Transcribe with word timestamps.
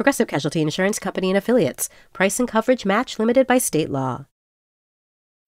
Progressive 0.00 0.28
Casualty 0.28 0.62
Insurance 0.62 0.98
Company 0.98 1.28
and 1.28 1.36
Affiliates. 1.36 1.90
Price 2.14 2.40
and 2.40 2.48
coverage 2.48 2.86
match 2.86 3.18
limited 3.18 3.46
by 3.46 3.58
state 3.58 3.90
law. 3.90 4.24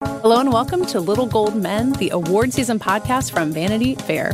Hello 0.04 0.40
and 0.40 0.52
welcome 0.52 0.84
to 0.84 1.00
Little 1.00 1.24
Gold 1.24 1.56
Men, 1.56 1.92
the 1.92 2.10
award 2.10 2.52
season 2.52 2.78
podcast 2.78 3.32
from 3.32 3.50
Vanity 3.50 3.94
Fair. 3.94 4.32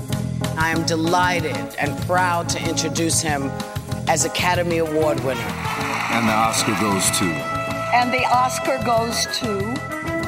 I 0.57 0.71
am 0.71 0.85
delighted 0.87 1.55
and 1.79 1.97
proud 2.01 2.49
to 2.49 2.69
introduce 2.69 3.21
him 3.21 3.45
as 4.09 4.25
Academy 4.25 4.79
Award 4.79 5.21
winner. 5.21 5.41
And 5.41 6.29
the 6.29 6.33
Oscar 6.33 6.75
goes 6.81 7.09
to. 7.21 7.25
And 7.95 8.13
the 8.13 8.25
Oscar 8.25 8.83
goes 8.85 9.25
to. 9.39 9.47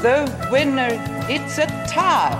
The 0.03 0.49
winner, 0.53 0.91
it's 1.29 1.59
a 1.59 1.67
tie. 1.89 2.39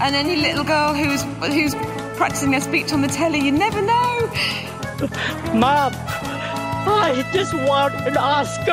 And 0.00 0.16
any 0.16 0.34
little 0.34 0.64
girl 0.64 0.92
who's 0.92 1.22
who's 1.52 1.76
practicing 2.16 2.52
her 2.54 2.60
speech 2.60 2.92
on 2.92 3.00
the 3.00 3.06
telly, 3.06 3.38
you 3.38 3.52
never 3.52 3.80
know. 3.80 4.32
Mom, 5.54 5.92
I 6.88 7.28
just 7.30 7.52
want 7.52 7.92
an 8.06 8.16
Oscar. 8.16 8.72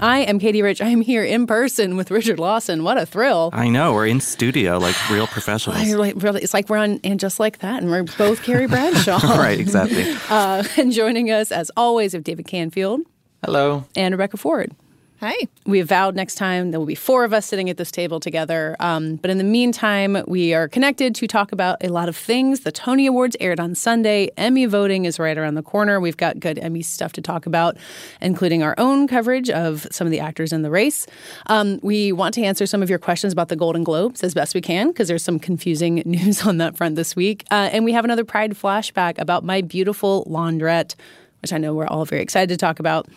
I 0.00 0.20
am 0.20 0.40
Katey 0.40 0.62
Rich. 0.62 0.80
I 0.80 0.88
am 0.88 1.02
here 1.02 1.22
in 1.22 1.46
person 1.46 1.98
with 1.98 2.10
Richard 2.10 2.38
Lawson. 2.38 2.84
What 2.84 2.96
a 2.96 3.04
thrill! 3.04 3.50
I 3.52 3.68
know 3.68 3.92
we're 3.92 4.06
in 4.06 4.20
studio 4.20 4.78
like 4.78 4.96
real 5.10 5.26
professionals. 5.26 5.92
Like, 5.92 6.14
really, 6.16 6.42
it's 6.42 6.54
like 6.54 6.70
we're 6.70 6.78
on 6.78 7.00
and 7.04 7.20
just 7.20 7.38
like 7.38 7.58
that, 7.58 7.82
and 7.82 7.90
we're 7.90 8.04
both 8.16 8.42
Carrie 8.42 8.66
Bradshaw. 8.66 9.18
right, 9.36 9.60
exactly. 9.60 10.06
Uh, 10.30 10.64
and 10.78 10.90
joining 10.90 11.30
us, 11.30 11.52
as 11.52 11.70
always, 11.76 12.14
is 12.14 12.22
David 12.22 12.46
Canfield. 12.46 13.02
Hello. 13.44 13.84
And 13.94 14.14
Rebecca 14.14 14.38
Ford. 14.38 14.74
Hi. 15.22 15.36
We 15.66 15.78
have 15.78 15.86
vowed 15.86 16.16
next 16.16 16.34
time 16.34 16.72
there 16.72 16.80
will 16.80 16.86
be 16.86 16.96
four 16.96 17.22
of 17.22 17.32
us 17.32 17.46
sitting 17.46 17.70
at 17.70 17.76
this 17.76 17.92
table 17.92 18.18
together. 18.18 18.74
Um, 18.80 19.14
but 19.14 19.30
in 19.30 19.38
the 19.38 19.44
meantime, 19.44 20.20
we 20.26 20.52
are 20.52 20.66
connected 20.66 21.14
to 21.14 21.28
talk 21.28 21.52
about 21.52 21.76
a 21.80 21.90
lot 21.90 22.08
of 22.08 22.16
things. 22.16 22.62
The 22.62 22.72
Tony 22.72 23.06
Awards 23.06 23.36
aired 23.38 23.60
on 23.60 23.76
Sunday. 23.76 24.30
Emmy 24.36 24.66
voting 24.66 25.04
is 25.04 25.20
right 25.20 25.38
around 25.38 25.54
the 25.54 25.62
corner. 25.62 26.00
We've 26.00 26.16
got 26.16 26.40
good 26.40 26.58
Emmy 26.58 26.82
stuff 26.82 27.12
to 27.12 27.22
talk 27.22 27.46
about, 27.46 27.76
including 28.20 28.64
our 28.64 28.74
own 28.78 29.06
coverage 29.06 29.48
of 29.48 29.86
some 29.92 30.08
of 30.08 30.10
the 30.10 30.18
actors 30.18 30.52
in 30.52 30.62
the 30.62 30.70
race. 30.72 31.06
Um, 31.46 31.78
we 31.84 32.10
want 32.10 32.34
to 32.34 32.42
answer 32.42 32.66
some 32.66 32.82
of 32.82 32.90
your 32.90 32.98
questions 32.98 33.32
about 33.32 33.46
the 33.46 33.54
Golden 33.54 33.84
Globes 33.84 34.24
as 34.24 34.34
best 34.34 34.56
we 34.56 34.60
can 34.60 34.88
because 34.88 35.06
there's 35.06 35.22
some 35.22 35.38
confusing 35.38 35.94
news 36.04 36.44
on 36.44 36.56
that 36.56 36.76
front 36.76 36.96
this 36.96 37.14
week. 37.14 37.44
Uh, 37.48 37.70
and 37.72 37.84
we 37.84 37.92
have 37.92 38.04
another 38.04 38.24
Pride 38.24 38.54
flashback 38.54 39.18
about 39.18 39.44
my 39.44 39.60
beautiful 39.60 40.26
laundrette 40.28 40.96
which 41.42 41.52
I 41.52 41.58
know 41.58 41.74
we're 41.74 41.88
all 41.88 42.04
very 42.04 42.22
excited 42.22 42.48
to 42.50 42.56
talk 42.56 42.78
about. 42.78 43.08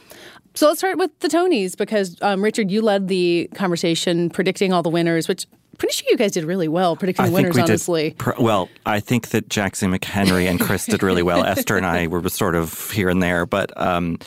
So 0.56 0.68
let's 0.68 0.80
start 0.80 0.98
with 0.98 1.18
the 1.20 1.28
Tonys 1.28 1.78
because 1.78 2.16
um, 2.22 2.42
Richard, 2.42 2.72
you 2.72 2.82
led 2.82 3.10
the 3.10 3.50
conversation 3.54 4.30
predicting 4.30 4.72
all 4.72 4.84
the 4.84 4.90
winners, 4.90 5.28
which 5.28 5.48
pretty 5.78 5.94
sure 5.94 6.10
you 6.10 6.18
guys 6.18 6.32
did 6.32 6.46
really 6.46 6.70
well 6.70 6.96
predicting 6.96 7.26
I 7.26 7.28
the 7.28 7.34
winners. 7.34 7.56
we 7.56 7.62
honestly, 7.62 8.10
did, 8.12 8.20
pr- 8.20 8.40
well, 8.42 8.70
I 8.86 9.02
think 9.02 9.30
that 9.30 9.50
Jackson 9.50 9.92
McHenry 9.92 10.50
and 10.50 10.60
Chris 10.60 10.86
did 10.86 11.04
really 11.04 11.24
well. 11.24 11.44
Esther 11.46 11.76
and 11.76 11.86
I 11.86 12.08
were 12.08 12.28
sort 12.30 12.56
of 12.56 12.90
here 12.92 13.10
and 13.10 13.22
there, 13.22 13.46
but 13.46 13.78
um, 13.80 14.18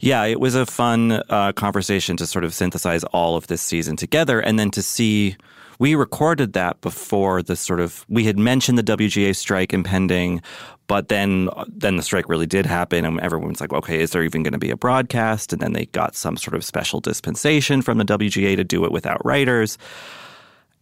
yeah, 0.00 0.24
it 0.24 0.40
was 0.40 0.56
a 0.56 0.66
fun 0.66 1.22
uh, 1.28 1.52
conversation 1.52 2.16
to 2.16 2.26
sort 2.26 2.44
of 2.44 2.52
synthesize 2.52 3.04
all 3.04 3.36
of 3.36 3.46
this 3.46 3.62
season 3.62 3.96
together, 3.96 4.40
and 4.40 4.58
then 4.58 4.70
to 4.72 4.82
see. 4.82 5.36
We 5.78 5.94
recorded 5.94 6.52
that 6.54 6.80
before 6.80 7.42
the 7.42 7.56
sort 7.56 7.80
of 7.80 8.04
we 8.08 8.24
had 8.24 8.38
mentioned 8.38 8.78
the 8.78 8.82
WGA 8.82 9.34
strike 9.34 9.72
impending, 9.72 10.42
but 10.86 11.08
then 11.08 11.48
then 11.68 11.96
the 11.96 12.02
strike 12.02 12.28
really 12.28 12.46
did 12.46 12.66
happen, 12.66 13.04
and 13.04 13.20
everyone's 13.20 13.60
like, 13.60 13.72
okay, 13.72 14.00
is 14.00 14.10
there 14.10 14.22
even 14.22 14.42
going 14.42 14.52
to 14.52 14.58
be 14.58 14.70
a 14.70 14.76
broadcast? 14.76 15.52
And 15.52 15.62
then 15.62 15.72
they 15.72 15.86
got 15.86 16.16
some 16.16 16.36
sort 16.36 16.54
of 16.54 16.64
special 16.64 17.00
dispensation 17.00 17.82
from 17.82 17.98
the 17.98 18.04
WGA 18.04 18.56
to 18.56 18.64
do 18.64 18.84
it 18.84 18.92
without 18.92 19.24
writers. 19.24 19.78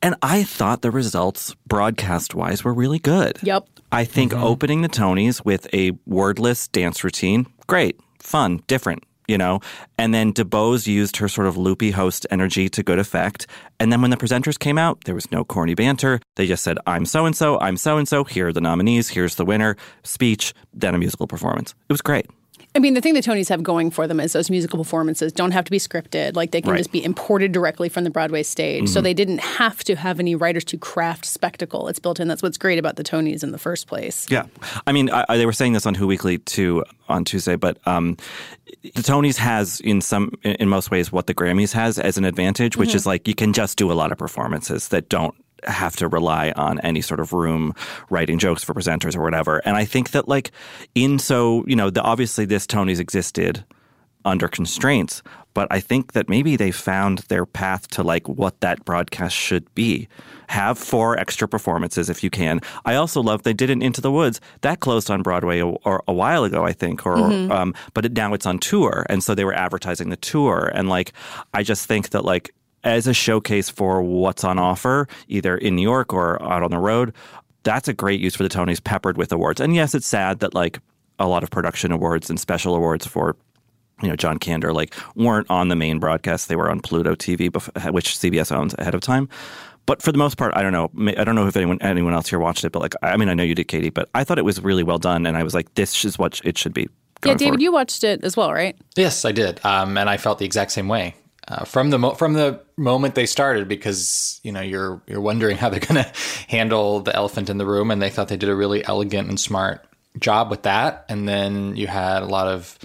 And 0.03 0.15
I 0.23 0.45
thought 0.45 0.83
the 0.83 0.91
results, 0.91 1.55
broadcast 1.67 2.35
wise, 2.35 2.63
were 2.63 2.75
really 2.75 2.99
good. 2.99 3.39
Yep. 3.43 3.67
I 3.93 4.05
think 4.05 4.33
mm-hmm. 4.33 4.45
opening 4.45 4.83
the 4.83 4.89
Tonys 4.89 5.45
with 5.45 5.73
a 5.75 5.93
wordless 6.07 6.69
dance 6.69 7.03
routine, 7.03 7.47
great, 7.67 7.99
fun, 8.21 8.63
different, 8.67 9.05
you 9.29 9.39
know? 9.39 9.61
And 9.99 10.13
then 10.13 10.33
DeBose 10.33 10.87
used 10.87 11.17
her 11.19 11.29
sort 11.29 11.47
of 11.47 11.57
loopy 11.57 11.91
host 11.91 12.27
energy 12.31 12.69
to 12.69 12.83
good 12.83 12.99
effect. 12.99 13.47
And 13.79 13.93
then 13.93 14.03
when 14.03 14.11
the 14.11 14.17
presenters 14.17 14.59
came 14.59 14.79
out, 14.79 15.05
there 15.05 15.15
was 15.15 15.31
no 15.31 15.45
corny 15.45 15.75
banter. 15.75 16.21
They 16.37 16.47
just 16.47 16.63
said, 16.63 16.79
I'm 16.87 17.05
so 17.05 17.27
and 17.27 17.37
so, 17.37 17.59
I'm 17.61 17.77
so 17.77 17.99
and 17.99 18.09
so, 18.09 18.25
here 18.25 18.49
are 18.49 18.53
the 18.53 18.61
nominees, 18.61 19.09
here's 19.09 19.37
the 19.37 19.45
winner, 19.45 19.77
speech, 20.03 20.55
then 20.73 20.95
a 20.95 20.99
musical 20.99 21.27
performance. 21.27 21.75
It 21.89 21.93
was 21.93 22.03
great. 22.03 22.27
I 22.77 22.79
mean, 22.79 22.93
the 22.93 23.01
thing 23.01 23.15
the 23.15 23.23
Tonys 23.23 23.49
have 23.49 23.63
going 23.63 23.91
for 23.91 24.07
them 24.07 24.21
is 24.21 24.35
those 24.35 24.51
musical 24.51 24.79
performances 24.79 25.33
don't 25.33 25.53
have 25.53 25.65
to 25.65 25.71
be 25.71 25.79
scripted. 25.79 26.37
Like 26.37 26.51
they 26.51 26.61
can 26.61 26.73
right. 26.73 26.79
just 26.79 26.93
be 26.93 27.03
imported 27.03 27.53
directly 27.53 27.89
from 27.89 28.05
the 28.05 28.11
Broadway 28.11 28.43
stage. 28.43 28.85
Mm-hmm. 28.85 28.93
So 28.93 29.01
they 29.01 29.15
didn't 29.15 29.39
have 29.39 29.83
to 29.85 29.97
have 29.97 30.21
any 30.21 30.35
writers 30.35 30.63
to 30.65 30.77
craft 30.77 31.25
spectacle. 31.25 31.89
It's 31.89 31.99
built 31.99 32.21
in. 32.21 32.29
That's 32.29 32.43
what's 32.43 32.59
great 32.59 32.79
about 32.79 32.97
the 32.97 33.03
Tonys 33.03 33.43
in 33.43 33.53
the 33.53 33.59
first 33.59 33.87
place. 33.87 34.31
Yeah, 34.31 34.45
I 34.87 34.93
mean, 34.93 35.09
I, 35.09 35.39
they 35.39 35.47
were 35.47 35.55
saying 35.55 35.73
this 35.73 35.87
on 35.87 35.95
Who 35.95 36.07
Weekly 36.07 36.37
too 36.37 36.85
on 37.09 37.25
Tuesday, 37.25 37.57
but 37.57 37.79
um, 37.87 38.19
the 38.83 39.03
Tonys 39.03 39.39
has 39.39 39.81
in 39.81 40.03
some 40.03 40.33
in 40.43 40.69
most 40.69 40.91
ways 40.91 41.11
what 41.11 41.29
the 41.29 41.35
Grammys 41.35 41.73
has 41.73 41.99
as 41.99 42.19
an 42.19 42.27
advantage, 42.27 42.77
which 42.77 42.91
mm-hmm. 42.91 42.97
is 42.97 43.07
like 43.07 43.27
you 43.27 43.35
can 43.35 43.55
just 43.55 43.79
do 43.79 43.91
a 43.91 43.95
lot 43.95 44.13
of 44.13 44.19
performances 44.19 44.89
that 44.89 45.09
don't 45.09 45.35
have 45.67 45.97
to 45.97 46.09
rely 46.09 46.53
on 46.57 46.81
any 46.81 47.01
sort 47.01 47.21
of 47.21 47.33
room 47.33 47.75
writing 48.11 48.39
jokes 48.39 48.65
for 48.65 48.75
presenters 48.75 49.17
or 49.17 49.23
whatever. 49.23 49.59
And 49.65 49.77
I 49.77 49.85
think 49.85 50.11
that 50.11 50.29
like 50.29 50.51
in 50.95 51.19
so, 51.19 51.65
you 51.67 51.77
know, 51.77 51.91
the, 51.91 52.03
obviously 52.03 52.45
this 52.45 52.67
Tony's 52.67 53.01
existed 53.01 53.65
under 54.25 54.49
constraints, 54.49 55.23
but 55.55 55.69
I 55.71 55.81
think 55.81 56.13
that 56.13 56.29
maybe 56.29 56.57
they 56.57 56.71
found 56.71 57.21
their 57.29 57.47
path 57.47 57.89
to 57.89 58.03
like 58.03 58.29
what 58.29 58.61
that 58.61 58.85
broadcast 58.85 59.35
should 59.35 59.73
be. 59.75 60.09
Have 60.49 60.79
four 60.79 61.19
extra 61.19 61.49
performances 61.49 62.11
if 62.11 62.23
you 62.23 62.29
can. 62.29 62.61
I 62.85 62.97
also 62.97 63.23
love 63.23 63.43
they 63.43 63.55
did 63.55 63.71
it 63.71 63.83
Into 63.83 64.01
the 64.01 64.13
Woods 64.13 64.41
that 64.61 64.81
closed 64.81 65.11
on 65.11 65.23
Broadway 65.23 65.61
a, 65.61 65.67
or 65.67 66.03
a 66.07 66.13
while 66.13 66.45
ago, 66.45 66.65
I 66.65 66.73
think, 66.73 67.07
or 67.07 67.17
mm-hmm. 67.17 67.51
um, 67.51 67.75
but 67.95 68.05
it, 68.05 68.13
now 68.13 68.35
it's 68.35 68.47
on 68.47 68.59
tour, 68.59 69.07
and 69.09 69.25
so 69.25 69.35
they 69.35 69.45
were 69.45 69.55
advertising 69.55 70.11
the 70.11 70.17
tour, 70.17 70.71
and 70.75 70.89
like 70.89 71.13
I 71.55 71.63
just 71.63 71.87
think 71.87 72.11
that 72.11 72.25
like 72.25 72.55
as 72.87 73.09
a 73.09 73.13
showcase 73.13 73.69
for 73.69 74.01
what's 74.01 74.45
on 74.45 74.59
offer, 74.59 75.09
either 75.27 75.59
in 75.59 75.75
New 75.75 75.83
York 75.83 76.15
or 76.15 76.41
out 76.43 76.63
on 76.63 76.71
the 76.71 76.79
road. 76.79 77.13
That's 77.65 77.89
a 77.89 77.93
great 77.93 78.21
use 78.21 78.37
for 78.37 78.45
the 78.45 78.49
Tonys, 78.49 78.83
peppered 78.83 79.19
with 79.19 79.33
awards. 79.33 79.61
And 79.61 79.75
yes, 79.75 79.95
it's 79.95 80.07
sad 80.07 80.39
that 80.39 80.55
like 80.55 80.79
a 81.19 81.27
lot 81.27 81.43
of 81.43 81.51
production 81.51 81.91
awards 81.91 82.31
and 82.31 82.39
special 82.39 82.77
awards 82.77 83.05
for 83.05 83.37
you 84.03 84.09
know 84.09 84.15
John 84.15 84.39
Kander 84.39 84.73
like 84.73 84.95
weren't 85.17 85.51
on 85.51 85.69
the 85.69 85.75
main 85.75 85.99
broadcast; 85.99 86.49
they 86.49 86.55
were 86.55 86.71
on 86.71 86.81
Pluto 86.81 87.17
TV, 87.17 87.53
which 87.93 88.11
CBS 88.17 88.55
owns 88.55 88.75
ahead 88.79 88.95
of 88.95 89.01
time. 89.01 89.29
But 89.87 90.01
for 90.01 90.13
the 90.13 90.19
most 90.19 90.37
part, 90.37 90.53
I 90.57 90.63
don't 90.63 90.73
know. 90.73 90.91
I 91.17 91.25
don't 91.25 91.35
know 91.35 91.49
if 91.49 91.57
anyone 91.57 91.79
anyone 91.81 92.13
else 92.13 92.29
here 92.29 92.39
watched 92.39 92.65
it, 92.65 92.71
but 92.71 92.81
like 92.81 92.95
I 93.03 93.17
mean, 93.17 93.29
I 93.29 93.35
know 93.35 93.43
you 93.43 93.57
did, 93.57 93.67
Katey. 93.67 93.93
But 93.93 94.09
I 94.15 94.23
thought 94.23 94.39
it 94.39 94.45
was 94.45 94.63
really 94.63 94.85
well 94.85 94.99
done, 94.99 95.27
and 95.27 95.37
I 95.37 95.43
was 95.43 95.55
like, 95.55 95.75
this 95.75 96.05
is 96.05 96.19
what 96.19 96.41
it 96.45 96.57
should 96.57 96.73
be. 96.73 96.89
Yeah, 97.25 97.33
David, 97.33 97.45
forward. 97.45 97.63
you 97.63 97.73
watched 97.73 98.05
it 98.05 98.23
as 98.23 98.37
well, 98.37 98.53
right? 98.53 98.77
Yes, 98.95 99.25
I 99.25 99.33
did, 99.33 99.65
um, 99.65 99.97
and 99.97 100.09
I 100.09 100.19
felt 100.19 100.39
the 100.39 100.45
exact 100.45 100.71
same 100.71 100.87
way 100.87 101.15
uh, 101.49 101.65
from 101.65 101.91
the 101.91 101.99
mo- 101.99 102.15
from 102.15 102.33
the 102.33 102.61
moment 102.77 103.15
they 103.15 103.27
started 103.27 103.69
because 103.69 104.41
you 104.43 104.53
know 104.53 104.61
you're 104.61 105.01
you're 105.07 105.21
wondering 105.21 105.57
how 105.59 105.69
they're 105.69 105.81
going 105.81 106.03
to 106.03 106.13
handle 106.49 107.01
the 107.01 107.15
elephant 107.15 107.51
in 107.51 107.59
the 107.59 107.67
room 107.67 107.91
and 107.91 108.01
they 108.01 108.11
thought 108.11 108.29
they 108.29 108.37
did 108.37 108.49
a 108.49 108.55
really 108.55 108.85
elegant 108.87 109.29
and 109.29 109.39
smart 109.39 109.87
job 110.19 110.51
with 110.51 110.63
that 110.63 111.05
and 111.09 111.29
then 111.29 111.77
you 111.77 111.87
had 111.87 112.23
a 112.23 112.27
lot 112.27 112.47
of 112.47 112.79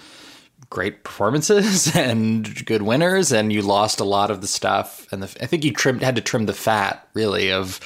great 0.70 1.04
performances 1.04 1.94
and 1.96 2.66
good 2.66 2.82
winners 2.82 3.32
and 3.32 3.52
you 3.52 3.62
lost 3.62 4.00
a 4.00 4.06
lot 4.06 4.32
of 4.32 4.42
the 4.42 4.48
stuff 4.48 5.08
and 5.12 5.24
the, 5.24 5.44
I 5.44 5.46
think 5.46 5.64
you 5.64 5.74
trimmed 5.74 6.02
had 6.02 6.16
to 6.16 6.22
trim 6.22 6.46
the 6.46 6.54
fat 6.54 7.08
really 7.14 7.52
of 7.52 7.80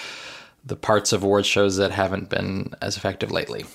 the 0.65 0.75
parts 0.75 1.13
of 1.13 1.23
award 1.23 1.45
shows 1.45 1.77
that 1.77 1.91
haven't 1.91 2.29
been 2.29 2.73
as 2.81 2.97
effective 2.97 3.31
lately. 3.31 3.65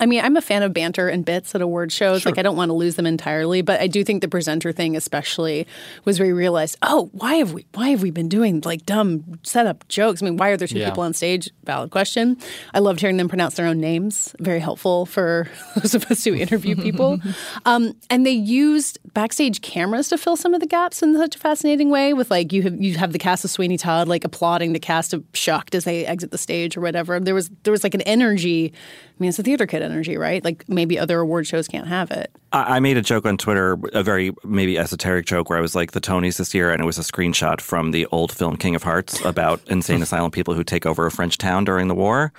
I 0.00 0.06
mean, 0.06 0.24
I'm 0.24 0.36
a 0.36 0.40
fan 0.40 0.62
of 0.62 0.72
banter 0.72 1.08
and 1.08 1.24
bits 1.24 1.54
at 1.54 1.62
award 1.62 1.92
shows. 1.92 2.22
Sure. 2.22 2.32
Like, 2.32 2.38
I 2.38 2.42
don't 2.42 2.56
want 2.56 2.68
to 2.70 2.74
lose 2.74 2.96
them 2.96 3.06
entirely, 3.06 3.62
but 3.62 3.80
I 3.80 3.86
do 3.86 4.04
think 4.04 4.20
the 4.20 4.28
presenter 4.28 4.72
thing, 4.72 4.96
especially, 4.96 5.66
was 6.04 6.18
where 6.18 6.28
you 6.28 6.36
realized, 6.36 6.76
oh, 6.82 7.10
why 7.12 7.34
have 7.36 7.52
we, 7.52 7.66
why 7.74 7.88
have 7.88 8.02
we 8.02 8.10
been 8.10 8.28
doing 8.28 8.60
like 8.64 8.84
dumb 8.86 9.38
setup 9.42 9.86
jokes? 9.88 10.22
I 10.22 10.26
mean, 10.26 10.36
why 10.36 10.50
are 10.50 10.56
there 10.56 10.68
two 10.68 10.78
yeah. 10.78 10.90
people 10.90 11.02
on 11.02 11.14
stage? 11.14 11.50
Valid 11.64 11.90
question. 11.90 12.36
I 12.74 12.80
loved 12.80 13.00
hearing 13.00 13.16
them 13.16 13.28
pronounce 13.28 13.54
their 13.54 13.66
own 13.66 13.80
names. 13.80 14.34
Very 14.38 14.60
helpful 14.60 15.06
for 15.06 15.48
those 15.76 15.94
of 15.94 16.04
us 16.10 16.24
who 16.24 16.34
interview 16.34 16.76
people. 16.76 17.18
um, 17.64 17.94
and 18.10 18.26
they 18.26 18.32
used 18.32 18.98
backstage 19.14 19.60
cameras 19.62 20.08
to 20.08 20.18
fill 20.18 20.36
some 20.36 20.54
of 20.54 20.60
the 20.60 20.66
gaps 20.66 21.02
in 21.02 21.16
such 21.16 21.36
a 21.36 21.38
fascinating 21.38 21.90
way. 21.90 22.12
With 22.12 22.30
like, 22.30 22.52
you 22.52 22.62
have 22.62 22.80
you 22.80 22.96
have 22.96 23.12
the 23.12 23.18
cast 23.18 23.44
of 23.44 23.50
Sweeney 23.50 23.78
Todd 23.78 24.08
like 24.08 24.24
applauding 24.24 24.72
the 24.72 24.78
cast 24.78 25.14
of 25.14 25.24
Shucked 25.32 25.74
as 25.74 25.84
they 25.84 26.06
exit 26.06 26.30
the 26.30 26.38
stage 26.38 26.76
or 26.76 26.80
whatever. 26.80 27.18
There 27.20 27.34
was 27.34 27.50
there 27.62 27.72
was 27.72 27.84
like 27.84 27.94
an 27.94 28.02
energy. 28.02 28.72
I 29.18 29.22
mean, 29.22 29.30
it's 29.30 29.38
a 29.38 29.42
theater 29.42 29.66
kid 29.66 29.80
energy, 29.80 30.18
right? 30.18 30.44
Like 30.44 30.68
maybe 30.68 30.98
other 30.98 31.20
award 31.20 31.46
shows 31.46 31.68
can't 31.68 31.86
have 31.86 32.10
it. 32.10 32.30
I 32.52 32.80
made 32.80 32.98
a 32.98 33.02
joke 33.02 33.24
on 33.24 33.38
Twitter, 33.38 33.78
a 33.92 34.02
very 34.02 34.30
maybe 34.44 34.78
esoteric 34.78 35.24
joke, 35.24 35.48
where 35.48 35.58
I 35.58 35.62
was 35.62 35.74
like 35.74 35.92
the 35.92 36.00
Tonys 36.00 36.36
this 36.36 36.54
year, 36.54 36.70
and 36.70 36.82
it 36.82 36.84
was 36.84 36.98
a 36.98 37.02
screenshot 37.02 37.60
from 37.60 37.92
the 37.92 38.06
old 38.06 38.30
film 38.30 38.56
King 38.56 38.74
of 38.74 38.82
Hearts 38.82 39.22
about 39.24 39.60
insane 39.68 40.02
asylum 40.02 40.30
people 40.30 40.52
who 40.52 40.62
take 40.62 40.84
over 40.84 41.06
a 41.06 41.10
French 41.10 41.38
town 41.38 41.64
during 41.64 41.88
the 41.88 41.94
war. 41.94 42.32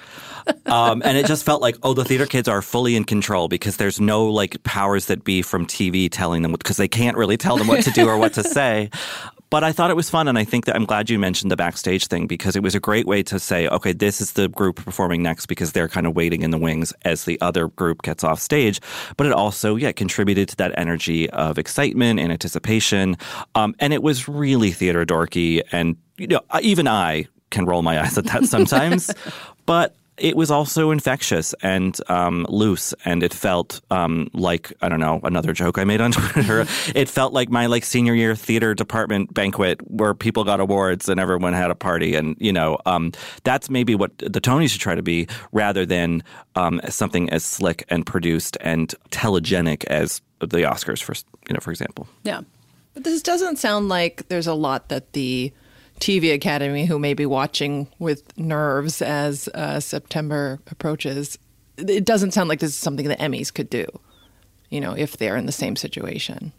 Um, 0.67 1.01
and 1.03 1.17
it 1.17 1.25
just 1.25 1.43
felt 1.43 1.61
like, 1.61 1.77
oh, 1.83 1.93
the 1.93 2.05
theater 2.05 2.25
kids 2.25 2.47
are 2.47 2.61
fully 2.61 2.95
in 2.95 3.03
control 3.03 3.47
because 3.47 3.77
there's 3.77 3.99
no 3.99 4.25
like 4.25 4.61
powers 4.63 5.07
that 5.07 5.23
be 5.23 5.41
from 5.41 5.65
TV 5.65 6.09
telling 6.11 6.41
them 6.41 6.51
because 6.51 6.77
they 6.77 6.87
can't 6.87 7.17
really 7.17 7.37
tell 7.37 7.57
them 7.57 7.67
what 7.67 7.83
to 7.83 7.91
do 7.91 8.07
or 8.07 8.17
what 8.17 8.33
to 8.33 8.43
say. 8.43 8.89
But 9.49 9.63
I 9.63 9.71
thought 9.71 9.89
it 9.89 9.95
was 9.95 10.09
fun, 10.09 10.27
and 10.27 10.37
I 10.37 10.43
think 10.43 10.65
that 10.65 10.75
I'm 10.75 10.85
glad 10.85 11.09
you 11.09 11.17
mentioned 11.17 11.51
the 11.51 11.55
backstage 11.55 12.07
thing 12.07 12.27
because 12.27 12.55
it 12.55 12.63
was 12.63 12.75
a 12.75 12.79
great 12.79 13.07
way 13.07 13.23
to 13.23 13.39
say, 13.39 13.67
okay, 13.67 13.93
this 13.93 14.19
is 14.19 14.33
the 14.33 14.49
group 14.49 14.83
performing 14.83 15.23
next 15.23 15.45
because 15.45 15.71
they're 15.71 15.87
kind 15.87 16.05
of 16.05 16.15
waiting 16.15 16.41
in 16.41 16.51
the 16.51 16.57
wings 16.57 16.93
as 17.03 17.23
the 17.23 17.39
other 17.39 17.69
group 17.69 18.01
gets 18.01 18.23
off 18.23 18.39
stage. 18.41 18.81
But 19.15 19.27
it 19.27 19.33
also, 19.33 19.75
yeah, 19.75 19.93
contributed 19.93 20.49
to 20.49 20.55
that 20.57 20.77
energy 20.77 21.29
of 21.29 21.57
excitement 21.57 22.19
and 22.19 22.31
anticipation. 22.31 23.15
Um, 23.55 23.73
and 23.79 23.93
it 23.93 24.03
was 24.03 24.27
really 24.27 24.71
theater 24.71 25.05
dorky, 25.05 25.61
and 25.71 25.95
you 26.17 26.27
know, 26.27 26.41
even 26.61 26.87
I 26.87 27.27
can 27.49 27.65
roll 27.65 27.81
my 27.81 28.01
eyes 28.01 28.17
at 28.17 28.25
that 28.25 28.45
sometimes. 28.45 29.13
but 29.65 29.95
it 30.17 30.35
was 30.35 30.49
also 30.49 30.91
infectious 30.91 31.53
and 31.61 31.97
um, 32.09 32.45
loose, 32.49 32.93
and 33.05 33.23
it 33.23 33.33
felt 33.33 33.81
um, 33.91 34.29
like 34.33 34.73
I 34.81 34.89
don't 34.89 34.99
know 34.99 35.19
another 35.23 35.53
joke 35.53 35.77
I 35.77 35.83
made 35.83 36.01
on 36.01 36.11
Twitter. 36.13 36.61
it 36.95 37.09
felt 37.09 37.33
like 37.33 37.49
my 37.49 37.67
like 37.67 37.83
senior 37.83 38.13
year 38.13 38.35
theater 38.35 38.73
department 38.73 39.33
banquet 39.33 39.79
where 39.89 40.13
people 40.13 40.43
got 40.43 40.59
awards 40.59 41.07
and 41.09 41.19
everyone 41.19 41.53
had 41.53 41.71
a 41.71 41.75
party, 41.75 42.15
and 42.15 42.35
you 42.39 42.51
know 42.51 42.77
um, 42.85 43.11
that's 43.43 43.69
maybe 43.69 43.95
what 43.95 44.17
the 44.17 44.41
Tonys 44.41 44.71
should 44.71 44.81
try 44.81 44.95
to 44.95 45.03
be, 45.03 45.27
rather 45.51 45.85
than 45.85 46.23
um, 46.55 46.81
something 46.89 47.29
as 47.29 47.43
slick 47.43 47.85
and 47.89 48.05
produced 48.05 48.57
and 48.61 48.93
telegenic 49.11 49.85
as 49.85 50.21
the 50.39 50.63
Oscars, 50.63 51.01
for 51.01 51.13
you 51.47 51.53
know, 51.53 51.59
for 51.59 51.71
example. 51.71 52.07
Yeah, 52.23 52.41
but 52.93 53.03
this 53.03 53.21
doesn't 53.21 53.57
sound 53.57 53.89
like 53.89 54.27
there's 54.27 54.47
a 54.47 54.53
lot 54.53 54.89
that 54.89 55.13
the 55.13 55.51
TV 55.99 56.33
Academy 56.33 56.85
who 56.85 56.99
may 56.99 57.13
be 57.13 57.25
watching 57.25 57.87
with 57.99 58.37
nerves 58.37 59.01
as 59.01 59.47
uh, 59.49 59.79
September 59.79 60.59
approaches. 60.67 61.37
It 61.77 62.05
doesn't 62.05 62.31
sound 62.31 62.49
like 62.49 62.59
this 62.59 62.71
is 62.71 62.75
something 62.75 63.07
the 63.07 63.15
Emmys 63.17 63.53
could 63.53 63.69
do, 63.69 63.85
you 64.69 64.81
know, 64.81 64.93
if 64.93 65.17
they're 65.17 65.37
in 65.37 65.45
the 65.45 65.51
same 65.51 65.75
situation. 65.75 66.51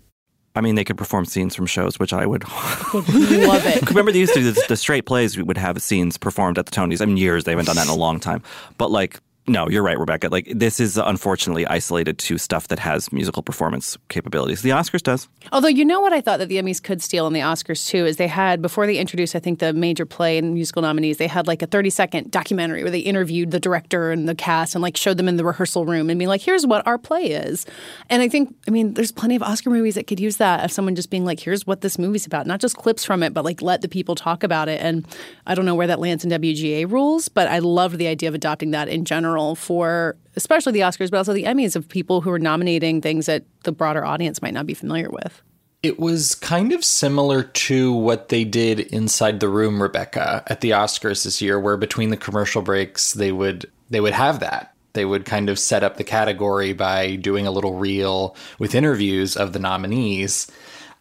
I 0.54 0.60
mean, 0.60 0.74
they 0.74 0.84
could 0.84 0.98
perform 0.98 1.24
scenes 1.24 1.54
from 1.54 1.66
shows, 1.66 2.00
which 2.00 2.12
I 2.12 2.26
would 2.26 2.42
love 2.94 3.64
it. 3.66 3.88
Remember, 3.88 4.10
they 4.10 4.18
used 4.18 4.34
to 4.34 4.52
the, 4.52 4.64
the 4.68 4.76
straight 4.76 5.06
plays. 5.06 5.36
We 5.36 5.44
would 5.44 5.56
have 5.56 5.80
scenes 5.80 6.16
performed 6.16 6.58
at 6.58 6.66
the 6.66 6.72
Tonys. 6.72 7.00
I 7.00 7.04
mean, 7.04 7.16
years 7.16 7.44
they 7.44 7.52
haven't 7.52 7.66
done 7.66 7.76
that 7.76 7.86
in 7.86 7.92
a 7.92 7.96
long 7.96 8.18
time. 8.18 8.42
But 8.76 8.90
like 8.90 9.20
no, 9.48 9.68
you're 9.68 9.82
right, 9.82 9.98
Rebecca. 9.98 10.28
Like 10.28 10.46
this 10.54 10.78
is 10.78 10.96
unfortunately 10.98 11.66
isolated 11.66 12.18
to 12.18 12.38
stuff 12.38 12.68
that 12.68 12.78
has 12.78 13.12
musical 13.12 13.42
performance 13.42 13.96
capabilities. 14.08 14.62
The 14.62 14.70
Oscars 14.70 15.02
does. 15.02 15.28
Although 15.52 15.68
you 15.68 15.84
know 15.84 16.00
what 16.00 16.12
I 16.12 16.20
thought 16.20 16.38
that 16.38 16.48
the 16.48 16.58
Emmys 16.58 16.82
could 16.82 17.02
steal 17.02 17.26
in 17.26 17.32
the 17.32 17.40
Oscars 17.40 17.88
too 17.88 18.04
is 18.04 18.16
they 18.16 18.26
had 18.26 18.60
before 18.60 18.86
they 18.86 18.98
introduced 18.98 19.34
I 19.34 19.38
think 19.38 19.58
the 19.58 19.72
major 19.72 20.04
play 20.04 20.38
and 20.38 20.54
musical 20.54 20.82
nominees 20.82 21.16
they 21.16 21.26
had 21.26 21.46
like 21.46 21.62
a 21.62 21.66
30 21.66 21.90
second 21.90 22.30
documentary 22.30 22.82
where 22.82 22.90
they 22.90 23.00
interviewed 23.00 23.50
the 23.50 23.60
director 23.60 24.10
and 24.10 24.28
the 24.28 24.34
cast 24.34 24.74
and 24.74 24.82
like 24.82 24.96
showed 24.96 25.16
them 25.16 25.28
in 25.28 25.36
the 25.36 25.44
rehearsal 25.44 25.86
room 25.86 26.10
and 26.10 26.18
be 26.18 26.26
like 26.26 26.42
here's 26.42 26.66
what 26.66 26.86
our 26.86 26.98
play 26.98 27.24
is. 27.24 27.64
And 28.10 28.22
I 28.22 28.28
think 28.28 28.54
I 28.66 28.70
mean 28.70 28.94
there's 28.94 29.12
plenty 29.12 29.36
of 29.36 29.42
Oscar 29.42 29.70
movies 29.70 29.94
that 29.94 30.06
could 30.06 30.20
use 30.20 30.36
that 30.36 30.64
of 30.64 30.70
someone 30.70 30.94
just 30.94 31.10
being 31.10 31.24
like 31.24 31.40
here's 31.40 31.66
what 31.66 31.80
this 31.80 31.98
movie's 31.98 32.26
about, 32.26 32.46
not 32.46 32.60
just 32.60 32.76
clips 32.76 33.04
from 33.04 33.22
it 33.22 33.32
but 33.32 33.44
like 33.44 33.62
let 33.62 33.80
the 33.80 33.88
people 33.88 34.14
talk 34.14 34.42
about 34.42 34.68
it 34.68 34.80
and 34.82 35.06
I 35.46 35.54
don't 35.54 35.64
know 35.64 35.74
where 35.74 35.86
that 35.86 36.00
lands 36.00 36.24
in 36.24 36.30
WGA 36.30 36.90
rules, 36.90 37.28
but 37.28 37.48
I 37.48 37.60
loved 37.60 37.96
the 37.96 38.06
idea 38.08 38.28
of 38.28 38.34
adopting 38.34 38.72
that 38.72 38.88
in 38.88 39.04
general 39.04 39.37
for 39.54 40.16
especially 40.36 40.72
the 40.72 40.80
Oscars, 40.80 41.10
but 41.10 41.18
also 41.18 41.32
the 41.32 41.44
Emmys 41.44 41.76
of 41.76 41.88
people 41.88 42.20
who 42.20 42.30
are 42.30 42.38
nominating 42.38 43.00
things 43.00 43.26
that 43.26 43.44
the 43.64 43.72
broader 43.72 44.04
audience 44.04 44.40
might 44.40 44.54
not 44.54 44.66
be 44.66 44.74
familiar 44.74 45.10
with. 45.10 45.42
It 45.82 45.98
was 45.98 46.34
kind 46.34 46.72
of 46.72 46.84
similar 46.84 47.42
to 47.42 47.92
what 47.92 48.30
they 48.30 48.44
did 48.44 48.80
inside 48.80 49.40
the 49.40 49.48
room, 49.48 49.80
Rebecca, 49.80 50.42
at 50.46 50.60
the 50.60 50.70
Oscars 50.70 51.24
this 51.24 51.40
year, 51.40 51.60
where 51.60 51.76
between 51.76 52.10
the 52.10 52.16
commercial 52.16 52.62
breaks 52.62 53.12
they 53.12 53.32
would 53.32 53.70
they 53.90 54.00
would 54.00 54.12
have 54.12 54.40
that. 54.40 54.74
They 54.94 55.04
would 55.04 55.24
kind 55.24 55.48
of 55.48 55.58
set 55.58 55.84
up 55.84 55.96
the 55.96 56.04
category 56.04 56.72
by 56.72 57.16
doing 57.16 57.46
a 57.46 57.50
little 57.50 57.74
reel 57.74 58.34
with 58.58 58.74
interviews 58.74 59.36
of 59.36 59.52
the 59.52 59.58
nominees. 59.58 60.50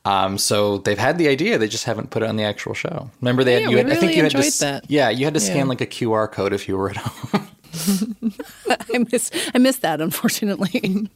Um, 0.06 0.38
so 0.38 0.78
they've 0.78 0.98
had 0.98 1.18
the 1.18 1.28
idea, 1.28 1.58
they 1.58 1.68
just 1.68 1.84
haven't 1.84 2.12
put 2.12 2.24
it 2.24 2.30
on 2.30 2.38
the 2.38 2.44
actual 2.44 2.74
show. 2.74 3.10
Remember, 3.20 3.44
they 3.44 3.54
had, 3.54 3.64
yeah, 3.64 3.70
you 3.70 3.78
had, 3.78 3.86
really 3.88 3.98
I 3.98 4.00
think 4.00 4.16
you 4.16 4.24
had 4.24 4.32
to, 4.32 4.60
that. 4.60 4.90
yeah, 4.90 5.10
you 5.10 5.26
had 5.26 5.34
to 5.34 5.40
scan 5.40 5.58
yeah. 5.58 5.64
like 5.66 5.82
a 5.82 5.86
QR 5.86 6.32
code 6.32 6.54
if 6.54 6.68
you 6.68 6.78
were 6.78 6.92
at 6.92 6.98
home. 6.98 7.48
I 8.70 9.06
miss 9.12 9.32
I 9.54 9.58
miss 9.58 9.78
that 9.80 10.02
unfortunately. 10.02 11.10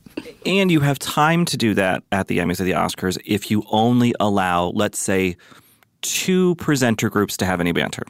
and 0.45 0.71
you 0.71 0.80
have 0.80 1.00
time 1.00 1.45
to 1.45 1.57
do 1.57 1.74
that 1.74 2.03
at 2.12 2.27
the 2.27 2.39
Emmys 2.39 2.59
or 2.59 2.63
the 2.63 2.71
Oscars 2.71 3.18
if 3.25 3.51
you 3.51 3.63
only 3.71 4.13
allow, 4.19 4.68
let's 4.68 5.00
say, 5.00 5.38
two 6.01 6.56
presenter 6.56 7.09
groups 7.09 7.38
to 7.38 7.45
have 7.45 7.59
any 7.59 7.71
banter. 7.71 8.03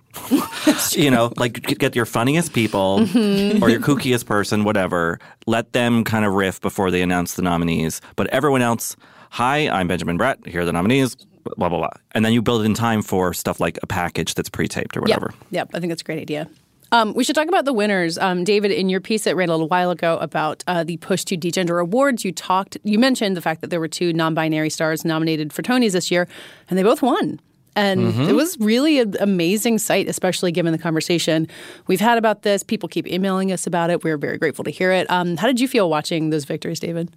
you 0.92 1.12
know, 1.12 1.32
like 1.38 1.62
get 1.78 1.96
your 1.96 2.06
funniest 2.06 2.54
people 2.54 3.00
mm-hmm. 3.00 3.64
or 3.64 3.70
your 3.70 3.80
kookiest 3.80 4.26
person, 4.26 4.64
whatever. 4.64 5.20
Let 5.48 5.74
them 5.74 6.04
kind 6.04 6.26
of 6.26 6.34
riff 6.34 6.62
before 6.62 6.92
they 6.92 7.02
announce 7.02 7.36
the 7.36 7.42
nominees. 7.42 8.02
But 8.16 8.28
everyone 8.28 8.62
else, 8.62 8.96
hi, 9.30 9.70
I'm 9.70 9.88
Benjamin 9.88 10.18
Bratt. 10.18 10.46
Here 10.48 10.62
are 10.62 10.66
the 10.66 10.74
nominees. 10.74 11.16
Blah 11.58 11.70
blah 11.70 11.80
blah, 11.80 11.90
and 12.12 12.24
then 12.24 12.34
you 12.34 12.42
build 12.42 12.62
it 12.62 12.66
in 12.66 12.76
time 12.76 13.02
for 13.02 13.34
stuff 13.34 13.60
like 13.60 13.80
a 13.82 13.88
package 13.88 14.36
that's 14.36 14.48
pre-taped 14.48 14.96
or 14.96 15.02
whatever. 15.02 15.32
Yep, 15.32 15.50
yep. 15.50 15.70
I 15.74 15.80
think 15.80 15.90
that's 15.90 16.04
a 16.04 16.06
great 16.06 16.20
idea. 16.20 16.48
Um, 16.92 17.14
we 17.14 17.24
should 17.24 17.36
talk 17.36 17.48
about 17.48 17.66
the 17.66 17.74
winners. 17.74 18.18
Um, 18.18 18.44
David, 18.44 18.72
in 18.72 18.90
your 18.90 19.00
piece 19.00 19.24
that 19.24 19.36
ran 19.36 19.48
a 19.48 19.54
little 19.54 19.70
while 19.70 19.92
ago 19.92 20.18
about 20.18 20.64
uh, 20.68 20.84
the 20.84 20.98
push 20.98 21.24
to 21.26 21.38
degender 21.38 21.82
awards, 21.82 22.26
you 22.26 22.34
talked, 22.34 22.78
you 22.84 23.00
mentioned 23.00 23.38
the 23.38 23.42
fact 23.42 23.62
that 23.62 23.70
there 23.70 23.80
were 23.80 23.88
two 23.88 24.12
non-binary 24.12 24.70
stars 24.70 25.06
nominated 25.06 25.54
for 25.54 25.62
Tonys 25.62 25.94
this 25.94 26.12
year, 26.12 26.28
and 26.70 26.78
they 26.78 26.84
both 26.84 27.02
won. 27.02 27.40
And 27.76 28.02
mm-hmm. 28.02 28.24
it 28.24 28.34
was 28.34 28.60
really 28.60 29.00
an 29.00 29.16
amazing 29.22 29.78
sight, 29.78 30.10
especially 30.10 30.52
given 30.52 30.74
the 30.74 30.78
conversation 30.78 31.48
we've 31.88 32.02
had 32.02 32.18
about 32.18 32.42
this. 32.42 32.64
People 32.64 32.90
keep 32.90 33.08
emailing 33.08 33.54
us 33.54 33.66
about 33.66 33.90
it. 33.90 34.04
We're 34.04 34.18
very 34.18 34.38
grateful 34.38 34.66
to 34.66 34.72
hear 34.72 34.92
it. 34.92 35.10
Um, 35.10 35.38
how 35.38 35.48
did 35.48 35.62
you 35.62 35.70
feel 35.70 35.90
watching 35.90 36.32
those 36.32 36.44
victories, 36.44 36.82
David? 36.82 37.10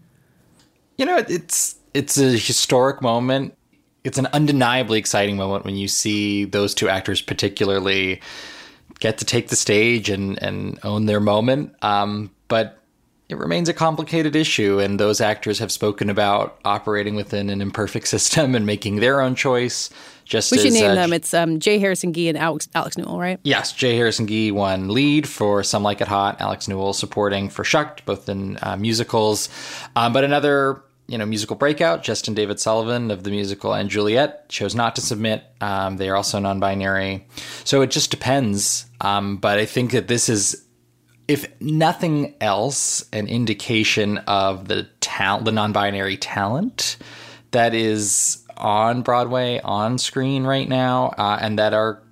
You 0.96 1.06
know, 1.06 1.16
it's 1.28 1.74
it's 1.92 2.18
a 2.18 2.36
historic 2.36 3.02
moment. 3.02 3.56
It's 4.04 4.18
an 4.18 4.28
undeniably 4.32 4.98
exciting 4.98 5.36
moment 5.36 5.64
when 5.64 5.74
you 5.74 5.88
see 5.88 6.44
those 6.44 6.72
two 6.72 6.88
actors, 6.88 7.20
particularly 7.20 8.20
get 9.00 9.18
to 9.18 9.24
take 9.24 9.48
the 9.48 9.56
stage 9.56 10.10
and, 10.10 10.42
and 10.42 10.78
own 10.82 11.06
their 11.06 11.20
moment. 11.20 11.74
Um, 11.82 12.30
but 12.48 12.78
it 13.28 13.38
remains 13.38 13.68
a 13.68 13.74
complicated 13.74 14.36
issue, 14.36 14.78
and 14.78 15.00
those 15.00 15.20
actors 15.20 15.58
have 15.58 15.72
spoken 15.72 16.10
about 16.10 16.58
operating 16.64 17.14
within 17.14 17.48
an 17.48 17.60
imperfect 17.60 18.06
system 18.14 18.54
and 18.54 18.66
making 18.66 18.96
their 18.96 19.20
own 19.20 19.34
choice. 19.34 19.90
Just 20.24 20.52
we 20.52 20.58
should 20.58 20.68
as, 20.68 20.74
name 20.74 20.90
uh, 20.90 20.94
them. 20.94 21.12
It's 21.12 21.34
um, 21.34 21.60
J. 21.60 21.78
Harrison 21.78 22.12
Ghee 22.12 22.28
and 22.28 22.38
Alex, 22.38 22.68
Alex 22.74 22.96
Newell, 22.96 23.18
right? 23.18 23.38
Yes, 23.44 23.72
J. 23.72 23.94
Harrison 23.94 24.24
Ghee 24.24 24.50
won 24.50 24.88
lead 24.88 25.28
for 25.28 25.62
Some 25.62 25.82
Like 25.82 26.00
It 26.00 26.08
Hot. 26.08 26.40
Alex 26.40 26.66
Newell 26.66 26.94
supporting 26.94 27.50
for 27.50 27.62
Shucked, 27.62 28.04
both 28.06 28.28
in 28.28 28.58
uh, 28.62 28.76
musicals. 28.76 29.50
Um, 29.96 30.12
but 30.14 30.24
another 30.24 30.82
you 31.06 31.18
know, 31.18 31.26
musical 31.26 31.56
breakout. 31.56 32.02
Justin 32.02 32.34
David 32.34 32.58
Sullivan 32.58 33.10
of 33.10 33.24
the 33.24 33.30
musical 33.30 33.82
& 33.84 33.86
Juliet 33.86 34.48
chose 34.48 34.74
not 34.74 34.94
to 34.96 35.02
submit. 35.02 35.44
Um, 35.60 35.98
they 35.98 36.08
are 36.08 36.16
also 36.16 36.38
non-binary, 36.38 37.26
so 37.64 37.82
it 37.82 37.90
just 37.90 38.10
depends. 38.10 38.86
Um, 39.00 39.36
but 39.36 39.58
I 39.58 39.66
think 39.66 39.92
that 39.92 40.08
this 40.08 40.28
is, 40.28 40.66
if 41.28 41.46
nothing 41.60 42.34
else, 42.40 43.06
an 43.12 43.26
indication 43.26 44.18
of 44.26 44.68
the 44.68 44.88
talent, 45.00 45.44
the 45.44 45.52
non-binary 45.52 46.16
talent 46.16 46.96
that 47.50 47.74
is 47.74 48.44
on 48.56 49.02
Broadway, 49.02 49.60
on 49.62 49.98
screen 49.98 50.44
right 50.44 50.68
now, 50.68 51.08
uh, 51.18 51.38
and 51.40 51.58
that 51.58 51.74
are, 51.74 52.02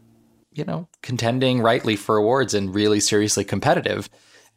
you 0.52 0.64
know, 0.64 0.88
contending 1.00 1.60
rightly 1.60 1.96
for 1.96 2.16
awards 2.16 2.52
and 2.52 2.74
really 2.74 3.00
seriously 3.00 3.44
competitive. 3.44 4.10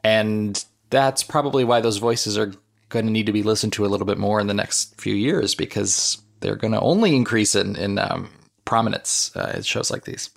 And 0.03 0.63
that's 0.89 1.23
probably 1.23 1.63
why 1.63 1.81
those 1.81 1.97
voices 1.97 2.37
are 2.37 2.53
going 2.95 3.05
to 3.05 3.11
need 3.11 3.25
to 3.25 3.33
be 3.33 3.43
listened 3.43 3.73
to 3.73 3.85
a 3.85 3.87
little 3.87 4.07
bit 4.07 4.17
more 4.17 4.39
in 4.39 4.47
the 4.47 4.53
next 4.53 4.99
few 4.99 5.13
years 5.13 5.53
because 5.53 6.17
they're 6.39 6.55
going 6.55 6.73
to 6.73 6.79
only 6.79 7.15
increase 7.15 7.53
in, 7.55 7.75
in 7.75 7.99
um, 7.99 8.29
prominence 8.63 9.35
uh, 9.35 9.51
at 9.55 9.65
shows 9.65 9.91
like 9.91 10.05
these. 10.05 10.29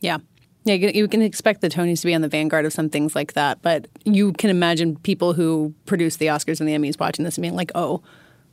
Yeah. 0.00 0.18
Yeah, 0.66 0.74
you 0.74 1.08
can 1.08 1.20
expect 1.20 1.60
the 1.60 1.68
Tonys 1.68 2.00
to 2.00 2.06
be 2.06 2.14
on 2.14 2.22
the 2.22 2.28
vanguard 2.28 2.64
of 2.64 2.72
some 2.72 2.88
things 2.88 3.14
like 3.14 3.34
that, 3.34 3.60
but 3.60 3.86
you 4.04 4.32
can 4.32 4.48
imagine 4.48 4.96
people 4.96 5.34
who 5.34 5.74
produce 5.84 6.16
the 6.16 6.26
Oscars 6.26 6.58
and 6.58 6.68
the 6.68 6.72
Emmys 6.72 6.98
watching 6.98 7.22
this 7.22 7.36
and 7.36 7.42
being 7.42 7.54
like, 7.54 7.70
"Oh, 7.74 8.02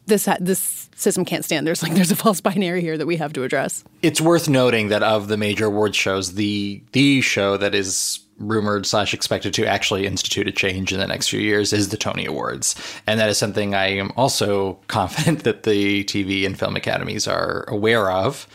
this 0.07 0.25
ha- 0.25 0.35
this 0.41 0.89
system 0.93 1.23
can't 1.23 1.45
stand. 1.45 1.65
There's 1.65 1.81
like 1.81 1.93
there's 1.93 2.11
a 2.11 2.17
false 2.17 2.41
binary 2.41 2.81
here 2.81 2.97
that 2.97 3.07
we 3.07 3.15
have 3.15 3.31
to 3.31 3.43
address." 3.43 3.85
It's 4.01 4.19
worth 4.19 4.49
noting 4.49 4.89
that 4.89 5.03
of 5.03 5.29
the 5.29 5.37
major 5.37 5.67
awards 5.67 5.95
shows, 5.95 6.33
the 6.33 6.83
the 6.91 7.21
show 7.21 7.55
that 7.55 7.73
is 7.73 8.19
rumored 8.41 8.85
slash 8.85 9.13
expected 9.13 9.53
to 9.53 9.65
actually 9.65 10.05
institute 10.05 10.47
a 10.47 10.51
change 10.51 10.91
in 10.91 10.99
the 10.99 11.07
next 11.07 11.29
few 11.29 11.39
years 11.39 11.71
is 11.73 11.89
the 11.89 11.97
Tony 11.97 12.25
Awards, 12.25 12.75
and 13.07 13.19
that 13.19 13.29
is 13.29 13.37
something 13.37 13.73
I 13.73 13.87
am 13.87 14.11
also 14.15 14.73
confident 14.87 15.43
that 15.43 15.63
the 15.63 16.03
TV 16.05 16.45
and 16.45 16.57
film 16.57 16.75
academies 16.75 17.27
are 17.27 17.65
aware 17.67 18.11
of 18.11 18.47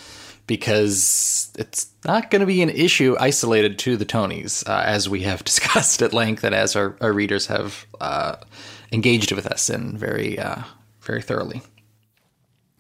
because 0.47 1.50
it's 1.59 1.88
not 2.05 2.31
going 2.31 2.40
to 2.40 2.47
be 2.47 2.62
an 2.62 2.71
issue 2.71 3.16
isolated 3.19 3.78
to 3.81 3.97
the 3.97 4.07
Tonys, 4.07 4.69
uh, 4.69 4.83
as 4.85 5.09
we 5.09 5.23
have 5.23 5.45
discussed 5.45 6.02
at 6.02 6.12
length 6.12 6.45
and 6.45 6.55
as 6.55 6.76
our, 6.76 6.97
our 7.00 7.12
readers 7.12 7.47
have 7.47 7.87
uh, 8.00 8.37
engaged 8.93 9.33
with 9.33 9.47
us 9.47 9.69
in 9.69 9.97
very, 9.97 10.38
uh, 10.38 10.62
very 11.00 11.23
thoroughly. 11.23 11.62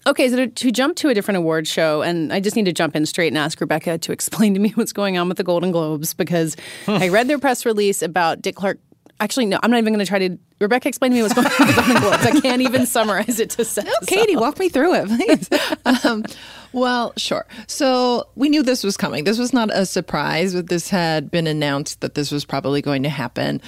Okay, 0.06 0.28
so 0.28 0.46
to, 0.46 0.70
jump 0.70 0.96
to 0.96 1.08
a 1.08 1.14
different 1.14 1.38
award 1.38 1.66
show, 1.66 2.00
and 2.00 2.32
I 2.32 2.38
just 2.38 2.54
need 2.54 2.66
to 2.66 2.72
jump 2.72 2.94
in 2.94 3.06
straight 3.06 3.28
and 3.28 3.38
ask 3.38 3.60
Rebecca 3.60 3.98
to 3.98 4.12
explain 4.12 4.54
to 4.54 4.60
me 4.60 4.70
what's 4.74 4.92
going 4.92 5.18
on 5.18 5.28
with 5.28 5.36
the 5.36 5.44
Golden 5.44 5.72
Globes 5.72 6.14
because 6.14 6.56
I 6.86 7.08
read 7.08 7.28
their 7.28 7.38
press 7.38 7.66
release 7.66 8.02
about 8.02 8.40
Dick 8.40 8.54
Clark. 8.54 8.78
Actually, 9.18 9.46
no, 9.46 9.58
I'm 9.62 9.70
not 9.70 9.78
even 9.78 9.94
going 9.94 10.04
to 10.04 10.08
try 10.08 10.28
to. 10.28 10.38
Rebecca, 10.60 10.88
explain 10.88 11.10
to 11.10 11.16
me 11.16 11.22
what's 11.22 11.34
going 11.34 11.46
on 11.46 11.66
with 11.66 11.74
the 11.74 11.82
Golden 11.82 11.96
Globes. 12.02 12.26
I 12.26 12.40
can't 12.40 12.62
even 12.62 12.86
summarize 12.86 13.40
it 13.40 13.50
to 13.50 13.64
say. 13.64 13.82
No, 13.82 13.92
Katey, 14.02 14.38
walk 14.38 14.58
me 14.58 14.68
through 14.68 14.94
it, 14.94 15.08
please. 15.08 15.50
um, 16.04 16.24
well, 16.72 17.12
sure. 17.16 17.46
So 17.66 18.28
we 18.36 18.48
knew 18.48 18.62
this 18.62 18.84
was 18.84 18.96
coming. 18.96 19.24
This 19.24 19.38
was 19.38 19.52
not 19.52 19.70
a 19.72 19.86
surprise, 19.86 20.54
but 20.54 20.68
this 20.68 20.90
had 20.90 21.30
been 21.30 21.46
announced 21.46 22.00
that 22.02 22.14
this 22.14 22.30
was 22.30 22.44
probably 22.44 22.82
going 22.82 23.02
to 23.02 23.08
happen. 23.08 23.60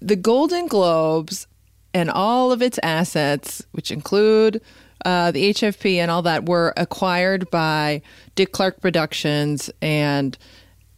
The 0.00 0.16
Golden 0.16 0.66
Globes 0.68 1.46
and 1.92 2.10
all 2.10 2.52
of 2.52 2.62
its 2.62 2.78
assets, 2.82 3.64
which 3.72 3.90
include 3.90 4.60
uh, 5.04 5.30
the 5.30 5.52
HFP 5.52 5.96
and 5.96 6.10
all 6.10 6.22
that, 6.22 6.46
were 6.46 6.72
acquired 6.76 7.50
by 7.50 8.02
Dick 8.34 8.52
Clark 8.52 8.80
Productions 8.80 9.70
and 9.82 10.36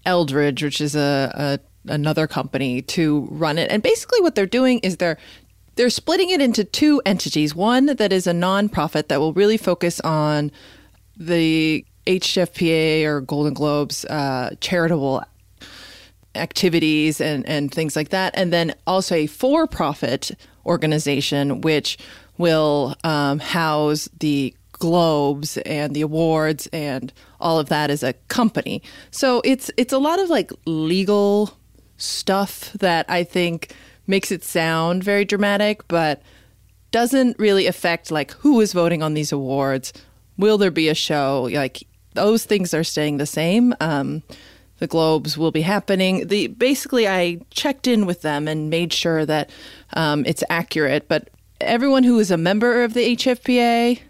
Eldridge, 0.05 0.63
which 0.63 0.81
is 0.81 0.95
a, 0.95 1.33
a 1.35 1.93
another 1.93 2.27
company 2.27 2.83
to 2.83 3.29
run 3.31 3.59
it. 3.59 3.71
And 3.71 3.83
basically, 3.83 4.21
what 4.21 4.35
they're 4.35 4.47
doing 4.47 4.79
is 4.81 4.97
they're 4.97 5.19
they're 5.77 5.91
splitting 5.91 6.31
it 6.31 6.41
into 6.41 6.65
two 6.65 7.03
entities. 7.05 7.55
One 7.55 7.87
that 7.87 8.13
is 8.13 8.27
a 8.27 8.33
nonprofit 8.33 9.09
that 9.09 9.21
will 9.21 9.35
really 9.35 9.59
focus 9.59 10.01
on 10.01 10.51
the 11.17 11.85
HFPA 12.07 13.05
or 13.05 13.21
Golden 13.21 13.55
Globes 13.55 14.05
uh, 14.07 14.55
charitable 14.61 15.23
activities 16.35 17.21
and, 17.21 17.47
and 17.47 17.73
things 17.73 17.97
like 17.97 18.11
that. 18.11 18.33
And 18.37 18.53
then 18.53 18.75
also 18.87 19.15
a 19.15 19.27
for 19.27 19.67
profit 19.67 20.33
organization, 20.65 21.61
which 21.61 21.99
will 22.39 22.95
um, 23.05 23.39
house 23.39 24.09
the 24.19 24.55
globes 24.73 25.57
and 25.59 25.97
the 25.97 26.03
awards 26.03 26.67
and 26.69 27.13
all 27.41 27.59
of 27.59 27.69
that 27.69 27.91
as 27.91 28.03
a 28.03 28.13
company. 28.29 28.83
So 29.11 29.41
it's 29.45 29.71
it's 29.77 29.93
a 29.93 29.99
lot 29.99 30.19
of 30.19 30.29
like 30.29 30.53
legal 30.67 31.57
stuff 31.97 32.73
that 32.75 33.07
I 33.09 33.25
think 33.25 33.75
makes 34.07 34.31
it 34.31 34.45
sound 34.45 35.03
very 35.03 35.25
dramatic, 35.25 35.87
but 35.89 36.23
doesn't 36.91 37.39
really 37.39 37.67
affect 37.67 38.11
like 38.11 38.33
who 38.33 38.61
is 38.61 38.73
voting 38.73 39.03
on 39.03 39.15
these 39.15 39.33
awards. 39.33 39.93
Will 40.37 40.59
there 40.59 40.71
be 40.71 40.89
a 40.89 40.95
show? 40.95 41.49
Like 41.53 41.87
those 42.15 42.45
things 42.45 42.75
are 42.75 42.85
staying 42.85 43.17
the 43.19 43.27
same. 43.27 43.75
Um, 43.81 44.23
the 44.79 44.87
globes 44.87 45.39
will 45.39 45.51
be 45.51 45.63
happening. 45.63 46.27
The 46.27 46.49
basically, 46.49 47.09
I 47.09 47.41
checked 47.51 47.87
in 47.87 48.05
with 48.05 48.23
them 48.23 48.47
and 48.47 48.69
made 48.69 48.93
sure 48.93 49.25
that 49.25 49.51
um, 49.95 50.25
it's 50.27 50.45
accurate. 50.51 51.09
But 51.09 51.31
everyone 51.61 52.05
who 52.05 52.19
is 52.19 52.31
a 52.31 52.37
member 52.37 52.83
of 52.85 52.95
the 52.95 53.17
HFPA, 53.17 54.01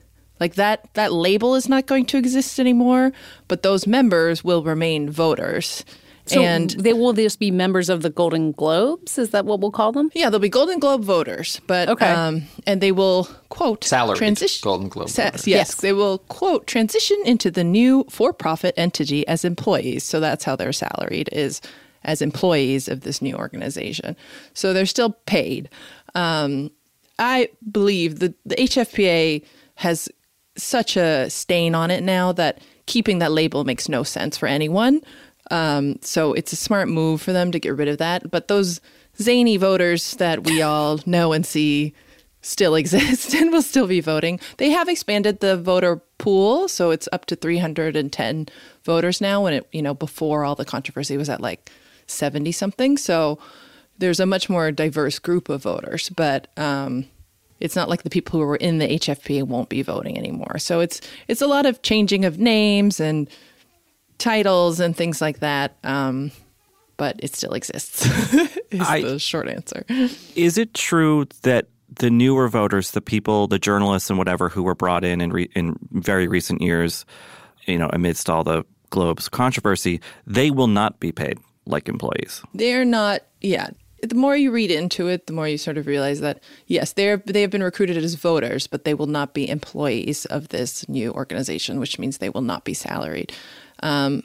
like 0.41 0.55
that, 0.57 0.88
that 0.95 1.12
label 1.12 1.55
is 1.55 1.69
not 1.69 1.87
going 1.87 2.05
to 2.07 2.19
exist 2.19 2.59
anymore. 2.59 3.12
But 3.49 3.62
those 3.62 3.87
members 3.87 4.43
will 4.45 4.62
remain 4.62 5.09
voters. 5.11 5.85
So 6.29 6.43
and 6.43 6.71
they 6.71 6.93
will 6.93 7.12
just 7.12 7.38
be 7.38 7.53
members 7.53 7.88
of 7.88 8.03
the 8.03 8.11
Golden 8.11 8.50
Globes. 8.50 9.17
Is 9.17 9.31
that 9.31 9.45
what 9.47 9.61
we'll 9.61 9.71
call 9.71 9.93
them? 9.93 10.11
Yeah, 10.12 10.29
they'll 10.29 10.41
be 10.41 10.49
Golden 10.49 10.81
Globe 10.81 11.05
voters, 11.05 11.61
but 11.69 11.88
Okay. 11.88 12.09
um, 12.11 12.43
and 12.67 12.81
they 12.81 12.91
will 12.91 13.29
quote 13.49 13.85
salary 13.85 14.17
transition 14.19 14.61
Golden 14.65 14.88
Globe 14.88 15.09
Sa- 15.09 15.26
voters. 15.26 15.47
yes, 15.47 15.69
Yes. 15.69 15.75
they 15.76 15.93
will 15.93 16.19
quote 16.19 16.67
transition 16.67 17.17
into 17.25 17.49
the 17.49 17.62
new 17.62 18.05
for-profit 18.11 18.75
entity 18.76 19.25
as 19.29 19.45
employees. 19.45 20.03
So 20.03 20.19
that's 20.19 20.43
how 20.43 20.57
they're 20.57 20.73
salaried 20.73 21.29
is 21.31 21.61
as 22.03 22.21
employees 22.21 22.88
of 22.88 23.03
this 23.03 23.23
new 23.23 23.37
organization. 23.37 24.17
So 24.53 24.73
they're 24.73 24.85
still 24.85 25.11
paid. 25.26 25.69
Um, 26.17 26.73
I 27.18 27.49
believe 27.70 28.18
the 28.18 28.35
the 28.44 28.56
HFPA 28.56 29.44
has 29.76 30.08
such 30.56 30.96
a 30.96 31.28
stain 31.30 31.75
on 31.75 31.90
it 31.90 32.02
now 32.02 32.32
that 32.32 32.61
keeping 32.87 33.18
that 33.18 33.32
label 33.32 33.64
makes 33.64 33.88
no 33.88 34.02
sense 34.02 34.37
for 34.37 34.46
anyone. 34.46 35.00
Um, 35.50 35.99
so 36.02 36.32
it's 36.32 36.52
a 36.52 36.56
smart 36.56 36.88
move 36.88 37.23
for 37.23 37.32
them 37.32 37.52
to 37.52 37.61
get 37.61 37.76
rid 37.76 37.88
of 37.88 37.99
that. 37.99 38.30
But 38.30 38.49
those 38.49 38.80
zany 39.20 39.56
voters 39.56 40.14
that 40.16 40.44
we 40.44 40.62
all 40.62 41.00
know 41.06 41.32
and 41.32 41.44
see 41.44 41.94
still 42.42 42.75
exist 42.82 43.35
and 43.35 43.52
will 43.52 43.62
still 43.62 43.87
be 43.87 44.00
voting. 44.00 44.40
They 44.56 44.70
have 44.70 44.88
expanded 44.88 45.40
the 45.40 45.56
voter 45.56 46.02
pool, 46.18 46.68
so 46.68 46.90
it's 46.90 47.08
up 47.12 47.26
to 47.26 47.37
310 47.37 48.49
voters 48.85 49.20
now. 49.20 49.42
When 49.42 49.52
it, 49.52 49.68
you 49.73 49.82
know, 49.82 49.94
before 49.94 50.44
all 50.44 50.54
the 50.54 50.64
controversy 50.64 51.16
was 51.16 51.28
at 51.28 51.40
like 51.40 51.70
70 52.06 52.52
something. 52.52 52.96
So 52.96 53.38
there's 53.99 54.21
a 54.21 54.26
much 54.26 54.49
more 54.49 54.71
diverse 54.73 55.19
group 55.19 55.49
of 55.49 55.62
voters, 55.62 56.11
but 56.11 56.49
um, 56.57 57.07
it's 57.61 57.76
not 57.76 57.88
like 57.88 58.03
the 58.03 58.11
people 58.11 58.38
who 58.41 58.47
were 58.47 58.57
in 58.57 58.79
the 58.79 58.87
HFPA 58.87 59.45
won't 59.45 59.69
be 59.69 59.83
voting 59.83 60.19
anymore. 60.19 60.59
So 60.59 60.81
it's 60.81 61.00
it's 61.29 61.43
a 61.43 61.47
lot 61.47 61.67
of 61.67 61.83
changing 61.83 62.25
of 62.25 62.38
names 62.38 63.00
and 63.00 63.29
titles 64.19 64.81
and 64.81 64.97
things 64.97 65.21
like 65.21 65.41
that. 65.41 65.76
Um, 65.85 66.31
but 66.97 67.17
it 67.23 67.35
still 67.35 67.53
exists. 67.53 68.07
is 68.71 68.81
I- 68.81 69.03
the 69.03 69.19
short 69.19 69.49
answer. 69.49 69.85
Is 70.35 70.57
it 70.59 70.75
true 70.75 71.26
that 71.43 71.69
the 71.99 72.11
newer 72.11 72.49
voters, 72.49 72.91
the 72.93 73.00
people, 73.00 73.47
the 73.47 73.59
journalists, 73.59 74.11
and 74.11 74.19
whatever 74.19 74.49
who 74.49 74.62
were 74.62 74.75
brought 74.75 75.05
in 75.05 75.21
in, 75.21 75.31
re- 75.33 75.50
in 75.55 75.76
very 75.93 76.26
recent 76.26 76.61
years, 76.61 77.05
you 77.67 77.79
know, 77.79 77.88
amidst 77.93 78.29
all 78.29 78.45
the 78.45 78.65
Globe's 78.91 79.29
controversy, 79.29 80.00
they 80.26 80.50
will 80.50 80.67
not 80.67 81.00
be 81.00 81.12
paid 81.12 81.38
like 81.65 81.88
employees? 81.88 82.43
They're 82.55 82.85
not. 82.85 83.23
Yeah. 83.41 83.71
The 84.03 84.15
more 84.15 84.37
you 84.37 84.50
read 84.50 84.71
into 84.71 85.09
it, 85.09 85.26
the 85.26 85.33
more 85.33 85.49
you 85.49 85.59
sort 85.59 85.79
of 85.79 85.87
realize 85.87 86.21
that 86.21 86.43
yes, 86.67 86.93
they're 86.93 87.17
they 87.19 87.43
have 87.43 87.50
been 87.50 87.62
recruited 87.62 87.97
as 87.97 88.15
voters, 88.15 88.67
but 88.67 88.85
they 88.85 88.95
will 88.95 89.07
not 89.07 89.35
be 89.35 89.49
employees 89.49 90.26
of 90.26 90.49
this 90.49 90.88
new 90.88 91.12
organization, 91.12 91.81
which 91.81 91.99
means 91.99 92.19
they 92.19 92.31
will 92.31 92.43
not 92.43 92.65
be 92.65 92.75
salaried. 92.75 93.33
Um, 93.83 94.23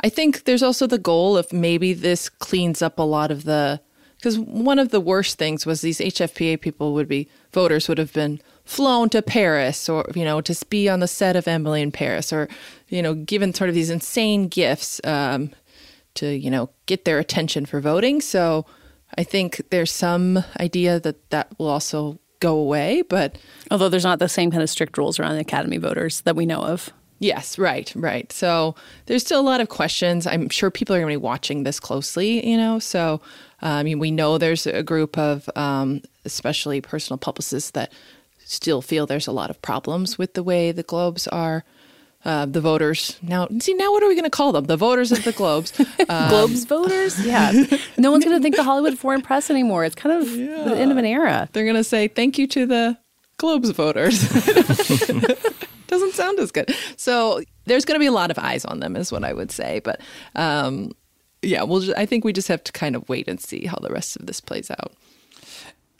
I 0.00 0.08
think 0.08 0.44
there's 0.44 0.62
also 0.62 0.86
the 0.86 0.98
goal 0.98 1.36
of 1.36 1.52
maybe 1.52 1.92
this 1.92 2.28
cleans 2.28 2.82
up 2.82 2.98
a 2.98 3.02
lot 3.02 3.30
of 3.30 3.44
the 3.44 3.80
because 4.16 4.38
one 4.38 4.80
of 4.80 4.90
the 4.90 5.00
worst 5.00 5.38
things 5.38 5.64
was 5.64 5.80
these 5.80 6.00
HFPA 6.00 6.60
people 6.60 6.92
would 6.94 7.08
be 7.08 7.28
voters 7.52 7.88
would 7.88 7.98
have 7.98 8.12
been 8.12 8.40
flown 8.64 9.08
to 9.10 9.22
Paris 9.22 9.88
or 9.88 10.04
you 10.14 10.24
know 10.24 10.40
to 10.40 10.66
be 10.68 10.88
on 10.88 11.00
the 11.00 11.08
set 11.08 11.36
of 11.36 11.48
Emily 11.48 11.82
in 11.82 11.90
Paris 11.90 12.32
or 12.32 12.48
you 12.88 13.02
know 13.02 13.14
given 13.14 13.54
sort 13.54 13.68
of 13.68 13.74
these 13.74 13.90
insane 13.90 14.48
gifts 14.48 15.00
um, 15.04 15.50
to 16.14 16.36
you 16.36 16.50
know 16.50 16.70
get 16.86 17.04
their 17.04 17.18
attention 17.18 17.66
for 17.66 17.80
voting. 17.80 18.20
So 18.20 18.66
I 19.18 19.24
think 19.24 19.60
there's 19.70 19.90
some 19.92 20.44
idea 20.60 21.00
that 21.00 21.30
that 21.30 21.48
will 21.58 21.68
also 21.68 22.20
go 22.40 22.56
away, 22.56 23.02
but 23.02 23.36
Although 23.70 23.88
there's 23.88 24.04
not 24.04 24.18
the 24.18 24.28
same 24.28 24.50
kind 24.50 24.62
of 24.62 24.70
strict 24.70 24.96
rules 24.96 25.18
around 25.18 25.34
the 25.34 25.40
Academy 25.40 25.76
voters 25.76 26.22
that 26.22 26.36
we 26.36 26.46
know 26.46 26.62
of. 26.62 26.90
Yes, 27.18 27.58
right, 27.58 27.92
right. 27.96 28.30
So 28.32 28.76
there's 29.06 29.24
still 29.24 29.40
a 29.40 29.42
lot 29.42 29.60
of 29.60 29.68
questions. 29.68 30.26
I'm 30.26 30.48
sure 30.48 30.70
people 30.70 30.94
are 30.94 31.00
going 31.00 31.12
to 31.12 31.18
be 31.18 31.22
watching 31.22 31.64
this 31.64 31.80
closely, 31.80 32.48
you 32.48 32.56
know. 32.56 32.78
So, 32.78 33.20
uh, 33.60 33.66
I 33.66 33.82
mean, 33.82 33.98
we 33.98 34.12
know 34.12 34.38
there's 34.38 34.66
a 34.66 34.84
group 34.84 35.18
of, 35.18 35.50
um, 35.56 36.00
especially 36.24 36.80
personal 36.80 37.18
publicists, 37.18 37.72
that 37.72 37.92
still 38.38 38.80
feel 38.80 39.04
there's 39.04 39.26
a 39.26 39.32
lot 39.32 39.50
of 39.50 39.60
problems 39.60 40.16
with 40.16 40.34
the 40.34 40.44
way 40.44 40.70
the 40.70 40.84
Globes 40.84 41.26
are. 41.26 41.64
Uh, 42.24 42.44
the 42.46 42.60
voters 42.60 43.16
now 43.22 43.46
see 43.60 43.72
now 43.74 43.92
what 43.92 44.02
are 44.02 44.08
we 44.08 44.14
going 44.14 44.24
to 44.24 44.30
call 44.30 44.50
them 44.52 44.64
the 44.64 44.76
voters 44.76 45.12
of 45.12 45.22
the 45.22 45.30
globes 45.32 45.72
um, 46.08 46.28
Globes 46.28 46.64
voters? 46.64 47.24
Yeah. 47.24 47.52
no 47.96 48.10
one's 48.10 48.24
going 48.24 48.36
to 48.36 48.42
think 48.42 48.56
the 48.56 48.64
Hollywood 48.64 48.98
Foreign 48.98 49.22
Press 49.22 49.50
anymore. 49.50 49.84
It's 49.84 49.94
kind 49.94 50.20
of 50.20 50.30
the 50.32 50.76
end 50.76 50.90
of 50.90 50.98
an 50.98 51.04
era. 51.06 51.48
they're 51.52 51.64
going 51.64 51.76
to 51.76 51.84
say 51.84 52.08
thank 52.08 52.36
you 52.36 52.46
to 52.48 52.66
the 52.66 52.98
globes 53.38 53.70
voters 53.70 54.18
doesn't 55.86 56.12
sound 56.14 56.38
as 56.40 56.50
good 56.50 56.74
so 56.96 57.40
there's 57.66 57.84
going 57.84 57.94
to 57.94 58.00
be 58.00 58.06
a 58.06 58.12
lot 58.12 58.30
of 58.32 58.38
eyes 58.38 58.64
on 58.64 58.80
them 58.80 58.96
is 58.96 59.12
what 59.12 59.22
i 59.24 59.32
would 59.32 59.50
say 59.52 59.80
but 59.84 60.00
um, 60.34 60.90
yeah 61.42 61.62
we'll 61.62 61.80
ju- 61.80 61.94
i 61.96 62.04
think 62.04 62.24
we 62.24 62.32
just 62.32 62.48
have 62.48 62.62
to 62.64 62.72
kind 62.72 62.96
of 62.96 63.08
wait 63.08 63.28
and 63.28 63.40
see 63.40 63.64
how 63.66 63.78
the 63.80 63.90
rest 63.90 64.16
of 64.16 64.26
this 64.26 64.40
plays 64.40 64.70
out 64.72 64.92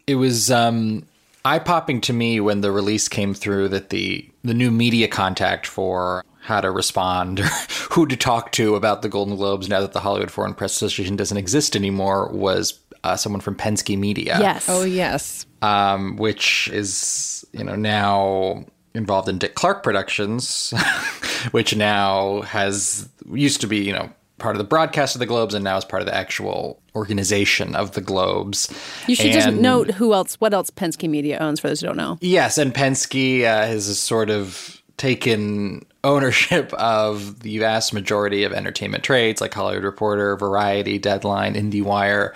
It 0.09 0.17
was 0.17 0.51
um, 0.51 1.07
eye 1.49 1.59
popping 1.59 2.01
to 2.03 2.13
me 2.13 2.41
when 2.41 2.61
the 2.61 2.71
release 2.71 3.09
came 3.09 3.33
through 3.33 3.69
that 3.69 3.89
the 3.89 4.29
the 4.43 4.55
new 4.55 4.71
media 4.71 5.09
contact 5.09 5.67
for 5.67 6.25
how 6.41 6.61
to 6.61 6.71
respond 6.71 7.41
or 7.41 7.45
who 7.91 8.07
to 8.07 8.17
talk 8.17 8.53
to 8.53 8.75
about 8.75 9.03
the 9.03 9.09
Golden 9.09 9.37
Globes 9.37 9.69
now 9.69 9.81
that 9.81 9.93
the 9.93 10.01
Hollywood 10.01 10.31
Foreign 10.31 10.55
Press 10.55 10.73
Association 10.73 11.17
doesn't 11.17 11.39
exist 11.39 11.75
anymore 11.75 12.29
was 12.33 12.79
uh, 13.05 13.17
someone 13.17 13.41
from 13.41 13.55
Penske 13.55 13.99
Media. 13.99 14.39
Yes. 14.41 14.67
Oh 14.69 14.85
yes. 14.85 15.47
Um, 15.63 16.17
which 16.17 16.69
is 16.69 17.47
you 17.53 17.65
know 17.65 17.77
now 17.77 18.65
involved 18.95 19.29
in 19.29 19.39
Dick 19.39 19.55
Clark 19.55 19.83
Productions, 19.83 20.75
which 21.53 21.75
now 21.75 22.43
has 22.43 23.09
used 23.33 23.63
to 23.63 23.67
be 23.67 23.79
you 23.79 23.93
know 23.93 24.11
part 24.39 24.55
of 24.55 24.59
the 24.59 24.65
broadcast 24.65 25.15
of 25.15 25.19
the 25.19 25.27
Globes 25.27 25.55
and 25.55 25.65
now 25.65 25.77
is 25.77 25.85
part 25.85 26.03
of 26.03 26.07
the 26.07 26.15
actual 26.15 26.81
organization 26.95 27.75
of 27.75 27.93
the 27.93 28.01
Globes. 28.01 28.73
You 29.07 29.15
should 29.15 29.33
just 29.33 29.53
note 29.53 29.93
who 29.93 30.15
else, 30.15 30.35
what 30.41 30.55
else 30.55 30.71
Penske 30.71 31.09
Media 31.09 31.39
owns 31.39 31.61
for 31.61 31.69
those 31.69 31.81
who 31.81 31.87
don't 31.87 31.97
know. 31.97 32.19
Yes, 32.21 32.59
and 32.59 32.75
Penske 32.75 33.43
uh, 33.43 33.67
has 33.67 33.99
sort 33.99 34.31
of 34.31 34.83
taken 34.97 35.85
ownership 36.05 36.73
of 36.75 37.41
the 37.41 37.59
vast 37.59 37.93
majority 37.93 38.45
of 38.45 38.53
entertainment 38.53 39.05
trades 39.05 39.41
like 39.41 39.55
Hollywood 39.55 39.85
Reporter, 39.85 40.37
Variety, 40.37 40.99
Deadline, 40.99 41.55
IndieWire, 41.55 42.35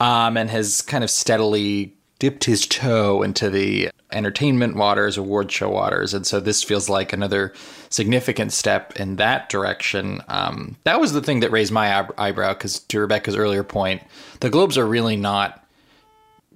um, 0.00 0.36
and 0.36 0.50
has 0.50 0.82
kind 0.82 1.04
of 1.04 1.10
steadily 1.10 1.94
dipped 2.18 2.44
his 2.44 2.66
toe 2.66 3.22
into 3.22 3.50
the 3.50 3.90
entertainment 4.16 4.76
waters, 4.76 5.16
award 5.16 5.52
show 5.52 5.68
waters. 5.68 6.14
And 6.14 6.26
so 6.26 6.40
this 6.40 6.62
feels 6.62 6.88
like 6.88 7.12
another 7.12 7.52
significant 7.90 8.52
step 8.52 8.98
in 8.98 9.16
that 9.16 9.48
direction. 9.48 10.22
Um, 10.28 10.76
that 10.84 11.00
was 11.00 11.12
the 11.12 11.20
thing 11.20 11.40
that 11.40 11.52
raised 11.52 11.72
my 11.72 12.08
eyebrow 12.18 12.54
because, 12.54 12.80
to 12.80 13.00
Rebecca's 13.00 13.36
earlier 13.36 13.62
point, 13.62 14.02
the 14.40 14.50
Globes 14.50 14.78
are 14.78 14.86
really 14.86 15.16
not 15.16 15.64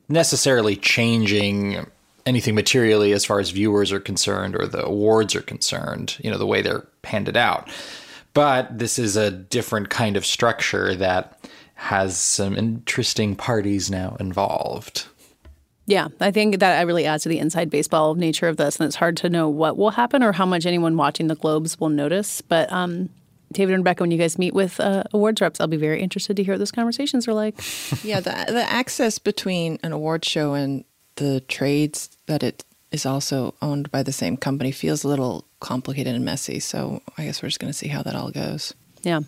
necessarily 0.09 0.75
changing 0.75 1.87
anything 2.27 2.55
materially 2.55 3.13
as 3.13 3.25
far 3.25 3.41
as 3.41 3.51
viewers 3.51 3.93
are 3.93 4.01
concerned 4.01 4.57
or 4.57 4.67
the 4.67 4.85
awards 4.85 5.35
are 5.35 5.43
concerned, 5.43 6.17
you 6.23 6.31
know, 6.31 6.39
the 6.39 6.47
way 6.47 6.63
they're 6.63 6.87
handed 7.05 7.37
out. 7.37 7.69
But 8.35 8.79
this 8.79 8.99
is 8.99 9.17
a 9.17 9.31
different 9.31 9.91
kind 9.91 10.17
of 10.17 10.25
structure 10.25 10.95
that 10.95 11.39
has 11.75 12.17
some 12.17 12.57
interesting 12.57 13.35
parties 13.37 13.91
now 13.91 14.17
involved. 14.21 15.07
Yeah, 15.91 16.07
I 16.21 16.31
think 16.31 16.61
that 16.61 16.87
really 16.87 17.05
adds 17.05 17.25
to 17.25 17.29
the 17.29 17.41
inside 17.41 17.69
baseball 17.69 18.15
nature 18.15 18.47
of 18.47 18.57
this, 18.57 18.79
and 18.79 18.87
it's 18.87 18.95
hard 18.95 19.17
to 19.19 19.29
know 19.29 19.49
what 19.49 19.77
will 19.77 19.91
happen 19.91 20.23
or 20.23 20.31
how 20.31 20.47
much 20.47 20.65
anyone 20.65 20.97
watching 20.97 21.27
the 21.27 21.35
Globes 21.35 21.81
will 21.81 21.89
notice. 21.89 22.41
But 22.43 22.73
um, 22.73 23.09
David 23.51 23.75
and 23.75 23.81
Rebecca, 23.81 24.05
when 24.05 24.13
you 24.13 24.17
guys 24.17 24.39
meet 24.39 24.55
with 24.55 24.79
uh, 24.79 25.03
awards 25.13 25.41
reps, 25.41 25.61
I'll 25.61 25.67
be 25.67 25.77
very 25.77 26.01
interested 26.01 26.37
to 26.37 26.45
hear 26.45 26.55
what 26.55 26.59
those 26.59 26.71
conversations 26.71 27.27
are 27.27 27.35
like. 27.35 27.57
yeah, 28.05 28.21
the 28.21 28.31
the 28.31 28.65
access 28.71 29.19
between 29.19 29.81
an 29.83 29.91
award 29.91 30.25
show 30.25 30.55
and 30.55 30.85
the 31.17 31.41
trades 31.41 32.17
that 32.27 32.45
it 32.45 32.65
is 32.93 33.05
also 33.05 33.55
owned 33.61 33.91
by 33.91 34.05
the 34.05 34.13
same 34.13 34.37
company 34.37 34.71
feels 34.71 35.03
a 35.03 35.09
little 35.09 35.45
complicated 35.59 36.15
and 36.15 36.25
messy. 36.25 36.61
So 36.61 37.03
I 37.19 37.25
guess 37.25 37.43
we're 37.43 37.49
just 37.49 37.59
going 37.59 37.73
to 37.73 37.77
see 37.77 37.89
how 37.89 38.05
that 38.05 38.15
all 38.15 38.31
goes. 38.31 38.75
Yeah. 39.03 39.23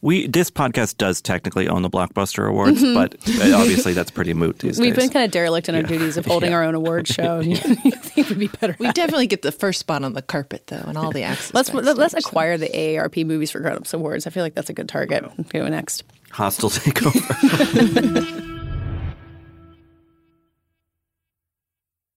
We 0.00 0.28
this 0.28 0.48
podcast 0.50 0.96
does 0.98 1.20
technically 1.20 1.66
own 1.68 1.82
the 1.82 1.90
Blockbuster 1.90 2.48
Awards, 2.48 2.80
Mhm. 2.82 2.94
but 2.94 3.14
uh, 3.42 3.56
obviously 3.58 3.94
that's 3.94 4.12
pretty 4.12 4.32
moot 4.32 4.60
these 4.60 4.76
days. 4.76 4.80
We've 4.80 4.94
days. 4.94 5.04
been 5.06 5.12
kind 5.12 5.24
of 5.24 5.32
derelict 5.32 5.68
in 5.68 5.74
our 5.74 5.82
duties 5.82 6.16
of 6.16 6.24
holding 6.32 6.54
our 6.54 6.62
own 6.62 6.76
award 6.76 7.08
show. 7.16 7.40
You 7.48 7.56
think 7.56 8.28
we'd 8.28 8.38
be 8.38 8.46
better? 8.46 8.76
We 8.78 8.92
definitely 8.92 9.26
get 9.26 9.42
the 9.42 9.50
first 9.52 9.80
spot 9.80 10.04
on 10.04 10.12
the 10.12 10.22
carpet 10.22 10.68
though, 10.68 10.84
and 10.86 10.96
all 10.96 11.10
the 11.10 11.22
access. 11.24 11.52
Let's 11.52 11.70
backstage. 11.70 11.96
let's 11.96 12.14
acquire 12.14 12.56
the 12.56 12.68
AARP 12.68 13.26
Movies 13.26 13.50
for 13.50 13.58
Grown-ups 13.60 13.92
Awards. 13.92 14.26
I 14.26 14.30
feel 14.30 14.44
like 14.44 14.54
that's 14.54 14.70
a 14.70 14.74
good 14.74 14.88
target. 14.88 15.24
Go 15.52 15.66
next. 15.68 16.04
Hostile 16.30 16.70
takeover. 16.70 18.44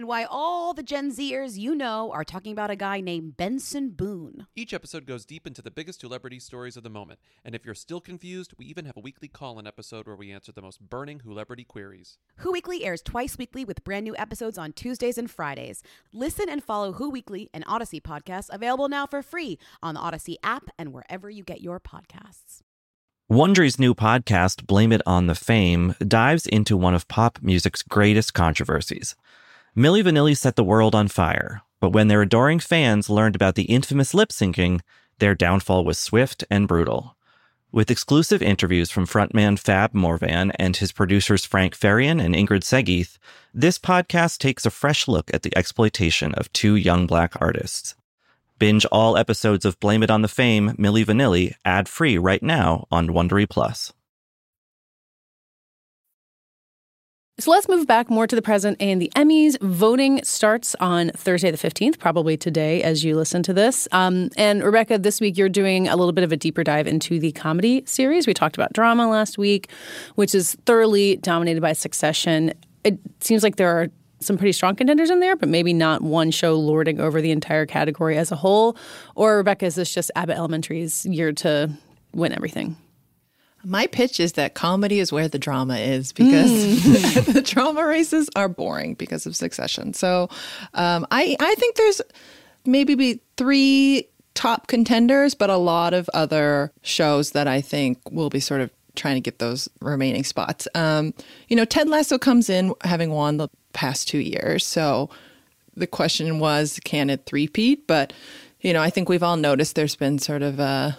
And 0.00 0.08
why 0.08 0.24
all 0.24 0.72
the 0.72 0.82
Gen 0.82 1.12
Zers 1.12 1.58
you 1.58 1.74
know 1.74 2.10
are 2.10 2.24
talking 2.24 2.52
about 2.52 2.70
a 2.70 2.74
guy 2.76 3.02
named 3.02 3.36
Benson 3.36 3.90
Boone. 3.90 4.46
Each 4.56 4.72
episode 4.72 5.04
goes 5.04 5.26
deep 5.26 5.46
into 5.46 5.60
the 5.60 5.70
biggest 5.70 6.00
celebrity 6.00 6.38
stories 6.38 6.78
of 6.78 6.82
the 6.82 6.88
moment. 6.88 7.20
And 7.44 7.54
if 7.54 7.66
you're 7.66 7.74
still 7.74 8.00
confused, 8.00 8.54
we 8.56 8.64
even 8.64 8.86
have 8.86 8.96
a 8.96 9.00
weekly 9.00 9.28
call 9.28 9.58
in 9.58 9.66
episode 9.66 10.06
where 10.06 10.16
we 10.16 10.32
answer 10.32 10.52
the 10.52 10.62
most 10.62 10.80
burning 10.80 11.20
celebrity 11.20 11.64
queries. 11.64 12.16
Who 12.36 12.50
Weekly 12.50 12.82
airs 12.82 13.02
twice 13.02 13.36
weekly 13.36 13.62
with 13.62 13.84
brand 13.84 14.04
new 14.04 14.16
episodes 14.16 14.56
on 14.56 14.72
Tuesdays 14.72 15.18
and 15.18 15.30
Fridays. 15.30 15.82
Listen 16.14 16.48
and 16.48 16.64
follow 16.64 16.92
Who 16.92 17.10
Weekly, 17.10 17.50
an 17.52 17.64
Odyssey 17.66 18.00
podcast, 18.00 18.46
available 18.50 18.88
now 18.88 19.06
for 19.06 19.20
free 19.22 19.58
on 19.82 19.92
the 19.92 20.00
Odyssey 20.00 20.38
app 20.42 20.70
and 20.78 20.94
wherever 20.94 21.28
you 21.28 21.44
get 21.44 21.60
your 21.60 21.78
podcasts. 21.78 22.62
Wondery's 23.30 23.78
new 23.78 23.94
podcast, 23.94 24.66
Blame 24.66 24.92
It 24.92 25.02
on 25.04 25.26
the 25.26 25.34
Fame, 25.34 25.94
dives 26.00 26.46
into 26.46 26.74
one 26.74 26.94
of 26.94 27.06
pop 27.06 27.38
music's 27.42 27.82
greatest 27.82 28.32
controversies. 28.32 29.14
Milli 29.76 30.02
Vanilli 30.02 30.36
set 30.36 30.56
the 30.56 30.64
world 30.64 30.96
on 30.96 31.06
fire, 31.06 31.62
but 31.78 31.90
when 31.90 32.08
their 32.08 32.22
adoring 32.22 32.58
fans 32.58 33.08
learned 33.08 33.36
about 33.36 33.54
the 33.54 33.64
infamous 33.64 34.12
lip 34.12 34.30
syncing, 34.30 34.80
their 35.20 35.36
downfall 35.36 35.84
was 35.84 35.96
swift 35.96 36.42
and 36.50 36.66
brutal. 36.66 37.16
With 37.70 37.88
exclusive 37.88 38.42
interviews 38.42 38.90
from 38.90 39.06
frontman 39.06 39.56
Fab 39.60 39.94
Morvan 39.94 40.50
and 40.58 40.76
his 40.76 40.90
producers 40.90 41.44
Frank 41.44 41.78
Farian 41.78 42.20
and 42.20 42.34
Ingrid 42.34 42.64
Segieth, 42.64 43.16
this 43.54 43.78
podcast 43.78 44.38
takes 44.38 44.66
a 44.66 44.70
fresh 44.70 45.06
look 45.06 45.32
at 45.32 45.42
the 45.42 45.56
exploitation 45.56 46.34
of 46.34 46.52
two 46.52 46.74
young 46.74 47.06
black 47.06 47.40
artists. 47.40 47.94
Binge 48.58 48.84
all 48.86 49.16
episodes 49.16 49.64
of 49.64 49.78
Blame 49.78 50.02
It 50.02 50.10
on 50.10 50.22
the 50.22 50.28
Fame, 50.28 50.70
Milli 50.70 51.04
Vanilli, 51.04 51.54
ad 51.64 51.88
free 51.88 52.18
right 52.18 52.42
now 52.42 52.88
on 52.90 53.10
Wondery 53.10 53.48
Plus. 53.48 53.92
So 57.40 57.50
let's 57.50 57.70
move 57.70 57.86
back 57.86 58.10
more 58.10 58.26
to 58.26 58.36
the 58.36 58.42
present 58.42 58.76
and 58.80 59.00
the 59.00 59.10
Emmys. 59.16 59.58
Voting 59.62 60.22
starts 60.24 60.74
on 60.74 61.08
Thursday, 61.16 61.50
the 61.50 61.56
15th, 61.56 61.98
probably 61.98 62.36
today 62.36 62.82
as 62.82 63.02
you 63.02 63.16
listen 63.16 63.42
to 63.44 63.54
this. 63.54 63.88
Um, 63.92 64.28
and 64.36 64.62
Rebecca, 64.62 64.98
this 64.98 65.22
week 65.22 65.38
you're 65.38 65.48
doing 65.48 65.88
a 65.88 65.96
little 65.96 66.12
bit 66.12 66.22
of 66.22 66.32
a 66.32 66.36
deeper 66.36 66.62
dive 66.62 66.86
into 66.86 67.18
the 67.18 67.32
comedy 67.32 67.82
series. 67.86 68.26
We 68.26 68.34
talked 68.34 68.56
about 68.56 68.74
drama 68.74 69.08
last 69.08 69.38
week, 69.38 69.70
which 70.16 70.34
is 70.34 70.54
thoroughly 70.66 71.16
dominated 71.16 71.62
by 71.62 71.72
Succession. 71.72 72.52
It 72.84 72.98
seems 73.20 73.42
like 73.42 73.56
there 73.56 73.70
are 73.70 73.88
some 74.18 74.36
pretty 74.36 74.52
strong 74.52 74.76
contenders 74.76 75.08
in 75.08 75.20
there, 75.20 75.34
but 75.34 75.48
maybe 75.48 75.72
not 75.72 76.02
one 76.02 76.30
show 76.30 76.56
lording 76.56 77.00
over 77.00 77.22
the 77.22 77.30
entire 77.30 77.64
category 77.64 78.18
as 78.18 78.30
a 78.30 78.36
whole. 78.36 78.76
Or, 79.14 79.38
Rebecca, 79.38 79.64
is 79.64 79.76
this 79.76 79.94
just 79.94 80.10
Abbott 80.14 80.36
Elementary's 80.36 81.06
year 81.06 81.32
to 81.32 81.70
win 82.12 82.34
everything? 82.34 82.76
My 83.64 83.86
pitch 83.86 84.20
is 84.20 84.32
that 84.32 84.54
comedy 84.54 85.00
is 85.00 85.12
where 85.12 85.28
the 85.28 85.38
drama 85.38 85.76
is 85.76 86.12
because 86.12 86.50
the 87.26 87.42
drama 87.42 87.86
races 87.86 88.28
are 88.36 88.48
boring 88.48 88.94
because 88.94 89.26
of 89.26 89.36
Succession. 89.36 89.92
So 89.94 90.28
um, 90.74 91.06
I 91.10 91.36
I 91.38 91.54
think 91.56 91.76
there's 91.76 92.00
maybe 92.64 92.94
be 92.94 93.20
three 93.36 94.08
top 94.34 94.66
contenders, 94.66 95.34
but 95.34 95.50
a 95.50 95.56
lot 95.56 95.92
of 95.94 96.08
other 96.14 96.72
shows 96.82 97.32
that 97.32 97.46
I 97.46 97.60
think 97.60 97.98
will 98.10 98.30
be 98.30 98.40
sort 98.40 98.60
of 98.60 98.70
trying 98.96 99.16
to 99.16 99.20
get 99.20 99.38
those 99.38 99.68
remaining 99.80 100.24
spots. 100.24 100.66
Um, 100.74 101.14
you 101.48 101.56
know, 101.56 101.64
Ted 101.64 101.88
Lasso 101.88 102.18
comes 102.18 102.48
in 102.50 102.72
having 102.82 103.10
won 103.10 103.36
the 103.36 103.48
past 103.72 104.08
two 104.08 104.18
years, 104.18 104.64
so 104.64 105.10
the 105.76 105.86
question 105.86 106.38
was, 106.38 106.80
can 106.84 107.10
it 107.10 107.26
threepeat? 107.26 107.86
But 107.86 108.12
you 108.60 108.72
know, 108.72 108.82
I 108.82 108.90
think 108.90 109.08
we've 109.08 109.22
all 109.22 109.36
noticed 109.36 109.74
there's 109.74 109.96
been 109.96 110.18
sort 110.18 110.42
of 110.42 110.60
a 110.60 110.98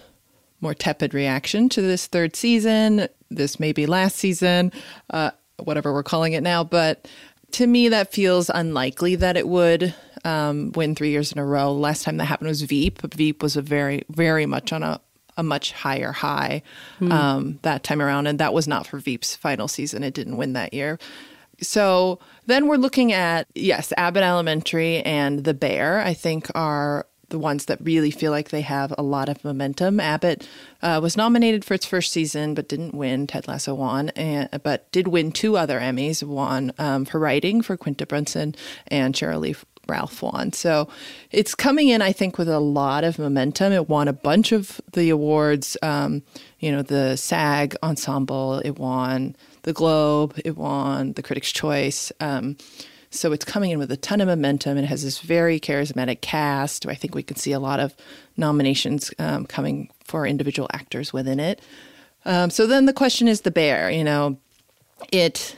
more 0.62 0.74
tepid 0.74 1.14
reaction 1.14 1.68
to 1.70 1.82
this 1.82 2.08
third 2.08 2.36
season. 2.36 3.08
This 3.30 3.60
may 3.60 3.72
be 3.72 3.86
last 3.86 4.16
season, 4.18 4.72
uh, 5.10 5.32
whatever 5.58 5.92
we're 5.92 6.04
calling 6.04 6.34
it 6.34 6.44
now. 6.44 6.64
But 6.64 7.08
to 7.52 7.68
me, 7.68 7.90
that 7.90 8.14
feels 8.14 8.50
unlikely 8.54 9.16
that 9.16 9.36
it 9.38 9.48
would 9.48 9.94
um, 10.24 10.72
win 10.74 10.96
three 10.96 11.10
years 11.10 11.32
in 11.32 11.40
a 11.40 11.46
row. 11.46 11.74
Last 11.74 12.04
time 12.04 12.18
that 12.18 12.26
happened 12.26 12.50
was 12.50 12.62
Veep. 12.62 13.02
Veep 13.14 13.42
was 13.42 13.58
a 13.58 13.62
very, 13.62 14.04
very 14.10 14.46
much 14.46 14.72
on 14.72 14.84
a, 14.84 15.02
a 15.38 15.44
much 15.44 15.72
higher 15.72 16.12
high 16.12 16.62
Hmm. 17.00 17.12
um, 17.12 17.60
that 17.64 17.84
time 17.84 18.02
around. 18.02 18.28
And 18.28 18.40
that 18.40 18.54
was 18.54 18.68
not 18.68 18.86
for 18.86 19.00
Veep's 19.00 19.36
final 19.36 19.68
season. 19.68 20.04
It 20.04 20.14
didn't 20.14 20.38
win 20.38 20.54
that 20.54 20.74
year. 20.74 21.00
So 21.62 22.20
then 22.48 22.68
we're 22.68 22.78
looking 22.78 23.12
at, 23.14 23.48
yes, 23.54 23.94
Abbott 23.96 24.24
Elementary 24.24 25.02
and 25.04 25.44
The 25.44 25.54
Bear, 25.54 26.00
I 26.02 26.14
think 26.14 26.50
are 26.56 27.06
the 27.32 27.40
ones 27.40 27.66
that 27.66 27.80
really 27.82 28.12
feel 28.12 28.32
like 28.32 28.50
they 28.50 28.62
have 28.62 28.94
a 28.98 29.04
lot 29.04 29.28
of 29.28 29.44
momentum. 29.44 30.00
Abbott 30.00 30.48
uh, 30.82 31.00
was 31.02 31.18
nominated 31.18 31.66
for 31.66 31.74
its 31.74 31.86
first 31.86 32.12
season, 32.12 32.54
but 32.54 32.70
didn't 32.70 32.94
win. 32.94 33.26
Ted 33.28 33.48
Lasso 33.48 33.74
won, 33.74 34.10
and, 34.10 34.50
but 34.64 34.92
did 34.92 35.08
win 35.08 35.32
two 35.32 35.58
other 35.58 35.80
Emmys. 35.80 36.24
Won 36.24 36.72
um, 36.78 37.06
for 37.06 37.20
writing 37.20 37.62
for 37.62 37.76
Quinta 37.76 38.06
Brunson 38.06 38.56
and 38.88 39.16
Sheryl 39.16 39.42
Lee 39.42 39.56
Ralph 39.88 40.22
won. 40.22 40.54
So 40.54 40.88
it's 41.32 41.56
coming 41.56 41.90
in, 41.90 42.02
I 42.02 42.12
think, 42.12 42.38
with 42.38 42.48
a 42.48 42.60
lot 42.60 43.04
of 43.04 43.20
momentum. 43.20 43.74
It 43.74 43.90
won 43.90 44.08
a 44.08 44.14
bunch 44.14 44.52
of 44.52 44.80
the 44.94 45.10
awards. 45.10 45.76
Um, 45.82 46.24
you 46.60 46.72
know, 46.72 46.82
the 46.82 47.16
SAG 47.16 47.76
ensemble. 47.84 48.62
It 48.64 48.78
won 48.78 49.36
the 49.64 49.74
Globe. 49.74 50.40
It 50.46 50.56
won 50.56 51.14
the 51.14 51.24
Critics' 51.24 51.52
Choice. 51.52 52.12
Um, 52.20 52.58
so 53.12 53.34
it's 53.34 53.46
coming 53.46 53.72
in 53.72 53.80
with 53.80 53.92
a 53.92 53.98
ton 53.98 54.22
of 54.22 54.28
momentum. 54.28 54.78
It 54.78 54.86
has 54.86 55.04
this 55.04 55.20
very 55.20 55.60
charismatic 55.60 56.22
cast. 56.22 56.86
I 56.88 56.96
think 56.96 57.14
we 57.14 57.24
can 57.24 57.36
see 57.36 57.52
a 57.52 57.60
lot 57.60 57.80
of 57.80 57.96
nominations 58.38 59.14
um, 59.20 59.46
coming 59.46 59.90
for 60.06 60.26
individual 60.26 60.70
actors 60.74 61.12
within 61.12 61.40
it. 61.40 61.62
Um, 62.26 62.50
so 62.50 62.66
then 62.68 62.86
the 62.86 62.94
question 62.94 63.28
is 63.28 63.42
the 63.42 63.52
bear. 63.52 63.92
You 63.92 64.06
know, 64.06 64.38
it 65.12 65.58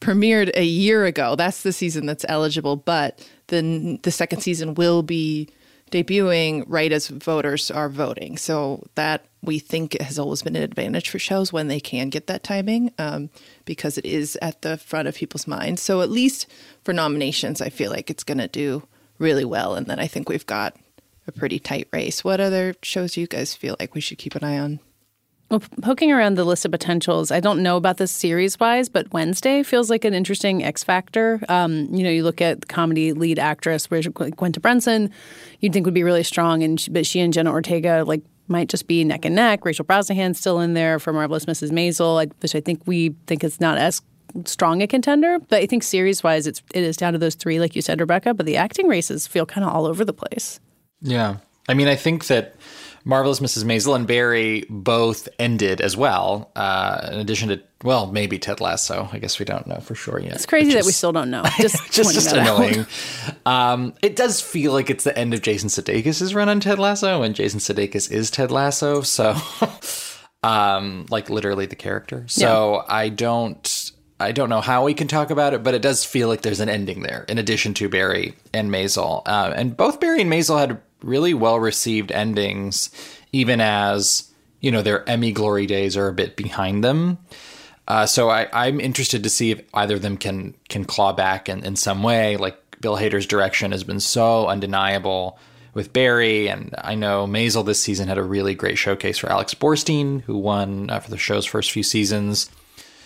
premiered 0.00 0.50
a 0.54 0.64
year 0.64 1.06
ago. 1.06 1.34
That's 1.34 1.62
the 1.62 1.72
season 1.72 2.06
that's 2.06 2.26
eligible, 2.28 2.76
but 2.76 3.26
then 3.46 3.98
the 4.02 4.10
second 4.10 4.40
season 4.42 4.74
will 4.74 5.02
be 5.02 5.48
debuting 5.90 6.64
right 6.66 6.92
as 6.92 7.08
voters 7.08 7.70
are 7.70 7.88
voting. 7.88 8.36
So 8.36 8.84
that 8.94 9.24
we 9.42 9.58
think 9.58 10.00
has 10.00 10.18
always 10.18 10.42
been 10.42 10.56
an 10.56 10.62
advantage 10.62 11.08
for 11.08 11.18
shows 11.18 11.52
when 11.52 11.68
they 11.68 11.80
can 11.80 12.10
get 12.10 12.26
that 12.26 12.42
timing 12.42 12.92
um, 12.98 13.30
because 13.64 13.96
it 13.96 14.04
is 14.04 14.36
at 14.42 14.62
the 14.62 14.76
front 14.76 15.08
of 15.08 15.14
people's 15.14 15.46
minds. 15.46 15.82
So 15.82 16.00
at 16.00 16.10
least 16.10 16.46
for 16.82 16.92
nominations, 16.92 17.60
I 17.60 17.68
feel 17.68 17.90
like 17.90 18.10
it's 18.10 18.24
going 18.24 18.38
to 18.38 18.48
do 18.48 18.86
really 19.18 19.44
well. 19.44 19.74
And 19.74 19.86
then 19.86 20.00
I 20.00 20.06
think 20.06 20.28
we've 20.28 20.46
got 20.46 20.76
a 21.26 21.32
pretty 21.32 21.58
tight 21.58 21.88
race. 21.92 22.24
What 22.24 22.40
other 22.40 22.74
shows 22.82 23.12
do 23.12 23.20
you 23.20 23.26
guys 23.26 23.54
feel 23.54 23.76
like 23.78 23.94
we 23.94 24.00
should 24.00 24.18
keep 24.18 24.34
an 24.34 24.44
eye 24.44 24.58
on? 24.58 24.80
Well, 25.48 25.62
poking 25.80 26.10
around 26.10 26.34
the 26.34 26.44
list 26.44 26.64
of 26.64 26.72
potentials, 26.72 27.30
I 27.30 27.38
don't 27.38 27.62
know 27.62 27.76
about 27.76 27.98
this 27.98 28.10
series 28.10 28.58
wise, 28.58 28.88
but 28.88 29.12
Wednesday 29.12 29.62
feels 29.62 29.88
like 29.90 30.04
an 30.04 30.12
interesting 30.12 30.64
X 30.64 30.82
factor. 30.82 31.40
Um, 31.48 31.86
you 31.94 32.02
know, 32.02 32.10
you 32.10 32.24
look 32.24 32.40
at 32.40 32.66
comedy 32.66 33.12
lead 33.12 33.38
actress, 33.38 33.88
where 33.88 34.02
Quinta 34.02 34.58
Brunson, 34.58 35.12
you'd 35.60 35.72
think 35.72 35.84
would 35.84 35.94
be 35.94 36.02
really 36.02 36.24
strong, 36.24 36.64
and 36.64 36.80
she, 36.80 36.90
but 36.90 37.06
she 37.06 37.20
and 37.20 37.32
Jenna 37.32 37.52
Ortega 37.52 38.02
like 38.04 38.22
might 38.48 38.68
just 38.68 38.88
be 38.88 39.04
neck 39.04 39.24
and 39.24 39.36
neck. 39.36 39.64
Rachel 39.64 39.84
Brosnahan's 39.84 40.38
still 40.38 40.60
in 40.60 40.74
there 40.74 40.98
for 40.98 41.12
Marvelous 41.12 41.46
Mrs. 41.46 41.70
Maisel, 41.70 42.32
which 42.40 42.54
I 42.54 42.60
think 42.60 42.82
we 42.86 43.14
think 43.26 43.44
is 43.44 43.60
not 43.60 43.78
as 43.78 44.02
strong 44.44 44.82
a 44.82 44.86
contender. 44.88 45.38
But 45.38 45.62
I 45.62 45.66
think 45.66 45.84
series 45.84 46.24
wise, 46.24 46.48
it's 46.48 46.60
it 46.74 46.82
is 46.82 46.96
down 46.96 47.12
to 47.12 47.20
those 47.20 47.36
three, 47.36 47.60
like 47.60 47.76
you 47.76 47.82
said, 47.82 48.00
Rebecca. 48.00 48.34
But 48.34 48.46
the 48.46 48.56
acting 48.56 48.88
races 48.88 49.28
feel 49.28 49.46
kind 49.46 49.64
of 49.64 49.72
all 49.72 49.86
over 49.86 50.04
the 50.04 50.12
place. 50.12 50.58
Yeah, 51.00 51.36
I 51.68 51.74
mean, 51.74 51.88
I 51.88 51.94
think 51.94 52.26
that 52.26 52.56
Marvelous 53.06 53.38
Mrs. 53.38 53.62
Maisel 53.62 53.94
and 53.94 54.04
Barry 54.04 54.64
both 54.68 55.28
ended 55.38 55.80
as 55.80 55.96
well. 55.96 56.50
Uh, 56.56 57.08
in 57.12 57.20
addition 57.20 57.50
to, 57.50 57.62
well, 57.84 58.10
maybe 58.10 58.36
Ted 58.36 58.60
Lasso. 58.60 59.08
I 59.12 59.20
guess 59.20 59.38
we 59.38 59.44
don't 59.44 59.64
know 59.68 59.78
for 59.78 59.94
sure 59.94 60.18
yet. 60.18 60.32
It's 60.32 60.44
crazy 60.44 60.72
that 60.72 60.84
we 60.84 60.90
still 60.90 61.12
don't 61.12 61.30
know. 61.30 61.44
Just 61.60 61.76
just, 61.92 62.14
just 62.14 62.32
annoying. 62.32 62.84
Um, 63.46 63.94
it 64.02 64.16
does 64.16 64.40
feel 64.40 64.72
like 64.72 64.90
it's 64.90 65.04
the 65.04 65.16
end 65.16 65.34
of 65.34 65.42
Jason 65.42 65.68
Sudeikis' 65.68 66.34
run 66.34 66.48
on 66.48 66.58
Ted 66.58 66.80
Lasso, 66.80 67.22
and 67.22 67.32
Jason 67.32 67.60
Sudeikis 67.60 68.10
is 68.10 68.28
Ted 68.28 68.50
Lasso. 68.50 69.02
So, 69.02 69.36
um, 70.42 71.06
like 71.08 71.30
literally 71.30 71.66
the 71.66 71.76
character. 71.76 72.24
So 72.26 72.74
yeah. 72.74 72.82
I 72.88 73.08
don't. 73.08 73.92
I 74.18 74.32
don't 74.32 74.48
know 74.48 74.62
how 74.62 74.82
we 74.82 74.94
can 74.94 75.08
talk 75.08 75.30
about 75.30 75.52
it, 75.52 75.62
but 75.62 75.74
it 75.74 75.82
does 75.82 76.04
feel 76.04 76.26
like 76.26 76.40
there's 76.40 76.60
an 76.60 76.70
ending 76.70 77.02
there. 77.02 77.24
In 77.28 77.36
addition 77.38 77.74
to 77.74 77.88
Barry 77.88 78.34
and 78.52 78.70
Maisel, 78.70 79.22
uh, 79.26 79.52
and 79.54 79.76
both 79.76 80.00
Barry 80.00 80.22
and 80.22 80.32
Maisel 80.32 80.58
had 80.58 80.80
really 81.02 81.34
well 81.34 81.58
received 81.58 82.12
endings, 82.12 82.90
even 83.32 83.60
as 83.60 84.30
you 84.60 84.70
know 84.70 84.82
their 84.82 85.08
Emmy 85.08 85.32
glory 85.32 85.66
days 85.66 85.96
are 85.96 86.08
a 86.08 86.14
bit 86.14 86.36
behind 86.36 86.82
them. 86.82 87.18
Uh, 87.88 88.06
so 88.06 88.30
I, 88.30 88.48
I'm 88.52 88.80
interested 88.80 89.22
to 89.22 89.30
see 89.30 89.52
if 89.52 89.62
either 89.74 89.94
of 89.94 90.02
them 90.02 90.16
can 90.16 90.54
can 90.68 90.84
claw 90.84 91.12
back 91.12 91.48
in, 91.48 91.64
in 91.64 91.76
some 91.76 92.02
way. 92.02 92.36
Like 92.36 92.60
Bill 92.80 92.96
Hader's 92.96 93.26
direction 93.26 93.72
has 93.72 93.84
been 93.84 94.00
so 94.00 94.46
undeniable 94.46 95.38
with 95.74 95.92
Barry, 95.92 96.48
and 96.48 96.74
I 96.78 96.94
know 96.94 97.26
Maisel 97.26 97.64
this 97.64 97.82
season 97.82 98.08
had 98.08 98.18
a 98.18 98.22
really 98.22 98.54
great 98.54 98.78
showcase 98.78 99.18
for 99.18 99.30
Alex 99.30 99.54
Borstein, 99.54 100.22
who 100.22 100.38
won 100.38 100.90
uh, 100.90 101.00
for 101.00 101.10
the 101.10 101.18
show's 101.18 101.44
first 101.44 101.70
few 101.70 101.82
seasons. 101.82 102.50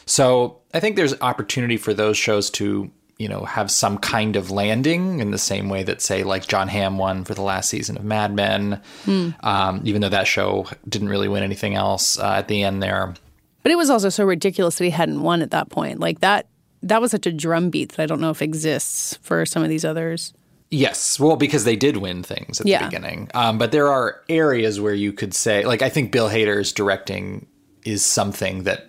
So 0.06 0.58
I 0.72 0.80
think 0.80 0.96
there's 0.96 1.20
opportunity 1.20 1.76
for 1.76 1.92
those 1.92 2.16
shows 2.16 2.48
to 2.50 2.90
you 3.20 3.28
know 3.28 3.44
have 3.44 3.70
some 3.70 3.98
kind 3.98 4.34
of 4.34 4.50
landing 4.50 5.20
in 5.20 5.30
the 5.30 5.38
same 5.38 5.68
way 5.68 5.82
that 5.82 6.00
say 6.00 6.24
like 6.24 6.48
Jon 6.48 6.68
Hamm 6.68 6.96
won 6.96 7.24
for 7.24 7.34
the 7.34 7.42
last 7.42 7.68
season 7.68 7.98
of 7.98 8.02
Mad 8.02 8.34
Men, 8.34 8.80
mm. 9.04 9.44
um, 9.44 9.82
even 9.84 10.00
though 10.00 10.08
that 10.08 10.26
show 10.26 10.66
didn't 10.88 11.10
really 11.10 11.28
win 11.28 11.42
anything 11.42 11.74
else 11.74 12.18
uh, 12.18 12.36
at 12.38 12.48
the 12.48 12.62
end 12.62 12.82
there. 12.82 13.14
But 13.62 13.72
it 13.72 13.76
was 13.76 13.90
also 13.90 14.08
so 14.08 14.24
ridiculous 14.24 14.76
that 14.76 14.84
he 14.84 14.90
hadn't 14.90 15.22
won 15.22 15.42
at 15.42 15.50
that 15.50 15.68
point. 15.68 16.00
Like 16.00 16.20
that 16.20 16.46
that 16.82 17.02
was 17.02 17.10
such 17.10 17.26
a 17.26 17.32
drumbeat 17.32 17.90
that 17.90 18.02
I 18.02 18.06
don't 18.06 18.22
know 18.22 18.30
if 18.30 18.40
exists 18.40 19.18
for 19.20 19.44
some 19.44 19.62
of 19.62 19.68
these 19.68 19.84
others. 19.84 20.32
Yes, 20.70 21.20
well, 21.20 21.36
because 21.36 21.64
they 21.64 21.76
did 21.76 21.98
win 21.98 22.22
things 22.22 22.60
at 22.60 22.66
yeah. 22.66 22.78
the 22.78 22.84
beginning. 22.86 23.28
Um, 23.34 23.58
but 23.58 23.72
there 23.72 23.88
are 23.88 24.22
areas 24.28 24.80
where 24.80 24.94
you 24.94 25.12
could 25.12 25.34
say, 25.34 25.64
like, 25.64 25.82
I 25.82 25.88
think 25.88 26.12
Bill 26.12 26.28
Hader's 26.28 26.72
directing 26.72 27.48
is 27.84 28.06
something 28.06 28.62
that 28.62 28.86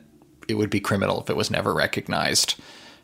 it 0.47 0.53
would 0.53 0.69
be 0.69 0.79
criminal 0.79 1.21
if 1.21 1.31
it 1.31 1.35
was 1.35 1.49
never 1.49 1.73
recognized 1.73 2.61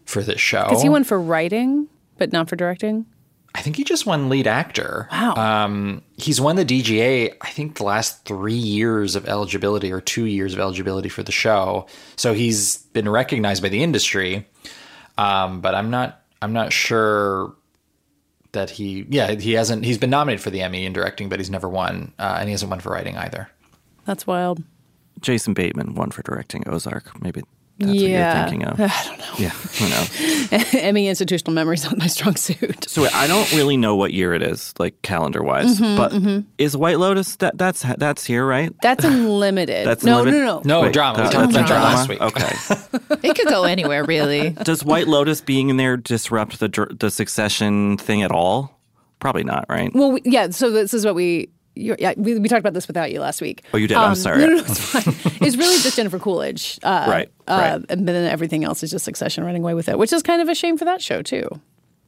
for 0.08 0.24
this 0.24 0.40
show. 0.40 0.64
Because 0.64 0.82
he 0.82 0.90
won 0.90 1.04
for 1.04 1.20
writing, 1.20 1.88
but 2.18 2.32
not 2.34 2.50
for 2.50 2.56
directing. 2.56 3.06
I 3.54 3.62
think 3.62 3.76
he 3.76 3.84
just 3.84 4.06
won 4.06 4.30
lead 4.30 4.46
actor. 4.46 5.08
Wow. 5.12 5.34
Um, 5.34 6.04
he's 6.16 6.40
won 6.40 6.56
the 6.56 6.66
DGA, 6.66 7.36
I 7.42 7.50
think, 7.50 7.78
the 7.78 7.84
last 7.84 8.24
three 8.26 8.54
years 8.54 9.16
of 9.16 9.28
eligibility 9.28 9.92
or 9.92 10.00
two 10.00 10.26
years 10.26 10.54
of 10.54 10.60
eligibility 10.60 11.10
for 11.10 11.24
the 11.24 11.32
show. 11.32 11.88
So 12.18 12.34
he's 12.34 12.78
been 12.94 13.10
recognized 13.10 13.64
by 13.64 13.70
the 13.70 13.82
industry. 13.84 14.48
Um, 15.18 15.62
but 15.62 15.76
I'm 15.76 15.90
not. 15.90 16.24
I'm 16.40 16.54
not 16.54 16.72
sure 16.72 17.56
that 18.52 18.70
he. 18.70 19.08
Yeah, 19.10 19.32
he 19.32 19.54
hasn't. 19.54 19.84
He's 19.86 19.98
been 19.98 20.12
nominated 20.12 20.44
for 20.44 20.52
the 20.52 20.62
Emmy 20.62 20.86
in 20.86 20.94
directing, 20.94 21.28
but 21.28 21.40
he's 21.40 21.50
never 21.50 21.68
won, 21.68 22.14
uh, 22.20 22.38
and 22.40 22.48
he 22.48 22.52
hasn't 22.52 22.70
won 22.70 22.80
for 22.80 22.92
writing 22.92 23.18
either. 23.18 23.50
That's 24.06 24.28
wild. 24.28 24.62
Jason 25.20 25.56
Bateman 25.56 25.96
won 25.96 26.12
for 26.12 26.22
directing 26.22 26.64
Ozark. 26.68 27.20
Maybe 27.22 27.42
that's 27.80 27.94
yeah. 27.94 28.34
what 28.34 28.40
you're 28.40 28.50
thinking 28.50 28.68
of. 28.68 28.80
I 28.80 29.04
don't 29.06 29.20
know. 29.20 29.34
Yeah, 29.38 29.50
who 29.50 29.90
knows? 29.90 30.74
Emmy 30.74 31.08
institutional 31.08 31.54
memory 31.54 31.76
is 31.76 31.84
not 31.84 31.98
my 31.98 32.08
strong 32.08 32.36
suit. 32.36 32.90
So 32.90 33.08
I 33.14 33.28
don't 33.28 33.52
really 33.54 33.78
know 33.78 33.96
what 33.96 34.14
year 34.14 34.34
it 34.34 34.42
is, 34.42 34.74
like 34.80 35.02
calendar 35.04 35.44
wise. 35.44 35.80
Mhm, 35.80 35.98
but 35.98 36.12
mhm. 36.12 36.46
is 36.58 36.76
White 36.76 37.00
Lotus 37.00 37.36
that 37.38 37.58
that's 37.58 37.84
that's 37.98 38.26
here, 38.26 38.46
right? 38.46 38.74
That's 38.82 39.04
unlimited. 39.06 39.86
That's 39.86 40.04
no, 40.04 40.20
unlimited? 40.20 40.44
no, 40.44 40.62
no, 40.64 40.82
No, 40.84 40.92
drama. 40.92 41.20
We 41.20 41.26
uh, 41.26 41.32
talked 41.32 41.54
that's 41.54 41.56
about 41.56 41.64
a 41.64 41.68
drama 41.68 41.86
last 41.86 42.10
week. 42.10 42.22
Okay. 42.22 43.28
It 43.28 43.36
could 43.36 43.48
go 43.48 43.64
anywhere, 43.64 44.04
really. 44.04 44.52
Does 44.52 44.84
White 44.84 45.08
Lotus 45.08 45.42
being 45.42 45.70
in 45.70 45.78
there 45.78 45.98
disrupt 45.98 46.60
the 46.60 46.96
the 47.00 47.12
Succession 47.12 47.98
thing 47.98 48.24
at 48.24 48.32
all? 48.32 48.80
Probably 49.20 49.44
not, 49.44 49.66
right? 49.70 49.92
Well, 49.94 50.12
we, 50.14 50.22
yeah. 50.26 50.50
So 50.50 50.70
this 50.70 50.94
is 50.94 51.06
what 51.06 51.16
we. 51.16 51.50
You, 51.80 51.96
yeah, 52.00 52.14
we, 52.18 52.38
we 52.40 52.48
talked 52.50 52.60
about 52.60 52.74
this 52.74 52.88
without 52.88 53.12
you 53.12 53.20
last 53.20 53.42
week. 53.42 53.64
Oh, 53.74 53.78
you 53.78 53.88
did? 53.88 53.98
I'm 53.98 54.10
Um, 54.12 54.16
sorry. 54.16 54.40
No, 54.42 54.48
no, 54.48 54.54
no, 54.56 54.60
it's 54.62 54.80
fine. 54.80 55.14
it's 55.42 55.56
really 55.58 55.78
just 55.82 55.96
Jennifer 55.96 56.20
Coolidge, 56.20 56.80
uh, 56.84 57.06
Right, 57.10 57.30
Uh, 57.48 57.78
right. 57.80 57.86
And 57.90 58.08
then 58.08 58.26
everything 58.30 58.64
else 58.64 58.84
is 58.84 58.92
just 58.92 59.06
Succession 59.06 59.44
running 59.44 59.64
away 59.64 59.74
with 59.74 59.90
it, 59.90 59.98
which 59.98 60.12
is 60.14 60.24
kind 60.24 60.42
of 60.42 60.50
a 60.50 60.56
shame 60.56 60.78
for 60.78 60.86
that 60.86 61.02
show 61.02 61.22
too. 61.22 61.48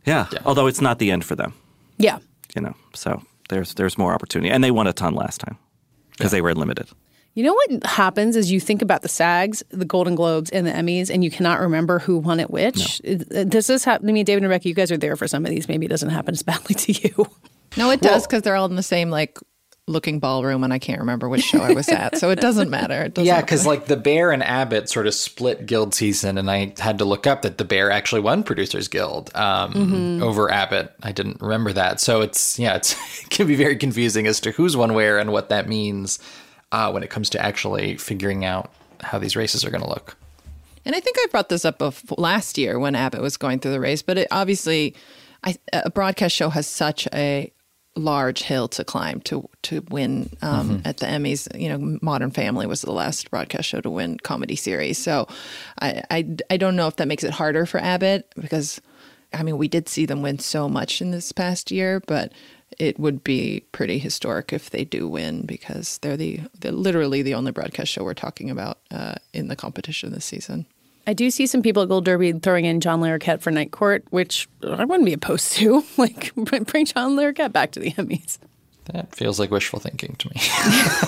Yeah. 0.06 0.28
Although 0.46 0.68
it's 0.68 0.82
not 0.82 1.00
the 1.00 1.12
end 1.12 1.24
for 1.26 1.36
them, 1.36 1.54
Yeah, 1.98 2.20
you 2.56 2.62
know. 2.62 2.74
So 2.96 3.22
there's 3.50 3.74
there's 3.76 3.98
more 3.98 4.14
opportunity, 4.14 4.50
and 4.52 4.64
they 4.64 4.72
won 4.72 4.88
a 4.88 4.94
ton 4.94 5.14
last 5.14 5.40
time 5.42 5.58
because 6.12 6.32
they 6.32 6.42
were 6.42 6.54
limited. 6.56 6.88
You 7.36 7.44
know 7.44 7.54
what 7.54 7.86
happens 7.86 8.36
is 8.36 8.52
you 8.52 8.60
think 8.60 8.82
about 8.82 9.02
the 9.04 9.08
SAGs, 9.08 9.62
the 9.70 9.86
Golden 9.86 10.16
Globes, 10.16 10.50
and 10.50 10.66
the 10.66 10.72
Emmys, 10.72 11.10
and 11.14 11.24
you 11.24 11.30
cannot 11.30 11.60
remember 11.60 12.00
who 12.00 12.18
won 12.18 12.40
at 12.40 12.50
which. 12.50 13.00
It- 13.04 13.30
This 13.52 13.70
is 13.70 13.86
happening. 13.86 14.10
I 14.10 14.14
mean, 14.14 14.26
David 14.26 14.44
and 14.44 14.50
Rebecca, 14.50 14.68
you 14.68 14.74
guys 14.74 14.92
are 14.92 14.98
there 14.98 15.16
for 15.16 15.28
some 15.28 15.46
of 15.46 15.52
these. 15.52 15.68
Maybe 15.68 15.86
it 15.86 15.90
doesn't 15.90 16.10
happen 16.10 16.34
as 16.34 16.42
badly 16.44 16.76
to 16.76 16.92
you. 16.92 17.28
No, 17.78 17.92
it 17.92 18.02
does 18.02 18.26
because 18.26 18.42
they're 18.42 18.56
all 18.56 18.66
in 18.66 18.76
the 18.76 18.84
same 18.84 19.10
like 19.12 19.38
looking 19.89 20.19
ballroom, 20.19 20.63
and 20.63 20.71
I 20.71 20.80
can't 20.80 20.99
remember 20.99 21.28
which 21.28 21.43
show 21.43 21.60
I 21.60 21.73
was 21.73 21.89
at, 21.89 22.17
so 22.17 22.30
it 22.30 22.39
doesn't 22.39 22.69
matter. 22.69 23.02
It 23.04 23.15
doesn't 23.15 23.25
Yeah, 23.28 23.41
because 23.41 23.65
like 23.65 23.88
the 23.88 23.97
Bear 23.97 24.32
and 24.32 24.43
Abbott 24.43 24.89
sort 24.89 25.08
of 25.08 25.13
split 25.13 25.65
Guild 25.65 25.93
season, 25.93 26.38
and 26.38 26.49
I 26.49 26.73
had 26.78 26.99
to 26.99 27.06
look 27.06 27.28
up 27.28 27.41
that 27.41 27.58
the 27.58 27.65
Bear 27.65 27.91
actually 27.91 28.21
won 28.21 28.43
Producers 28.43 28.88
Guild 28.88 29.32
um, 29.36 29.73
Mhm. 29.73 30.21
over 30.21 30.49
Abbott. 30.52 30.93
I 31.04 31.12
didn't 31.12 31.41
remember 31.41 31.73
that, 31.73 31.99
so 31.99 32.21
it's 32.21 32.58
yeah, 32.60 32.75
it's, 32.75 32.93
it 33.23 33.30
can 33.30 33.47
be 33.47 33.56
very 33.56 33.75
confusing 33.75 34.28
as 34.28 34.39
to 34.41 34.52
who's 34.52 34.78
won 34.78 34.93
where 34.93 35.17
and 35.17 35.32
what 35.32 35.49
that 35.49 35.67
means 35.67 36.19
uh, 36.71 36.91
when 36.91 37.02
it 37.04 37.10
comes 37.10 37.30
to 37.32 37.43
actually 37.43 37.97
figuring 37.97 38.45
out 38.45 38.71
how 39.02 39.17
these 39.17 39.36
races 39.36 39.65
are 39.65 39.71
going 39.71 39.84
to 39.84 39.89
look. 39.89 40.15
And 40.86 40.95
I 40.95 40.99
think 40.99 41.17
I 41.19 41.25
brought 41.32 41.49
this 41.49 41.65
up 41.65 41.78
before, 41.80 42.15
last 42.17 42.58
year 42.58 42.80
when 42.80 42.95
Abbott 42.95 43.21
was 43.21 43.38
going 43.38 43.60
through 43.60 43.71
the 43.71 43.80
race, 43.80 44.02
but 44.02 44.17
it 44.17 44.28
obviously, 44.32 44.95
I, 45.43 45.56
a 45.73 45.89
broadcast 45.89 46.36
show 46.36 46.49
has 46.49 46.67
such 46.67 47.08
a 47.13 47.52
large 48.00 48.42
hill 48.44 48.68
to 48.70 48.84
climb 48.84 49.22
to 49.22 49.48
to 49.64 49.82
win 49.90 50.30
um, 50.42 50.70
Mhm. 50.80 50.88
at 50.88 50.98
the 50.98 51.06
Emmys. 51.06 51.48
You 51.60 51.70
know, 51.70 51.98
Modern 52.02 52.32
Family 52.32 52.66
was 52.66 52.82
the 52.82 52.92
last 52.92 53.30
broadcast 53.30 53.70
show 53.70 53.82
to 53.82 53.90
win 53.90 54.18
comedy 54.24 54.56
series, 54.56 54.98
so 54.98 55.28
I, 55.82 56.04
I 56.10 56.36
I 56.50 56.58
don't 56.58 56.76
know 56.76 56.88
if 56.88 56.96
that 56.98 57.08
makes 57.08 57.24
it 57.24 57.32
harder 57.32 57.66
for 57.66 57.80
Abbott 57.80 58.28
because 58.40 58.82
I 59.34 59.44
mean 59.44 59.58
we 59.58 59.68
did 59.68 59.88
see 59.90 60.06
them 60.06 60.22
win 60.22 60.40
so 60.40 60.68
much 60.70 61.02
in 61.02 61.12
this 61.12 61.32
past 61.32 61.72
year, 61.72 62.02
but 62.08 62.32
it 62.78 63.00
would 63.00 63.24
be 63.24 63.62
pretty 63.72 63.98
historic 63.98 64.54
if 64.54 64.70
they 64.70 64.86
do 64.86 65.08
win 65.08 65.42
because 65.46 65.98
they're 66.02 66.16
the 66.18 66.40
they're 66.60 66.72
literally 66.72 67.22
the 67.22 67.34
only 67.34 67.52
broadcast 67.52 67.92
show 67.92 68.04
we're 68.04 68.14
talking 68.14 68.50
about 68.50 68.78
uh, 68.92 69.16
in 69.34 69.48
the 69.48 69.56
competition 69.56 70.12
this 70.14 70.26
season. 70.26 70.66
I 71.08 71.14
do 71.14 71.32
see 71.32 71.48
some 71.48 71.62
people 71.64 71.82
at 71.84 71.90
Gold 71.90 72.06
Derby 72.06 72.34
throwing 72.34 72.66
in 72.66 72.82
John 72.82 73.02
Larroquette 73.02 73.42
for 73.42 73.50
Night 73.52 73.72
Court, 73.72 74.04
which 74.12 74.48
I 74.64 74.86
wouldn't 74.86 75.06
be 75.06 75.14
opposed 75.14 75.54
to. 75.54 75.84
Like, 75.98 76.34
bring 76.36 76.86
John 76.86 77.16
Larroquette 77.16 77.52
back 77.52 77.72
to 77.72 77.80
the 77.80 77.92
Emmys. 77.94 78.38
That 78.86 79.16
feels 79.16 79.40
like 79.40 79.52
wishful 79.52 79.80
thinking 79.80 80.16
to 80.18 80.30
me. 80.30 80.36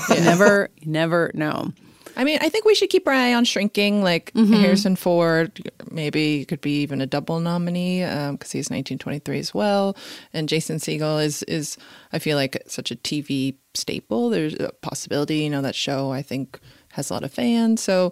you 0.16 0.22
never, 0.24 0.70
you 0.80 0.92
never 0.92 1.32
know. 1.34 1.72
I 2.16 2.24
mean, 2.26 2.40
I 2.42 2.50
think 2.50 2.66
we 2.66 2.76
should 2.76 2.90
keep 2.90 3.08
our 3.08 3.14
eye 3.14 3.34
on 3.34 3.46
shrinking. 3.46 4.04
Like 4.04 4.34
Mhm. 4.34 4.60
Harrison 4.60 4.96
Ford, 4.98 5.72
maybe 5.90 6.44
could 6.46 6.60
be 6.62 6.82
even 6.82 7.00
a 7.02 7.06
double 7.08 7.40
nominee 7.40 8.02
because 8.02 8.52
he's 8.52 8.70
1923 8.70 9.40
as 9.40 9.54
well. 9.54 9.96
And 10.34 10.50
Jason 10.50 10.78
Segel 10.78 11.24
is 11.24 11.42
is 11.44 11.78
I 12.12 12.20
feel 12.20 12.36
like 12.38 12.62
such 12.68 12.92
a 12.92 12.96
TV 12.98 13.56
staple. 13.74 14.30
There's 14.30 14.56
a 14.56 14.72
possibility, 14.82 15.38
you 15.38 15.50
know, 15.50 15.62
that 15.62 15.74
show 15.76 16.12
I 16.12 16.22
think 16.22 16.60
has 16.90 17.10
a 17.10 17.14
lot 17.14 17.24
of 17.24 17.32
fans. 17.34 17.82
So, 17.82 18.12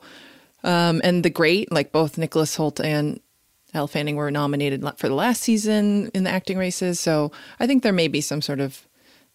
um, 0.64 1.02
and 1.04 1.24
the 1.24 1.30
great 1.30 1.72
like 1.72 1.92
both 1.92 2.18
Nicholas 2.18 2.56
Hoult 2.58 2.80
and 2.84 3.20
Elle 3.74 3.88
Fanning 3.88 4.16
were 4.16 4.32
nominated 4.32 4.84
for 4.98 5.08
the 5.08 5.16
last 5.16 5.42
season 5.44 6.10
in 6.14 6.24
the 6.24 6.30
acting 6.32 6.58
races. 6.58 7.00
So 7.00 7.32
I 7.60 7.68
think 7.68 7.84
there 7.84 7.94
may 7.94 8.08
be 8.08 8.22
some 8.22 8.42
sort 8.42 8.60
of 8.60 8.86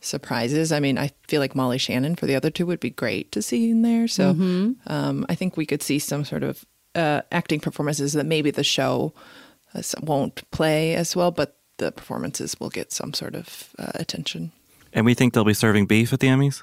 surprises. 0.00 0.72
I 0.72 0.80
mean, 0.80 0.98
I 0.98 1.12
feel 1.28 1.40
like 1.40 1.54
Molly 1.54 1.78
Shannon 1.78 2.14
for 2.16 2.26
the 2.26 2.34
other 2.34 2.50
two 2.50 2.66
would 2.66 2.80
be 2.80 2.90
great 2.90 3.30
to 3.32 3.40
see 3.42 3.70
in 3.70 3.82
there. 3.82 4.06
So 4.08 4.34
Mhm. 4.34 4.76
um, 4.90 5.24
I 5.28 5.34
think 5.34 5.56
we 5.56 5.64
could 5.66 5.82
see 5.82 5.98
some 5.98 6.24
sort 6.24 6.42
of 6.42 6.64
uh, 6.94 7.22
acting 7.32 7.58
performances 7.60 8.12
that 8.12 8.24
maybe 8.26 8.50
the 8.50 8.62
show 8.64 9.12
uh, 9.74 9.82
won't 10.02 10.48
play 10.50 10.94
as 10.94 11.16
well, 11.16 11.30
but 11.30 11.56
the 11.78 11.90
performances 11.90 12.56
will 12.60 12.70
get 12.70 12.92
some 12.92 13.12
sort 13.14 13.34
of 13.34 13.70
uh, 13.78 13.90
attention. 13.94 14.52
And 14.92 15.04
we 15.06 15.14
think 15.14 15.32
they'll 15.34 15.42
be 15.44 15.54
serving 15.54 15.86
beef 15.86 16.12
at 16.12 16.20
the 16.20 16.28
Emmys? 16.28 16.62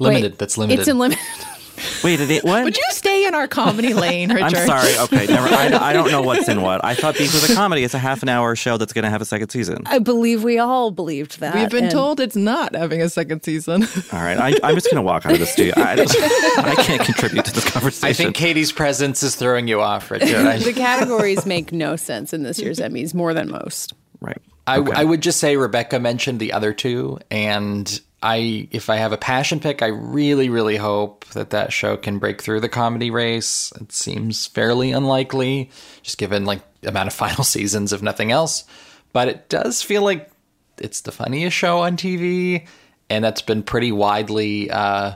limited. 0.00 0.38
That's 0.38 0.58
limited. 0.58 0.80
It's 0.80 0.88
in 0.88 0.98
limited. 0.98 1.22
Wait, 2.04 2.16
did 2.16 2.30
it, 2.30 2.44
what? 2.44 2.64
Would 2.64 2.76
you 2.76 2.84
stay 2.90 3.26
in 3.26 3.34
our 3.34 3.48
comedy 3.48 3.94
lane, 3.94 4.28
Richard? 4.32 4.56
I'm 4.56 4.66
sorry. 4.66 4.96
Okay, 4.98 5.26
never. 5.26 5.48
I, 5.48 5.90
I 5.90 5.92
don't 5.92 6.10
know 6.10 6.22
what's 6.22 6.48
in 6.48 6.62
what. 6.62 6.84
I 6.84 6.94
thought 6.94 7.16
Beef 7.16 7.32
was 7.32 7.50
a 7.50 7.54
comedy. 7.54 7.84
It's 7.84 7.94
a 7.94 7.98
half 7.98 8.22
an 8.22 8.28
hour 8.28 8.54
show 8.56 8.76
that's 8.76 8.92
going 8.92 9.04
to 9.04 9.10
have 9.10 9.20
a 9.22 9.24
second 9.24 9.50
season. 9.50 9.82
I 9.86 9.98
believe 9.98 10.42
we 10.44 10.58
all 10.58 10.90
believed 10.90 11.40
that. 11.40 11.54
We've 11.54 11.70
been 11.70 11.84
and- 11.84 11.92
told 11.92 12.20
it's 12.20 12.36
not 12.36 12.74
having 12.74 13.02
a 13.02 13.08
second 13.08 13.42
season. 13.42 13.82
All 14.12 14.20
right, 14.20 14.38
I, 14.38 14.54
I'm 14.62 14.74
just 14.74 14.86
going 14.86 14.96
to 14.96 15.02
walk 15.02 15.26
out 15.26 15.32
of 15.32 15.38
the 15.38 15.46
studio. 15.46 15.74
I, 15.76 15.92
I 16.58 16.74
can't 16.82 17.02
contribute 17.02 17.44
to 17.44 17.52
this 17.52 17.70
conversation. 17.70 18.08
I 18.08 18.12
think 18.12 18.36
Katey's 18.36 18.72
presence 18.72 19.22
is 19.22 19.34
throwing 19.34 19.68
you 19.68 19.80
off, 19.80 20.10
Richard. 20.10 20.34
I- 20.34 20.58
the 20.68 20.72
categories 20.72 21.46
make 21.46 21.72
no 21.72 21.96
sense 21.96 22.32
in 22.32 22.42
this 22.42 22.58
year's 22.58 22.78
Emmys 22.78 23.14
more 23.14 23.34
than 23.34 23.50
most. 23.50 23.92
Right. 24.20 24.38
I, 24.66 24.76
I 24.76 25.04
would 25.04 25.22
just 25.22 25.40
say 25.40 25.56
Rebecca 25.56 25.98
mentioned 25.98 26.40
the 26.40 26.52
other 26.52 26.72
two, 26.74 27.18
and 27.30 28.00
I, 28.22 28.68
if 28.72 28.90
I 28.90 28.96
have 28.96 29.12
a 29.12 29.16
passion 29.16 29.60
pick, 29.60 29.80
I 29.80 29.88
really, 29.88 30.48
really 30.48 30.76
hope 30.76 31.24
that 31.26 31.50
that 31.50 31.72
show 31.72 31.96
can 31.96 32.18
break 32.18 32.42
through 32.42 32.60
the 32.60 32.68
comedy 32.68 33.10
race. 33.10 33.72
It 33.80 33.92
seems 33.92 34.46
fairly 34.46 34.90
unlikely, 34.90 35.70
just 36.02 36.18
given 36.18 36.44
like 36.44 36.62
amount 36.82 37.06
of 37.06 37.12
final 37.14 37.44
seasons, 37.44 37.92
if 37.92 38.02
nothing 38.02 38.32
else. 38.32 38.64
But 39.12 39.28
it 39.28 39.48
does 39.48 39.82
feel 39.82 40.02
like 40.02 40.30
it's 40.78 41.00
the 41.02 41.12
funniest 41.12 41.56
show 41.56 41.78
on 41.78 41.96
TV, 41.96 42.66
and 43.08 43.24
that's 43.24 43.42
been 43.42 43.62
pretty 43.62 43.92
widely 43.92 44.70
uh, 44.70 45.14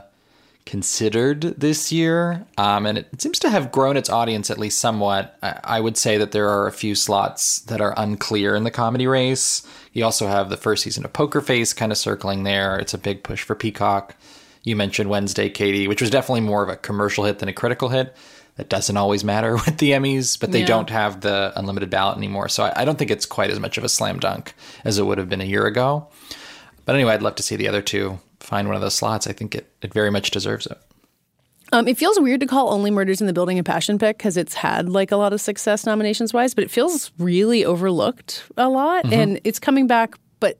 considered 0.65 1.41
this 1.41 1.91
year. 1.91 2.45
Um, 2.57 2.85
and 2.85 2.97
it 2.97 3.21
seems 3.21 3.39
to 3.39 3.49
have 3.49 3.71
grown 3.71 3.97
its 3.97 4.09
audience 4.09 4.49
at 4.49 4.57
least 4.57 4.79
somewhat. 4.79 5.37
I, 5.43 5.59
I 5.63 5.79
would 5.79 5.97
say 5.97 6.17
that 6.17 6.31
there 6.31 6.49
are 6.49 6.67
a 6.67 6.71
few 6.71 6.95
slots 6.95 7.59
that 7.61 7.81
are 7.81 7.93
unclear 7.97 8.55
in 8.55 8.63
the 8.63 8.71
comedy 8.71 9.07
race. 9.07 9.67
You 9.93 10.03
also 10.05 10.27
have 10.27 10.49
the 10.49 10.57
first 10.57 10.83
season 10.83 11.05
of 11.05 11.13
Poker 11.13 11.39
Face 11.41 11.71
kind 11.73 11.91
of 11.91 11.97
circling 11.97 12.43
there. 12.43 12.77
It's 12.79 12.93
a 12.93 12.97
big 12.97 13.23
push 13.23 13.43
for 13.43 13.55
Peacock. 13.55 14.15
You 14.63 14.75
mentioned 14.75 15.09
Wednesday, 15.09 15.49
Katey, 15.49 15.87
which 15.87 16.01
was 16.01 16.09
definitely 16.09 16.41
more 16.41 16.63
of 16.63 16.69
a 16.69 16.75
commercial 16.75 17.25
hit 17.25 17.39
than 17.39 17.49
a 17.49 17.53
critical 17.53 17.89
hit. 17.89 18.15
That 18.55 18.69
doesn't 18.69 18.97
always 18.97 19.23
matter 19.23 19.53
with 19.65 19.77
the 19.77 19.91
Emmys, 19.91 20.39
but 20.39 20.51
they 20.51 20.61
Yeah. 20.61 20.65
don't 20.67 20.89
have 20.89 21.21
the 21.21 21.53
unlimited 21.55 21.89
ballot 21.89 22.17
anymore. 22.17 22.49
So 22.49 22.63
I, 22.65 22.81
I 22.81 22.85
don't 22.85 22.97
think 22.97 23.11
it's 23.11 23.25
quite 23.25 23.49
as 23.51 23.59
much 23.59 23.77
of 23.77 23.83
a 23.83 23.89
slam 23.89 24.19
dunk 24.19 24.53
as 24.83 24.97
it 24.97 25.05
would 25.05 25.17
have 25.17 25.29
been 25.29 25.41
a 25.41 25.45
year 25.45 25.65
ago. 25.65 26.07
But 26.85 26.95
anyway, 26.95 27.13
I'd 27.13 27.21
love 27.21 27.35
to 27.35 27.43
see 27.43 27.55
the 27.55 27.67
other 27.67 27.81
two 27.81 28.19
find 28.39 28.67
one 28.67 28.75
of 28.75 28.81
those 28.81 28.93
slots. 28.95 29.25
I 29.27 29.33
think 29.33 29.55
it, 29.55 29.71
it 29.81 29.93
very 29.93 30.11
much 30.11 30.31
deserves 30.31 30.65
it. 30.67 30.77
Um, 31.73 31.87
it 31.87 31.97
feels 31.97 32.19
weird 32.19 32.39
to 32.41 32.45
call 32.45 32.71
Only 32.71 32.91
Murders 32.91 33.19
in 33.19 33.25
the 33.25 33.33
Building 33.33 33.57
a 33.57 33.63
passion 33.63 33.97
pick 33.97 34.19
because 34.19 34.37
it's 34.37 34.53
had 34.53 34.89
like 34.89 35.11
a 35.11 35.15
lot 35.15 35.33
of 35.33 35.41
success 35.41 35.87
nominations 35.87 36.31
wise, 36.31 36.53
but 36.53 36.63
it 36.63 36.69
feels 36.69 37.11
really 37.17 37.65
overlooked 37.65 38.43
a 38.57 38.69
lot. 38.69 39.05
Mhm. 39.05 39.11
And 39.13 39.41
it's 39.43 39.57
coming 39.57 39.87
back, 39.87 40.13
but 40.39 40.59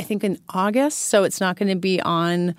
I 0.00 0.04
think 0.04 0.24
in 0.24 0.38
August. 0.48 1.00
So 1.02 1.22
it's 1.22 1.38
not 1.38 1.56
going 1.56 1.68
to 1.68 1.76
be 1.76 2.00
on 2.00 2.54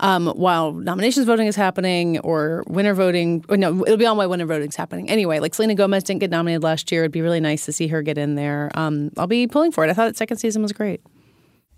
um, 0.00 0.28
while 0.28 0.72
nominations 0.72 1.26
voting 1.26 1.46
is 1.46 1.56
happening 1.56 2.18
or 2.20 2.62
winner 2.68 2.92
voting. 2.94 3.42
Or 3.48 3.56
no, 3.56 3.82
it'll 3.84 3.96
be 3.96 4.06
on 4.06 4.18
while 4.18 4.28
winner 4.28 4.46
voting 4.46 4.68
is 4.68 4.76
happening. 4.76 5.08
Anyway, 5.10 5.40
like 5.40 5.54
Selena 5.54 5.74
Gomez 5.74 6.04
didn't 6.04 6.20
get 6.20 6.30
nominated 6.30 6.62
last 6.62 6.92
year. 6.92 7.02
It'd 7.02 7.12
be 7.12 7.22
really 7.22 7.40
nice 7.40 7.64
to 7.66 7.72
see 7.72 7.86
her 7.88 8.02
get 8.02 8.18
in 8.18 8.34
there. 8.34 8.70
Um, 8.74 9.10
I'll 9.16 9.26
be 9.26 9.46
pulling 9.46 9.72
for 9.72 9.82
it. 9.84 9.90
I 9.90 9.94
thought 9.94 10.08
its 10.08 10.18
second 10.18 10.36
season 10.38 10.60
was 10.62 10.72
great. 10.72 11.00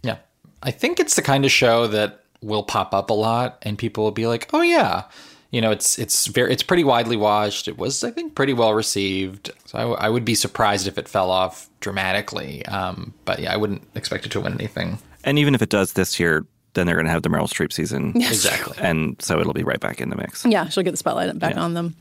Yeah. 0.03 0.17
I 0.63 0.73
think 0.73 0.99
it's 0.99 1.15
the 1.15 1.23
kind 1.23 1.45
of 1.45 1.51
show 1.53 1.87
that 1.89 2.21
will 2.43 2.63
pop 2.65 2.95
up 2.95 3.11
a 3.11 3.15
lot 3.15 3.59
and 3.63 3.79
people 3.79 4.03
will 4.05 4.11
be 4.11 4.27
like, 4.27 4.49
"Oh 4.53 4.63
yeah." 4.63 5.05
You 5.53 5.61
know, 5.61 5.71
it's 5.71 5.99
it's 5.99 6.27
very 6.27 6.53
it's 6.53 6.63
pretty 6.63 6.83
widely 6.83 7.17
watched. 7.17 7.69
It 7.69 7.79
was 7.79 8.03
I 8.03 8.11
think 8.11 8.35
pretty 8.35 8.53
well 8.55 8.75
received. 8.75 9.51
So 9.67 9.79
I, 9.79 9.83
w- 9.83 9.99
I 10.01 10.09
would 10.09 10.25
be 10.25 10.35
surprised 10.35 10.87
if 10.89 10.99
it 10.99 11.09
fell 11.09 11.31
off 11.31 11.69
dramatically. 11.81 12.65
Um, 12.67 13.13
but 13.25 13.39
yeah, 13.39 13.53
I 13.53 13.57
wouldn't 13.57 13.83
expect 13.95 14.27
it 14.27 14.33
to 14.33 14.41
win 14.41 14.55
anything. 14.55 14.99
And 15.25 15.39
even 15.39 15.55
if 15.55 15.63
it 15.63 15.69
does 15.69 15.93
this 15.93 16.19
year, 16.19 16.45
then 16.75 16.87
they're 16.87 16.97
going 16.97 17.05
to 17.07 17.13
have 17.13 17.23
the 17.23 17.29
Meryl 17.29 17.49
Streep 17.49 17.73
season. 17.73 18.13
Yes. 18.17 18.31
Exactly. 18.33 18.79
And 18.81 19.21
so 19.21 19.39
it'll 19.41 19.53
be 19.53 19.63
right 19.63 19.79
back 19.79 20.01
in 20.01 20.09
the 20.11 20.17
mix. 20.17 20.45
Yeah, 20.45 20.69
she'll 20.69 20.83
get 20.85 20.93
the 20.93 20.97
spotlight 20.97 21.39
back 21.39 21.57
on 21.59 21.75
them. 21.75 21.95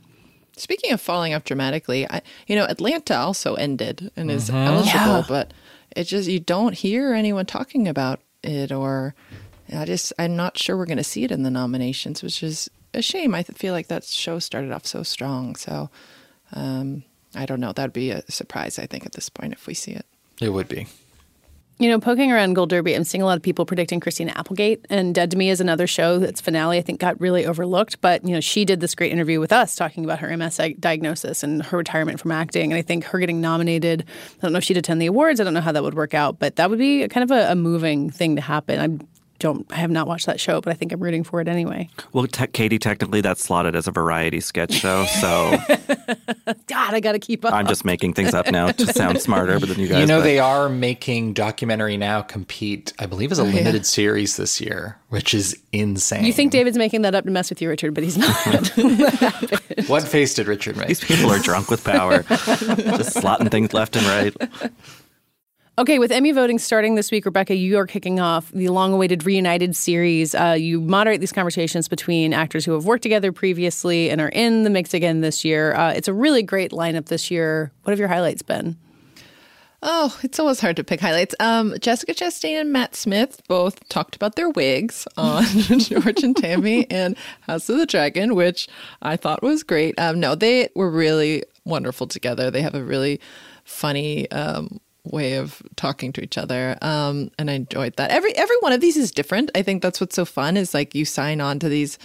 Speaking 0.58 0.92
of 0.94 1.02
falling 1.02 1.34
off 1.34 1.44
dramatically, 1.44 2.10
I, 2.10 2.22
you 2.48 2.56
know, 2.56 2.66
Atlanta 2.66 3.16
also 3.18 3.56
ended 3.56 4.12
and 4.16 4.32
is 4.32 4.50
Mhm. 4.50 4.66
eligible, 4.66 5.00
Yeah. 5.18 5.24
but 5.28 5.54
it 5.96 6.06
just 6.06 6.30
you 6.30 6.40
don't 6.40 6.74
hear 6.74 7.14
anyone 7.14 7.46
talking 7.46 7.88
about 7.88 8.22
it, 8.44 8.72
or 8.72 9.14
I 9.76 9.86
just 9.86 10.14
I'm 10.18 10.36
not 10.38 10.58
sure 10.58 10.78
we're 10.78 10.86
going 10.86 10.98
to 10.98 11.04
see 11.04 11.24
it 11.26 11.32
in 11.32 11.44
the 11.44 11.52
nominations, 11.52 12.22
which 12.24 12.42
is 12.44 12.70
a 12.94 13.02
shame. 13.02 13.34
I 13.34 13.44
feel 13.44 13.74
like 13.74 13.88
that 13.88 14.04
show 14.04 14.40
started 14.40 14.72
off 14.72 14.86
so 14.86 15.04
strong, 15.04 15.56
so 15.56 15.90
um, 16.54 17.04
I 17.36 17.46
don't 17.46 17.60
know. 17.60 17.72
That'd 17.72 17.94
be 17.94 18.12
a 18.12 18.24
surprise, 18.30 18.80
I 18.80 18.86
think, 18.86 19.06
at 19.06 19.14
this 19.14 19.30
point 19.30 19.54
if 19.54 19.68
we 19.68 19.74
see 19.74 19.92
it. 19.92 20.06
It 20.40 20.50
would 20.50 20.68
be. 20.68 20.88
You 21.82 21.90
know, 21.90 22.00
poking 22.00 22.32
around 22.32 22.54
Gold 22.54 22.70
Derby, 22.70 22.94
I'm 22.94 23.04
seeing 23.04 23.24
a 23.24 23.26
lot 23.26 23.38
of 23.38 23.42
people 23.42 23.66
predicting 23.66 24.00
Christina 24.00 24.34
Applegate. 24.36 24.86
And 24.92 25.16
Dead 25.16 25.32
to 25.32 25.38
Me 25.38 25.50
is 25.50 25.60
another 25.60 25.88
show 25.88 26.20
that's 26.20 26.40
finale, 26.40 26.78
I 26.78 26.82
think, 26.82 27.00
got 27.00 27.20
really 27.20 27.44
overlooked. 27.44 28.00
But, 28.02 28.24
you 28.24 28.36
know, 28.36 28.40
she 28.40 28.66
did 28.66 28.82
this 28.82 28.94
great 28.94 29.12
interview 29.12 29.40
with 29.40 29.52
us 29.52 29.76
talking 29.76 30.06
about 30.06 30.20
her 30.20 30.38
MS 30.38 30.62
diagnosis 30.80 31.42
and 31.42 31.64
her 31.64 31.78
retirement 31.78 32.20
from 32.20 32.32
acting. 32.32 32.72
And 32.72 32.78
I 32.78 32.84
think 32.84 33.06
her 33.06 33.18
getting 33.18 33.42
nominated, 33.42 34.06
I 34.38 34.42
don't 34.44 34.52
know 34.52 34.60
if 34.60 34.64
she'd 34.64 34.78
attend 34.78 35.02
the 35.02 35.08
awards. 35.08 35.40
I 35.40 35.44
don't 35.44 35.56
know 35.56 35.62
how 35.62 35.72
that 35.72 35.82
would 35.82 35.96
work 35.96 36.14
out. 36.14 36.38
But 36.38 36.58
that 36.58 36.70
would 36.70 36.78
be 36.78 37.08
kind 37.08 37.24
of 37.24 37.32
a, 37.32 37.54
a 37.54 37.56
moving 37.56 38.12
thing 38.12 38.36
to 38.36 38.44
happen. 38.44 38.80
I 38.80 39.04
don't, 39.42 39.66
I 39.72 39.76
have 39.76 39.92
not 39.92 40.08
watched 40.08 40.28
that 40.28 40.40
show, 40.40 40.62
but 40.62 40.72
I 40.72 40.74
think 40.76 40.94
I'm 40.94 41.00
rooting 41.02 41.24
for 41.26 41.42
it 41.42 41.48
anyway. 41.50 41.90
Well, 42.14 42.28
te- 42.28 42.46
Katey, 42.48 42.80
technically 42.80 43.20
that's 43.22 43.44
slotted 43.44 43.76
as 43.76 43.88
a 43.88 43.92
variety 43.92 44.40
sketch 44.40 44.72
show, 44.74 45.06
so 45.06 45.58
God, 46.68 46.94
I 46.94 47.00
got 47.02 47.14
to 47.14 47.20
keep 47.20 47.44
up. 47.44 47.54
I'm 47.54 47.68
just 47.68 47.84
making 47.84 48.14
things 48.14 48.34
up 48.34 48.50
now 48.52 48.72
to 48.72 48.86
sound 48.94 49.20
smarter 49.28 49.60
than 49.60 49.80
you 49.80 49.88
guys. 49.88 50.00
you 50.02 50.06
know, 50.06 50.20
but- 50.20 50.24
they 50.24 50.40
are 50.40 50.70
making 50.70 51.34
documentary 51.34 51.98
now 51.98 52.22
compete. 52.22 52.94
I 53.00 53.06
believe 53.08 53.32
as 53.32 53.40
a 53.40 53.42
Oh, 53.42 53.46
yeah. 53.46 53.56
limited 53.56 53.86
series 53.86 54.38
this 54.38 54.62
year, 54.62 54.98
which 55.10 55.34
is 55.34 55.60
insane. 55.72 56.24
You 56.24 56.32
think 56.34 56.52
David's 56.52 56.78
making 56.78 57.02
that 57.02 57.16
up 57.16 57.26
to 57.26 57.32
mess 57.32 57.50
with 57.50 57.62
you, 57.62 57.68
Richard, 57.70 57.94
but 57.96 58.04
he's 58.04 58.18
not. 58.18 58.36
what 59.88 60.04
face 60.04 60.36
did 60.36 60.48
Richard 60.48 60.78
make? 60.78 60.88
These 60.88 61.00
people 61.04 61.32
are 61.32 61.40
drunk 61.40 61.70
with 61.72 61.84
power, 61.84 62.22
just 62.24 63.16
slotting 63.18 63.50
things 63.50 63.74
left 63.74 63.96
and 63.96 64.06
right. 64.06 64.72
Okay, 65.82 65.98
with 65.98 66.12
Emmy 66.12 66.32
voting 66.32 66.60
starting 66.60 66.94
this 66.94 67.10
week, 67.10 67.26
Rebecca, 67.26 67.56
you 67.56 67.76
are 67.80 67.88
kicking 67.88 68.20
off 68.20 68.52
the 68.52 68.70
long 68.70 68.94
awaited 68.94 69.26
Reunited 69.26 69.76
series. 69.76 70.36
Uh, 70.36 70.56
you 70.56 70.80
moderate 70.80 71.22
these 71.22 71.32
conversations 71.32 71.88
between 71.88 72.34
actors 72.34 72.64
who 72.64 72.74
have 72.74 72.86
worked 72.86 73.02
together 73.02 73.32
previously 73.32 74.12
and 74.12 74.22
are 74.22 74.30
in 74.30 74.62
the 74.62 74.70
mix 74.70 74.94
again 74.94 75.22
this 75.22 75.44
year. 75.44 75.74
Uh, 75.74 75.92
it's 75.92 76.08
a 76.08 76.14
really 76.14 76.44
great 76.44 76.70
lineup 76.70 77.08
this 77.08 77.32
year. 77.32 77.72
What 77.82 77.90
have 77.94 77.98
your 77.98 78.10
highlights 78.10 78.44
been? 78.44 78.78
Oh, 79.82 80.16
it's 80.22 80.40
always 80.40 80.60
hard 80.60 80.76
to 80.76 80.84
pick 80.84 81.00
highlights. 81.00 81.34
Um, 81.40 81.74
Jessica 81.82 82.14
Chastain 82.14 82.62
and 82.62 82.72
Matt 82.72 82.96
Smith 82.96 83.42
both 83.48 83.90
talked 83.90 84.16
about 84.16 84.36
their 84.36 84.52
wigs 84.52 85.08
on 85.18 85.44
George 85.80 86.22
and 86.22 86.38
Tammy 86.38 86.86
and 86.92 87.18
House 87.48 87.68
of 87.70 87.80
the 87.80 87.88
Dragon, 87.88 88.36
which 88.36 88.70
I 89.02 89.18
thought 89.18 89.42
was 89.42 89.64
great. 89.64 89.98
Um, 89.98 90.20
no, 90.20 90.36
they 90.36 90.70
were 90.76 90.92
really 90.92 91.44
wonderful 91.66 92.06
together. 92.06 92.52
They 92.52 92.62
have 92.62 92.76
a 92.76 92.84
really 92.84 93.20
funny 93.64 94.30
um, 94.30 94.80
way 95.04 95.36
of 95.36 95.62
talking 95.76 96.14
to 96.14 96.22
each 96.22 96.38
other, 96.38 96.78
um, 96.82 97.32
and 97.40 97.50
I 97.50 97.54
enjoyed 97.54 97.96
that. 97.98 98.12
Every 98.12 98.36
every 98.36 98.58
one 98.60 98.74
of 98.74 98.82
these 98.82 98.98
is 98.98 99.12
different. 99.12 99.52
I 99.56 99.62
think 99.62 99.82
that's 99.82 100.00
what's 100.00 100.16
so 100.16 100.26
fun 100.26 100.58
is 100.58 100.74
like 100.74 100.96
you 100.96 101.06
sign 101.06 101.42
on 101.42 101.60
to 101.60 101.70
these 101.70 101.98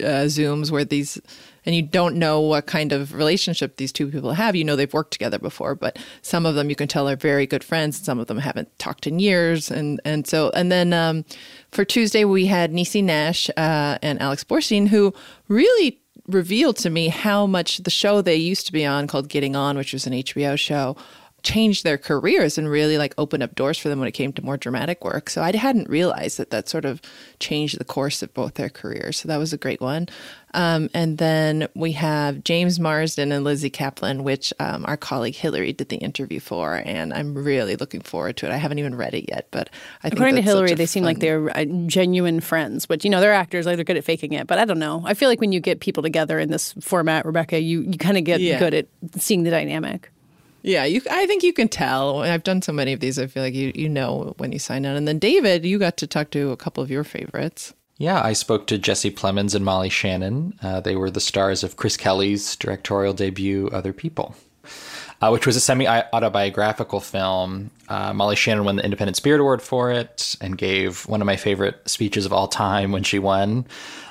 uh, 0.00 0.26
zooms 0.26 0.70
where 0.70 0.84
these 0.84 1.20
and 1.66 1.74
you 1.74 1.82
don't 1.82 2.16
know 2.16 2.40
what 2.40 2.66
kind 2.66 2.92
of 2.92 3.12
relationship 3.12 3.76
these 3.76 3.92
two 3.92 4.08
people 4.08 4.32
have. 4.32 4.56
You 4.56 4.64
know 4.64 4.76
they've 4.76 4.92
worked 4.92 5.12
together 5.12 5.38
before, 5.38 5.74
but 5.74 5.98
some 6.22 6.46
of 6.46 6.54
them 6.54 6.70
you 6.70 6.76
can 6.76 6.88
tell 6.88 7.08
are 7.08 7.16
very 7.16 7.46
good 7.46 7.64
friends. 7.64 7.98
Some 8.00 8.18
of 8.18 8.26
them 8.26 8.38
haven't 8.38 8.76
talked 8.78 9.06
in 9.06 9.18
years, 9.18 9.70
and 9.70 10.00
and 10.04 10.26
so 10.26 10.50
and 10.54 10.70
then 10.72 10.92
um, 10.92 11.24
for 11.72 11.84
Tuesday 11.84 12.24
we 12.24 12.46
had 12.46 12.72
Niecy 12.72 13.02
Nash 13.02 13.50
uh, 13.56 13.98
and 14.02 14.20
Alex 14.20 14.44
Borstein, 14.44 14.88
who 14.88 15.12
really 15.48 16.00
revealed 16.26 16.76
to 16.76 16.90
me 16.90 17.08
how 17.08 17.46
much 17.46 17.78
the 17.78 17.90
show 17.90 18.20
they 18.22 18.36
used 18.36 18.66
to 18.66 18.72
be 18.72 18.84
on 18.84 19.06
called 19.06 19.28
Getting 19.28 19.56
On, 19.56 19.76
which 19.76 19.92
was 19.92 20.06
an 20.06 20.12
HBO 20.12 20.58
show, 20.58 20.96
changed 21.42 21.84
their 21.84 21.98
careers 21.98 22.58
and 22.58 22.68
really 22.68 22.98
like 22.98 23.14
opened 23.16 23.42
up 23.42 23.54
doors 23.54 23.78
for 23.78 23.88
them 23.88 23.98
when 24.00 24.08
it 24.08 24.12
came 24.12 24.32
to 24.32 24.42
more 24.44 24.56
dramatic 24.56 25.04
work. 25.04 25.30
So 25.30 25.40
I 25.42 25.54
hadn't 25.56 25.88
realized 25.88 26.36
that 26.38 26.50
that 26.50 26.68
sort 26.68 26.84
of 26.84 27.00
changed 27.38 27.78
the 27.78 27.84
course 27.84 28.22
of 28.22 28.34
both 28.34 28.54
their 28.54 28.68
careers. 28.68 29.18
So 29.18 29.28
that 29.28 29.36
was 29.36 29.52
a 29.52 29.56
great 29.56 29.80
one. 29.80 30.08
Um, 30.54 30.88
and 30.94 31.18
then 31.18 31.68
we 31.74 31.92
have 31.92 32.42
James 32.42 32.80
Marsden 32.80 33.30
and 33.32 33.44
Lizzy 33.44 33.70
Caplan, 33.70 34.22
which 34.22 34.52
um, 34.58 34.84
our 34.86 34.96
colleague 34.96 35.34
Hillary 35.36 35.72
did 35.72 35.90
the 35.90 35.96
interview 35.98 36.40
for, 36.40 36.82
and 36.84 37.12
I'm 37.12 37.34
really 37.34 37.76
looking 37.76 38.00
forward 38.00 38.36
to 38.38 38.46
it. 38.46 38.52
I 38.52 38.56
haven't 38.56 38.78
even 38.78 38.94
read 38.94 39.14
it 39.14 39.26
yet, 39.28 39.46
but 39.50 39.68
I 40.02 40.08
think 40.08 40.14
According 40.14 40.36
to 40.36 40.42
Hillary, 40.42 40.74
they 40.74 40.86
seem 40.86 41.04
like 41.04 41.20
they're 41.20 41.50
uh, 41.56 41.64
genuine 41.86 42.40
friends, 42.40 42.88
which, 42.88 43.04
you 43.04 43.10
know, 43.10 43.20
they're 43.20 43.32
actors, 43.34 43.66
like 43.66 43.76
they're 43.76 43.84
good 43.84 43.98
at 43.98 44.04
faking 44.04 44.32
it. 44.32 44.46
But 44.46 44.58
I 44.58 44.64
don't 44.64 44.78
know. 44.78 45.02
I 45.04 45.14
feel 45.14 45.28
like 45.28 45.40
when 45.40 45.52
you 45.52 45.60
get 45.60 45.80
people 45.80 46.02
together 46.02 46.38
in 46.38 46.50
this 46.50 46.72
format, 46.80 47.26
Rebecca, 47.26 47.60
you, 47.60 47.82
you 47.82 47.98
kind 47.98 48.16
of 48.16 48.24
get 48.24 48.40
Yeah. 48.40 48.58
good 48.58 48.74
at 48.74 48.86
seeing 49.18 49.42
the 49.42 49.50
dynamic. 49.50 50.10
Yeah, 50.62 50.84
you. 50.84 51.00
I 51.10 51.26
think 51.26 51.42
you 51.42 51.52
can 51.52 51.68
tell. 51.68 52.20
I've 52.20 52.42
done 52.42 52.62
so 52.62 52.72
many 52.72 52.92
of 52.92 53.00
these. 53.00 53.18
I 53.18 53.26
feel 53.26 53.42
like 53.42 53.54
you 53.54 53.72
you 53.74 53.88
know 53.88 54.34
when 54.38 54.52
you 54.52 54.58
sign 54.58 54.84
on. 54.86 54.96
And 54.96 55.06
then 55.06 55.18
David, 55.18 55.64
you 55.64 55.78
got 55.78 55.96
to 55.98 56.06
talk 56.06 56.30
to 56.30 56.50
a 56.50 56.56
couple 56.56 56.82
of 56.82 56.90
your 56.90 57.04
favorites. 57.04 57.74
Yeah, 57.98 58.22
I 58.22 58.32
spoke 58.32 58.68
to 58.68 58.78
Jesse 58.78 59.10
Plemons 59.10 59.56
and 59.56 59.64
Molly 59.64 59.88
Shannon. 59.88 60.56
Uh, 60.62 60.80
they 60.80 60.94
were 60.94 61.10
the 61.10 61.20
stars 61.20 61.64
of 61.64 61.76
Chris 61.76 61.96
Kelly's 61.96 62.54
directorial 62.54 63.12
debut, 63.12 63.68
Other 63.72 63.92
People, 63.92 64.36
uh, 65.20 65.30
which 65.30 65.46
was 65.46 65.56
a 65.56 65.60
semi 65.60 65.86
autobiographical 65.86 67.00
film. 67.00 67.70
Uh, 67.88 68.12
Molly 68.12 68.36
Shannon 68.36 68.64
won 68.64 68.76
the 68.76 68.84
Independent 68.84 69.16
Spirit 69.16 69.40
Award 69.40 69.62
for 69.62 69.90
it 69.90 70.36
and 70.40 70.56
gave 70.56 71.08
one 71.08 71.20
of 71.20 71.26
my 71.26 71.36
favorite 71.36 71.88
speeches 71.88 72.24
of 72.24 72.32
all 72.32 72.46
time 72.46 72.92
when 72.92 73.02
she 73.02 73.18
won, 73.18 73.66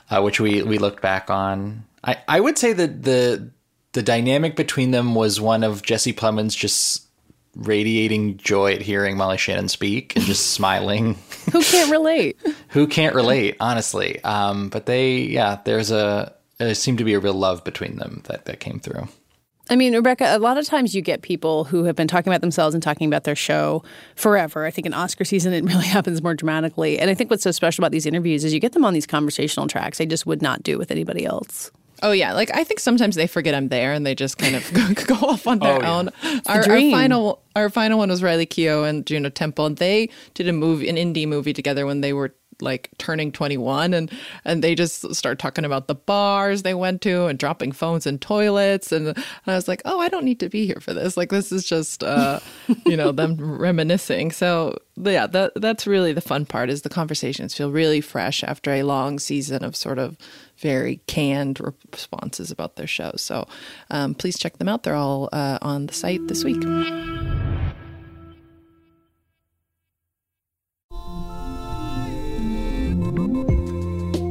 uh, 0.10 0.22
which 0.22 0.40
we, 0.42 0.64
we 0.64 0.78
looked 0.78 1.02
back 1.02 1.30
on. 1.30 1.86
I, 2.04 2.18
I 2.28 2.40
would 2.40 2.58
say 2.58 2.74
that 2.74 3.04
the 3.04 3.52
the 3.98 4.04
dynamic 4.04 4.56
between 4.56 4.92
them 4.92 5.16
was 5.16 5.42
one 5.42 5.64
of 5.64 5.82
Jesse 5.82 6.14
Plemons 6.14 6.56
just 6.56 7.08
radiating 7.56 8.38
joy 8.38 8.74
at 8.74 8.82
hearing 8.82 9.18
Molly 9.18 9.40
Shannon 9.40 9.70
speak 9.70 10.16
and 10.16 10.24
just 10.24 10.52
smiling. 10.54 11.18
Who 11.52 11.64
can't 11.64 11.90
relate? 11.90 12.38
Who 12.70 12.86
can't 12.86 13.16
relate, 13.16 13.58
honestly? 13.60 14.24
Um, 14.24 14.70
but 14.70 14.86
they, 14.86 15.18
yeah, 15.18 15.58
there's 15.66 15.90
a 15.90 16.32
there 16.60 16.76
seemed 16.76 17.00
to 17.00 17.04
be 17.04 17.16
a 17.16 17.20
real 17.20 17.34
love 17.34 17.64
between 17.64 17.96
them 17.96 18.22
that 18.26 18.46
that 18.46 18.60
came 18.60 18.80
through. 18.80 19.08
I 19.68 19.76
mean, 19.76 19.96
Rebecca, 19.96 20.26
a 20.28 20.38
lot 20.38 20.60
of 20.60 20.68
times 20.68 20.94
you 20.94 21.02
get 21.02 21.24
people 21.24 21.64
who 21.64 21.86
have 21.86 21.96
been 21.96 22.08
talking 22.08 22.32
about 22.32 22.42
themselves 22.42 22.76
and 22.76 22.84
talking 22.84 23.08
about 23.08 23.24
their 23.24 23.36
show 23.36 23.84
forever. 24.16 24.64
I 24.68 24.70
think 24.70 24.86
in 24.86 24.94
Oscar 24.94 25.26
season, 25.26 25.54
it 25.54 25.64
really 25.64 25.86
happens 25.88 26.22
more 26.22 26.36
dramatically. 26.36 27.00
And 27.00 27.10
I 27.10 27.16
think 27.16 27.32
what's 27.32 27.42
so 27.42 27.50
special 27.50 27.84
about 27.84 27.92
these 27.94 28.06
interviews 28.06 28.46
is 28.46 28.54
you 28.54 28.60
get 28.60 28.74
them 28.74 28.86
on 28.86 28.94
these 28.94 29.08
conversational 29.08 29.66
tracks 29.66 29.98
they 29.98 30.06
just 30.06 30.28
would 30.28 30.44
not 30.44 30.62
do 30.62 30.78
with 30.78 30.92
anybody 30.92 31.26
else. 31.26 31.72
Oh 32.04 32.12
yeah, 32.12 32.34
like 32.34 32.52
I 32.54 32.64
think 32.64 32.80
sometimes 32.80 33.16
they 33.16 33.28
forget 33.28 33.56
I'm 33.56 33.70
there 33.70 33.92
and 33.94 34.06
they 34.06 34.14
just 34.16 34.38
kind 34.38 34.56
of 34.56 34.72
go, 34.74 35.16
go 35.16 35.28
off 35.28 35.48
on 35.48 35.60
their 35.60 35.76
Oh, 35.78 35.82
yeah. 35.82 35.98
own. 35.98 36.06
the 36.22 36.42
Our, 36.48 36.58
our 36.60 36.80
final 36.92 37.42
our 37.56 37.70
final 37.70 37.98
one 37.98 38.10
was 38.10 38.22
Riley 38.22 38.46
Keough 38.46 38.88
and 38.88 39.06
Juno 39.06 39.30
Temple, 39.30 39.66
and 39.66 39.78
they 39.78 40.10
did 40.34 40.48
a 40.48 40.54
movie, 40.54 40.88
an 40.90 40.96
indie 40.96 41.28
movie 41.28 41.54
together 41.54 41.86
when 41.86 42.02
they 42.02 42.14
were 42.14 42.34
like 42.62 42.90
turning 42.98 43.32
21 43.32 43.94
and 43.94 44.12
and 44.46 44.64
they 44.64 44.76
just 44.76 45.14
start 45.16 45.40
talking 45.40 45.66
about 45.66 45.88
the 45.88 45.96
bars 45.96 46.64
they 46.64 46.74
went 46.74 47.02
to 47.02 47.26
and 47.26 47.38
dropping 47.40 47.72
phones 47.72 48.06
in 48.06 48.20
toilets. 48.20 48.92
And, 48.92 49.08
and 49.08 49.26
I 49.46 49.56
was 49.56 49.68
like 49.68 49.82
oh 49.86 50.00
I 50.00 50.10
don't 50.10 50.26
need 50.26 50.40
to 50.40 50.50
be 50.50 50.66
here 50.66 50.80
for 50.80 50.94
this. 50.94 51.18
Like 51.18 51.30
this 51.30 51.52
is 51.52 51.66
just 51.66 52.04
uh 52.04 52.40
you 52.86 52.98
know 52.98 53.12
them 53.12 53.36
reminiscing. 53.40 54.32
So 54.32 54.78
yeah 54.96 55.28
that 55.28 55.54
that's 55.56 55.86
really 55.86 56.14
the 56.14 56.22
fun 56.22 56.46
part 56.46 56.70
is 56.70 56.82
the 56.82 56.90
conversations 56.90 57.54
feel 57.54 57.72
really 57.72 58.02
fresh 58.02 58.44
after 58.44 58.72
a 58.72 58.84
long 58.84 59.20
season 59.20 59.64
of 59.64 59.76
sort 59.76 60.00
of 60.00 60.18
very 60.58 61.00
canned 61.06 61.60
responses 61.92 62.50
about 62.50 62.78
their 62.78 62.88
shows 62.88 63.22
so 63.22 63.48
um, 63.92 64.16
please 64.16 64.38
check 64.38 64.58
them 64.58 64.68
out. 64.68 64.84
They're 64.84 64.96
all 64.96 65.30
uh, 65.32 65.60
on 65.62 65.86
the 65.86 65.94
site 65.94 66.28
this 66.28 66.44
week 66.44 66.64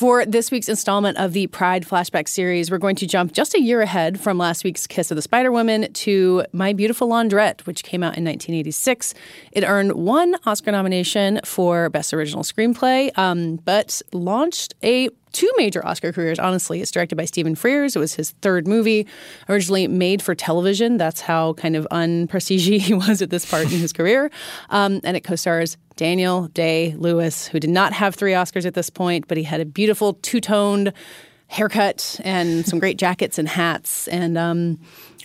For 0.00 0.24
this 0.24 0.50
week's 0.50 0.70
installment 0.70 1.18
of 1.18 1.34
the 1.34 1.46
Pride 1.48 1.86
Flashback 1.86 2.26
series, 2.26 2.70
we're 2.70 2.78
going 2.78 2.96
to 2.96 3.06
jump 3.06 3.32
just 3.32 3.54
a 3.54 3.60
year 3.60 3.82
ahead 3.82 4.18
from 4.18 4.38
last 4.38 4.64
week's 4.64 4.86
Kiss 4.86 5.10
of 5.10 5.16
the 5.16 5.20
Spider 5.20 5.52
Woman 5.52 5.92
to 5.92 6.42
My 6.54 6.72
Beautiful 6.72 7.06
Laundrette, 7.06 7.66
which 7.66 7.84
came 7.84 8.02
out 8.02 8.16
in 8.16 8.24
1986. 8.24 9.12
It 9.52 9.62
earned 9.62 9.92
one 9.92 10.36
Oscar 10.46 10.72
nomination 10.72 11.38
for 11.44 11.90
Best 11.90 12.14
Original 12.14 12.44
Screenplay, 12.44 13.10
um, 13.18 13.56
but 13.56 14.00
launched 14.14 14.72
a 14.82 15.10
two 15.32 15.50
major 15.58 15.84
Oscar 15.86 16.12
careers, 16.12 16.38
honestly. 16.38 16.80
It's 16.80 16.90
directed 16.90 17.16
by 17.16 17.26
Stephen 17.26 17.54
Frears. 17.54 17.94
It 17.94 17.98
was 17.98 18.14
his 18.14 18.30
third 18.40 18.66
movie, 18.66 19.06
originally 19.50 19.86
made 19.86 20.22
for 20.22 20.34
television. 20.34 20.96
That's 20.96 21.20
how 21.20 21.52
kind 21.54 21.76
of 21.76 21.86
unprestige 21.90 22.80
he 22.80 22.94
was 22.94 23.20
at 23.20 23.28
this 23.28 23.44
part 23.44 23.64
in 23.64 23.78
his 23.78 23.92
career. 23.92 24.30
Um, 24.70 25.00
and 25.04 25.14
it 25.14 25.24
co 25.24 25.36
stars 25.36 25.76
Daniel 26.00 26.48
Day 26.54 26.94
Lewis, 26.96 27.46
who 27.46 27.60
did 27.60 27.68
not 27.68 27.92
have 27.92 28.14
three 28.14 28.32
Oscars 28.32 28.64
at 28.64 28.72
this 28.72 28.88
point, 28.88 29.28
but 29.28 29.36
he 29.36 29.42
had 29.42 29.60
a 29.60 29.66
beautiful 29.66 30.14
two 30.14 30.40
toned 30.40 30.94
haircut 31.48 32.18
and 32.24 32.66
some 32.66 32.78
great 32.78 32.96
jackets 33.04 33.38
and 33.38 33.46
hats. 33.46 34.08
And, 34.08 34.38
um, 34.38 34.78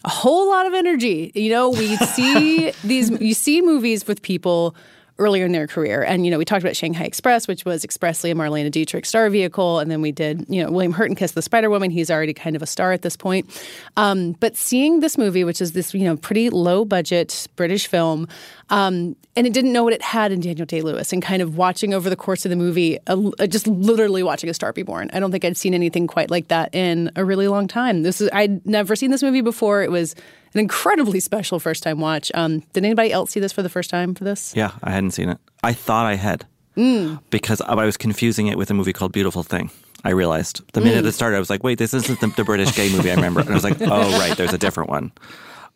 a 0.03 0.09
whole 0.09 0.49
lot 0.49 0.67
of 0.67 0.73
energy. 0.73 1.31
You 1.33 1.49
know, 1.49 1.69
we 1.69 1.95
see 1.95 2.71
these, 2.83 3.09
you 3.09 3.33
see 3.33 3.61
movies 3.61 4.05
with 4.05 4.21
people 4.21 4.75
earlier 5.17 5.45
in 5.45 5.51
their 5.54 5.67
career. 5.67 6.04
And, 6.04 6.25
you 6.25 6.32
know, 6.32 6.38
we 6.38 6.45
talked 6.45 6.63
about 6.63 6.75
Shanghai 6.75 7.06
Express, 7.06 7.47
which 7.47 7.63
was 7.63 7.84
expressly 7.84 8.32
a 8.32 8.36
Marlene 8.36 8.69
Dietrich 8.69 9.06
star 9.06 9.30
vehicle. 9.30 9.80
And 9.80 9.89
then 9.89 10.01
we 10.01 10.12
did, 10.12 10.45
you 10.49 10.62
know, 10.62 10.69
William 10.69 10.91
Hurt 10.91 11.06
and 11.06 11.17
Kiss 11.17 11.32
the 11.32 11.41
Spider 11.41 11.69
Woman. 11.69 11.89
He's 11.89 12.12
already 12.12 12.34
kind 12.34 12.56
of 12.56 12.62
a 12.62 12.65
star 12.65 12.91
at 12.91 13.01
this 13.01 13.15
point. 13.15 13.49
Um, 13.95 14.34
but 14.34 14.58
seeing 14.58 14.99
this 14.99 15.17
movie, 15.17 15.43
which 15.43 15.62
is 15.62 15.71
this, 15.71 15.93
you 15.93 16.04
know, 16.04 16.17
pretty 16.17 16.49
low 16.49 16.84
budget 16.84 17.47
British 17.56 17.88
film, 17.88 18.28
um, 18.69 19.15
and 19.38 19.45
it 19.45 19.54
didn't 19.54 19.73
know 19.73 19.84
what 19.84 19.93
it 19.93 20.01
had 20.01 20.32
in 20.32 20.39
Daniel 20.39 20.65
Day 20.65 20.82
Lewis, 20.82 21.13
and 21.13 21.21
kind 21.21 21.41
of 21.41 21.58
watching 21.58 21.93
over 21.93 22.10
the 22.10 22.15
course 22.15 22.45
of 22.45 22.49
the 22.49 22.56
movie, 22.56 22.97
uh, 23.08 23.47
just 23.47 23.67
literally 23.67 24.23
watching 24.23 24.49
a 24.49 24.54
star 24.54 24.73
be 24.73 24.82
born. 24.82 25.10
I 25.13 25.19
don't 25.19 25.32
think 25.32 25.45
I'd 25.45 25.58
seen 25.58 25.73
anything 25.73 26.08
quite 26.08 26.32
like 26.32 26.47
that 26.47 26.73
in 26.73 27.12
a 27.15 27.23
really 27.23 27.47
long 27.47 27.67
time. 27.67 28.04
This 28.04 28.21
is 28.21 28.30
I'd 28.34 28.65
never 28.65 28.95
seen 28.95 29.12
this 29.12 29.21
movie 29.21 29.41
before. 29.41 29.84
It 29.84 29.91
was 29.91 30.15
an 30.55 30.59
incredibly 30.59 31.19
special 31.19 31.59
first 31.59 31.83
time 31.83 31.99
watch. 31.99 32.31
Um, 32.33 32.59
did 32.73 32.83
anybody 32.83 33.11
else 33.11 33.31
see 33.31 33.39
this 33.39 33.51
for 33.51 33.61
the 33.61 33.69
first 33.69 33.89
time 33.89 34.15
for 34.15 34.23
this? 34.23 34.53
Yeah, 34.55 34.71
I 34.83 34.91
hadn't 34.91 35.11
seen 35.11 35.29
it. 35.29 35.37
I 35.63 35.73
thought 35.73 36.05
I 36.05 36.15
had 36.15 36.45
Mm. 36.77 37.21
because 37.29 37.61
I 37.61 37.73
was 37.85 37.95
confusing 37.95 38.47
it 38.47 38.57
with 38.57 38.69
a 38.69 38.73
movie 38.73 38.91
called 38.91 39.11
Beautiful 39.13 39.43
Thing. 39.43 39.69
I 40.03 40.09
realized 40.09 40.61
the 40.73 40.81
minute 40.81 41.05
Mm. 41.05 41.07
it 41.07 41.11
started, 41.13 41.37
I 41.37 41.39
was 41.39 41.49
like, 41.49 41.63
"Wait, 41.63 41.77
this 41.77 41.93
isn't 41.93 42.19
the, 42.19 42.27
the 42.27 42.43
British 42.43 42.75
gay 42.75 42.91
movie 42.91 43.11
I 43.11 43.15
remember." 43.15 43.39
And 43.39 43.49
I 43.49 43.53
was 43.53 43.63
like, 43.63 43.77
"Oh, 43.81 44.19
right, 44.19 44.35
there's 44.35 44.53
a 44.53 44.57
different 44.57 44.89
one." 44.89 45.11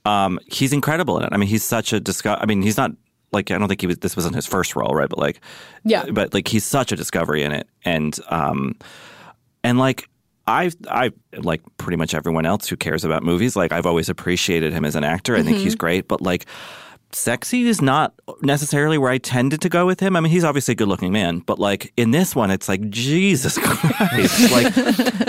Um, 0.05 0.39
he's 0.51 0.73
incredible 0.73 1.17
in 1.17 1.23
it. 1.23 1.29
I 1.31 1.37
mean, 1.37 1.47
he's 1.49 1.63
such 1.63 1.93
a 1.93 1.99
disco- 1.99 2.37
I 2.39 2.45
mean, 2.45 2.61
he's 2.61 2.77
not 2.77 2.91
like 3.31 3.49
I 3.51 3.57
don't 3.57 3.67
think 3.69 3.79
he 3.81 3.87
was. 3.87 3.97
This 3.99 4.15
wasn't 4.15 4.35
his 4.35 4.45
first 4.45 4.75
role, 4.75 4.93
right? 4.93 5.07
But 5.09 5.19
like, 5.19 5.39
Yeah. 5.85 6.05
But 6.11 6.33
like, 6.33 6.47
he's 6.47 6.65
such 6.65 6.91
a 6.91 6.95
discovery 6.95 7.43
in 7.43 7.51
it, 7.53 7.67
and 7.85 8.17
um, 8.29 8.75
and 9.63 9.77
like. 9.79 10.07
I 10.49 10.71
I 10.89 11.11
like 11.37 11.61
pretty 11.77 11.97
much 11.97 12.13
everyone 12.13 12.45
else 12.45 12.67
who 12.67 12.75
cares 12.75 13.05
about 13.05 13.23
movies. 13.23 13.55
Like 13.55 13.71
I've 13.71 13.85
always 13.85 14.09
appreciated 14.09 14.73
him 14.73 14.83
as 14.85 14.95
an 14.95 15.03
actor. 15.03 15.35
I 15.35 15.43
think 15.43 15.57
Mhm. 15.57 15.61
he's 15.61 15.75
great, 15.75 16.07
but 16.07 16.21
like 16.21 16.45
sexy 17.11 17.67
is 17.67 17.81
not 17.81 18.13
necessarily 18.41 18.97
where 18.97 19.11
I 19.11 19.17
tended 19.17 19.61
to 19.61 19.69
go 19.69 19.85
with 19.85 19.99
him. 19.99 20.15
I 20.15 20.19
mean, 20.19 20.31
he's 20.31 20.43
obviously 20.43 20.73
a 20.73 20.75
good 20.75 20.87
looking 20.87 21.11
man, 21.11 21.39
but 21.39 21.57
like 21.59 21.91
in 21.97 22.11
this 22.11 22.35
one, 22.35 22.51
it's 22.51 22.67
like 22.69 22.87
Jesus 22.89 23.57
Christ! 23.61 24.51
like 24.51 24.73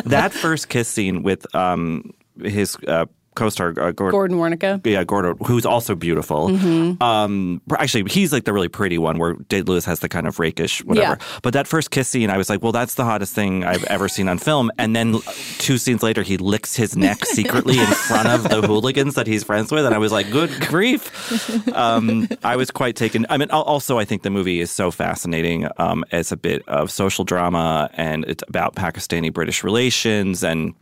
that 0.04 0.32
first 0.42 0.68
kiss 0.68 0.88
scene 0.88 1.22
with 1.22 1.46
um 1.54 2.12
his 2.42 2.76
uh, 2.88 3.06
co-star 3.34 3.68
uh, 3.78 3.92
Gord- 3.92 4.10
Gordon 4.12 4.36
Warnecke. 4.38 4.84
yeah, 4.86 5.04
Gordon, 5.04 5.36
who's 5.46 5.64
also 5.64 5.94
beautiful. 5.94 6.48
Mhm. 6.48 7.00
Um, 7.02 7.60
actually, 7.78 8.04
he's 8.10 8.32
like 8.32 8.44
the 8.44 8.52
really 8.52 8.68
pretty 8.68 8.98
one, 8.98 9.18
where 9.18 9.34
Day 9.48 9.62
Lewis 9.62 9.84
has 9.84 10.00
the 10.00 10.08
kind 10.08 10.26
of 10.26 10.38
rakish 10.38 10.84
whatever. 10.84 11.16
Yeah. 11.20 11.38
But 11.42 11.52
that 11.54 11.66
first 11.66 11.90
kiss 11.90 12.08
scene, 12.08 12.28
I 12.30 12.36
was 12.36 12.50
like, 12.50 12.62
well, 12.62 12.72
that's 12.72 12.94
the 12.94 13.04
hottest 13.04 13.34
thing 13.34 13.64
I've 13.64 13.84
ever 13.84 14.08
seen 14.08 14.28
on 14.28 14.38
film. 14.38 14.70
And 14.78 14.94
then 14.96 15.18
two 15.58 15.78
scenes 15.78 16.02
later, 16.02 16.22
he 16.22 16.36
licks 16.36 16.74
his 16.76 16.96
neck 16.96 17.24
secretly 17.24 17.78
in 17.78 17.86
front 17.86 18.28
of 18.28 18.42
the 18.48 18.62
hooligans 18.66 19.14
that 19.14 19.26
he's 19.26 19.44
friends 19.44 19.70
with, 19.70 19.86
and 19.86 19.94
I 19.94 19.98
was 19.98 20.12
like, 20.12 20.30
good 20.30 20.50
grief. 20.68 21.70
Um, 21.74 22.28
I 22.42 22.56
was 22.56 22.70
quite 22.70 22.96
taken. 22.96 23.26
I 23.30 23.36
mean, 23.38 23.50
also, 23.50 23.98
I 23.98 24.04
think 24.04 24.22
the 24.22 24.30
movie 24.30 24.60
is 24.60 24.70
so 24.70 24.90
fascinating 24.90 25.68
um, 25.78 26.04
as 26.12 26.32
a 26.32 26.36
bit 26.36 26.62
of 26.68 26.90
social 26.90 27.24
drama, 27.24 27.90
and 27.94 28.24
it's 28.26 28.42
about 28.48 28.74
Pakistani 28.74 29.32
British 29.32 29.62
relations 29.64 30.42
and 30.42 30.74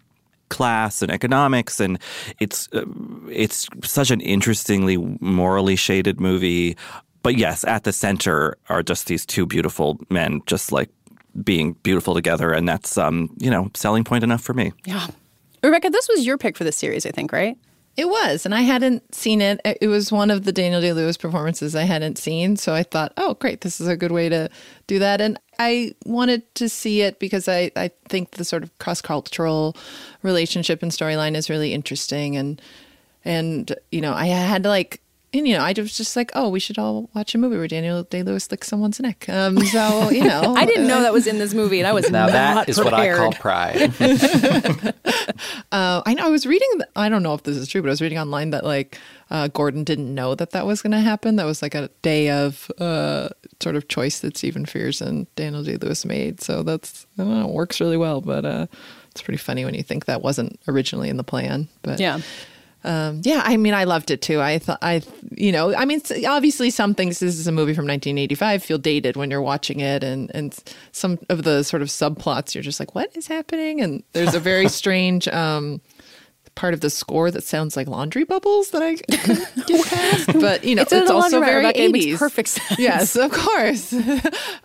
class 0.48 1.02
and 1.02 1.10
economics 1.10 1.80
and 1.80 1.98
it's 2.40 2.68
uh, 2.72 2.84
it's 3.30 3.68
such 3.84 4.10
an 4.10 4.20
interestingly 4.20 4.96
morally 5.20 5.76
shaded 5.76 6.20
movie 6.20 6.76
but 7.22 7.36
yes 7.36 7.64
at 7.64 7.84
the 7.84 7.92
center 7.92 8.56
are 8.68 8.82
just 8.82 9.06
these 9.06 9.26
two 9.26 9.46
beautiful 9.46 9.98
men 10.10 10.40
just 10.46 10.72
like 10.72 10.88
being 11.44 11.74
beautiful 11.82 12.14
together 12.14 12.52
and 12.52 12.68
that's 12.68 12.96
um 12.98 13.28
you 13.38 13.50
know 13.50 13.70
selling 13.74 14.04
point 14.04 14.24
enough 14.24 14.40
for 14.40 14.54
me 14.54 14.72
Yeah. 14.84 15.06
Rebecca, 15.62 15.90
this 15.90 16.08
was 16.08 16.24
your 16.24 16.38
pick 16.38 16.56
for 16.56 16.62
this 16.62 16.76
series, 16.76 17.04
I 17.04 17.10
think, 17.10 17.32
right? 17.32 17.58
It 17.96 18.08
was, 18.08 18.44
and 18.46 18.54
I 18.54 18.60
hadn't 18.60 19.12
seen 19.12 19.40
it. 19.42 19.60
It 19.64 19.88
was 19.88 20.12
one 20.12 20.30
of 20.30 20.44
the 20.44 20.52
Daniel 20.52 20.80
Day 20.80 20.92
Lewis 20.92 21.16
performances 21.16 21.74
I 21.74 21.82
hadn't 21.82 22.16
seen, 22.16 22.54
so 22.56 22.72
I 22.72 22.84
thought, 22.84 23.12
oh, 23.16 23.34
great, 23.34 23.62
this 23.62 23.80
is 23.80 23.88
a 23.88 23.96
good 23.96 24.12
way 24.12 24.28
to 24.28 24.48
do 24.86 25.00
that. 25.00 25.20
And 25.20 25.36
I 25.58 25.94
wanted 26.06 26.54
to 26.56 26.68
see 26.68 27.02
it 27.02 27.18
because 27.18 27.48
I, 27.48 27.70
I 27.74 27.90
think 28.08 28.32
the 28.32 28.44
sort 28.44 28.62
of 28.62 28.76
cross 28.78 29.00
cultural 29.00 29.76
relationship 30.22 30.82
and 30.82 30.92
storyline 30.92 31.36
is 31.36 31.50
really 31.50 31.72
interesting, 31.74 32.36
and 32.36 32.60
and 33.24 33.74
you 33.90 34.00
know, 34.00 34.14
I 34.14 34.26
had 34.26 34.62
to 34.64 34.68
like. 34.68 35.00
And 35.30 35.46
you 35.46 35.58
know, 35.58 35.62
I 35.62 35.74
was 35.76 35.94
just 35.94 36.16
like, 36.16 36.30
"Oh, 36.34 36.48
we 36.48 36.58
should 36.58 36.78
all 36.78 37.10
watch 37.14 37.34
a 37.34 37.38
movie 37.38 37.58
where 37.58 37.68
Daniel 37.68 38.02
Day 38.02 38.22
Lewis 38.22 38.50
licks 38.50 38.66
someone's 38.66 38.98
neck." 38.98 39.28
Um, 39.28 39.58
so 39.60 40.08
you 40.08 40.24
know, 40.24 40.54
I 40.56 40.64
didn't 40.64 40.86
know 40.86 41.02
that 41.02 41.12
was 41.12 41.26
in 41.26 41.38
this 41.38 41.52
movie, 41.52 41.80
and 41.80 41.86
I 41.86 41.92
was 41.92 42.08
Now 42.10 42.26
not 42.26 42.32
that 42.32 42.68
is 42.70 42.78
what 42.78 42.94
I 42.94 43.14
call 43.14 43.32
pride. 43.32 43.92
Uh, 45.70 46.02
I 46.04 46.14
know. 46.14 46.26
I 46.26 46.30
was 46.30 46.46
reading. 46.46 46.68
I 46.96 47.08
don't 47.10 47.22
know 47.22 47.34
if 47.34 47.42
this 47.42 47.56
is 47.56 47.68
true, 47.68 47.82
but 47.82 47.88
I 47.88 47.90
was 47.90 48.00
reading 48.00 48.18
online 48.18 48.50
that 48.50 48.64
like 48.64 48.98
uh, 49.30 49.48
Gordon 49.48 49.84
didn't 49.84 50.14
know 50.14 50.34
that 50.34 50.50
that 50.50 50.66
was 50.66 50.80
going 50.82 50.92
to 50.92 51.00
happen. 51.00 51.36
That 51.36 51.44
was 51.44 51.60
like 51.62 51.74
a 51.74 51.88
day 52.02 52.30
of 52.30 52.70
uh, 52.78 53.28
sort 53.60 53.76
of 53.76 53.88
choice 53.88 54.20
that 54.20 54.36
Stephen 54.36 54.64
Frears 54.64 55.00
and 55.00 55.26
Daniel 55.36 55.62
Day 55.62 55.76
Lewis 55.76 56.04
made. 56.04 56.40
So 56.40 56.62
that's 56.62 57.06
I 57.18 57.24
don't 57.24 57.38
know, 57.40 57.48
it 57.48 57.52
works 57.54 57.80
really 57.80 57.96
well. 57.98 58.20
But 58.20 58.44
uh, 58.44 58.66
it's 59.10 59.22
pretty 59.22 59.38
funny 59.38 59.64
when 59.64 59.74
you 59.74 59.82
think 59.82 60.06
that 60.06 60.22
wasn't 60.22 60.58
originally 60.68 61.08
in 61.08 61.16
the 61.18 61.24
plan. 61.24 61.68
But 61.82 62.00
Yeah. 62.00 62.20
um, 62.84 63.20
yeah, 63.24 63.42
I 63.44 63.56
mean, 63.56 63.74
I 63.74 63.84
loved 63.84 64.10
it 64.12 64.22
too. 64.22 64.40
I 64.40 64.58
thought, 64.60 64.78
I, 64.80 65.02
you 65.32 65.50
know, 65.50 65.74
I 65.74 65.84
mean, 65.84 66.00
obviously, 66.26 66.70
some 66.70 66.94
things. 66.94 67.18
This 67.18 67.36
is 67.38 67.46
a 67.48 67.52
movie 67.52 67.74
from 67.74 67.86
1985. 67.86 68.62
Feel 68.62 68.78
dated 68.78 69.16
when 69.16 69.30
you're 69.30 69.42
watching 69.42 69.80
it, 69.80 70.04
and 70.04 70.30
and 70.34 70.56
some 70.92 71.18
of 71.28 71.42
the 71.42 71.64
sort 71.64 71.82
of 71.82 71.88
subplots, 71.88 72.54
you're 72.54 72.62
just 72.62 72.78
like, 72.80 72.94
what 72.94 73.14
is 73.16 73.26
happening? 73.26 73.80
And 73.80 74.04
there's 74.12 74.34
a 74.34 74.40
very 74.40 74.68
strange 74.80 75.26
um, 75.28 75.80
part 76.58 76.74
of 76.74 76.80
the 76.80 76.90
score 76.90 77.30
that 77.30 77.44
sounds 77.44 77.76
like 77.76 77.86
laundry 77.86 78.24
bubbles 78.24 78.70
that 78.70 78.82
I 78.82 78.96
couldn't 78.96 79.66
get 79.66 79.86
past. 79.86 80.26
But 80.40 80.64
you 80.64 80.74
know, 80.74 80.82
It's 80.82 80.92
it's, 80.92 81.10
also 81.10 81.38
very 81.40 81.64
80s. 81.64 82.18
perfect 82.18 82.48
sense. 82.48 82.78
Yes, 82.80 83.14
of 83.16 83.30
course. 83.30 83.94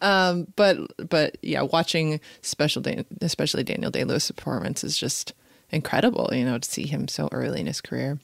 um, 0.01 0.47
but 0.55 0.77
but 1.09 1.37
yeah, 1.41 1.61
watching 1.61 2.19
special, 2.41 2.81
Dan- 2.81 3.05
especially 3.21 3.63
Daniel 3.63 3.91
Day 3.91 4.03
Lewis' 4.03 4.31
performance 4.31 4.83
is 4.83 4.97
just 4.97 5.33
incredible. 5.69 6.29
You 6.33 6.45
know, 6.45 6.57
to 6.57 6.69
see 6.69 6.87
him 6.87 7.07
so 7.07 7.29
early 7.31 7.59
in 7.61 7.67
his 7.67 7.79
career. 7.81 8.19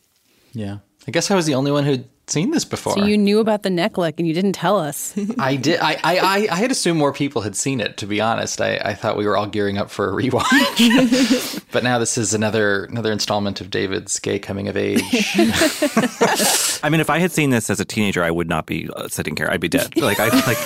yeah. 0.53 0.79
I 1.07 1.11
guess 1.11 1.31
I 1.31 1.35
was 1.35 1.45
the 1.45 1.55
only 1.55 1.71
one 1.71 1.85
who'd 1.85 2.07
seen 2.27 2.51
this 2.51 2.65
before. 2.65 2.93
So 2.93 3.05
you 3.05 3.17
knew 3.17 3.39
about 3.39 3.63
the 3.63 3.69
neck 3.71 3.97
lick, 3.97 4.19
and 4.19 4.27
you 4.27 4.33
didn't 4.33 4.51
tell 4.53 4.77
us. 4.77 5.15
I 5.39 5.55
did. 5.55 5.79
I, 5.79 5.93
I, 6.03 6.17
I, 6.19 6.47
I 6.51 6.55
had 6.55 6.69
assumed 6.69 6.99
more 6.99 7.11
people 7.11 7.41
had 7.41 7.55
seen 7.55 7.79
it. 7.79 7.97
To 7.97 8.05
be 8.05 8.21
honest, 8.21 8.61
I, 8.61 8.75
I 8.77 8.93
thought 8.93 9.17
we 9.17 9.25
were 9.25 9.35
all 9.35 9.47
gearing 9.47 9.77
up 9.79 9.89
for 9.89 10.09
a 10.09 10.13
rewatch. 10.23 11.65
but 11.71 11.83
now 11.83 11.97
this 11.97 12.17
is 12.17 12.33
another 12.33 12.83
another 12.85 13.11
installment 13.11 13.61
of 13.61 13.71
David's 13.71 14.19
gay 14.19 14.37
coming 14.37 14.67
of 14.67 14.77
age. 14.77 15.01
i 16.81 16.89
mean 16.89 17.01
if 17.01 17.09
i 17.09 17.19
had 17.19 17.29
seen 17.29 17.49
this 17.49 17.69
as 17.69 17.81
a 17.81 17.85
teenager 17.85 18.23
i 18.23 18.31
would 18.31 18.47
not 18.47 18.65
be 18.65 18.89
uh, 18.95 19.07
sitting 19.09 19.35
here 19.35 19.49
i'd 19.51 19.59
be 19.59 19.67
dead 19.67 19.95
like 19.97 20.17
i 20.17 20.27
like 20.47 20.57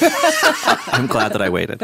i'm 0.94 1.08
glad 1.08 1.34
that 1.34 1.42
i 1.42 1.50
waited 1.50 1.82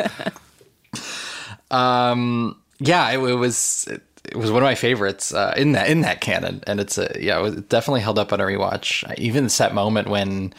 Um, 1.72 2.62
yeah, 2.80 3.10
it, 3.12 3.20
it 3.20 3.36
was 3.36 3.88
it, 3.90 4.02
it 4.26 4.36
was 4.36 4.52
one 4.52 4.62
of 4.62 4.68
my 4.68 4.76
favorites 4.76 5.34
uh, 5.34 5.54
in 5.58 5.74
that 5.74 5.90
in 5.90 6.02
that 6.02 6.22
canon, 6.22 6.64
and 6.68 6.80
it's 6.80 6.98
a 6.98 7.16
yeah, 7.20 7.40
it 7.40 7.42
was 7.42 7.56
definitely 7.56 8.02
held 8.02 8.20
up 8.20 8.34
on 8.34 8.40
a 8.40 8.44
rewatch. 8.44 9.12
Even 9.18 9.46
the 9.46 9.50
set 9.50 9.74
moment 9.74 10.10
when 10.10 10.54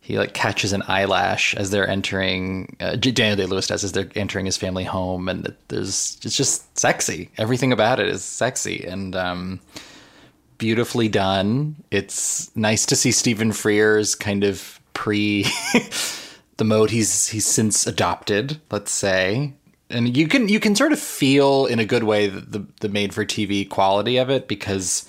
he 0.00 0.18
like 0.18 0.32
catches 0.32 0.72
an 0.72 0.82
eyelash 0.88 1.54
as 1.54 1.70
they're 1.70 1.88
entering 1.88 2.76
uh, 2.80 2.96
Daniel 2.96 3.36
Day 3.36 3.44
Lewis 3.44 3.66
does 3.66 3.84
as 3.84 3.92
they're 3.92 4.10
entering 4.14 4.46
his 4.46 4.56
family 4.56 4.84
home, 4.84 5.28
and 5.28 5.54
there's 5.68 6.18
it's 6.24 6.36
just 6.36 6.78
sexy. 6.78 7.30
Everything 7.36 7.72
about 7.72 8.00
it 8.00 8.08
is 8.08 8.24
sexy 8.24 8.84
and 8.84 9.14
um, 9.14 9.60
beautifully 10.56 11.08
done. 11.08 11.76
It's 11.90 12.54
nice 12.56 12.86
to 12.86 12.96
see 12.96 13.12
Stephen 13.12 13.50
Frears 13.50 14.18
kind 14.18 14.44
of 14.44 14.80
pre 14.94 15.44
the 16.56 16.64
mode 16.64 16.90
he's 16.90 17.28
he's 17.28 17.46
since 17.46 17.86
adopted, 17.86 18.60
let's 18.70 18.92
say. 18.92 19.54
And 19.90 20.16
you 20.16 20.28
can 20.28 20.48
you 20.48 20.60
can 20.60 20.76
sort 20.76 20.92
of 20.92 21.00
feel 21.00 21.66
in 21.66 21.78
a 21.78 21.84
good 21.84 22.04
way 22.04 22.26
the 22.28 22.66
the, 22.80 22.88
made 22.88 23.14
for 23.14 23.24
TV 23.24 23.68
quality 23.68 24.18
of 24.18 24.28
it 24.28 24.46
because 24.48 25.08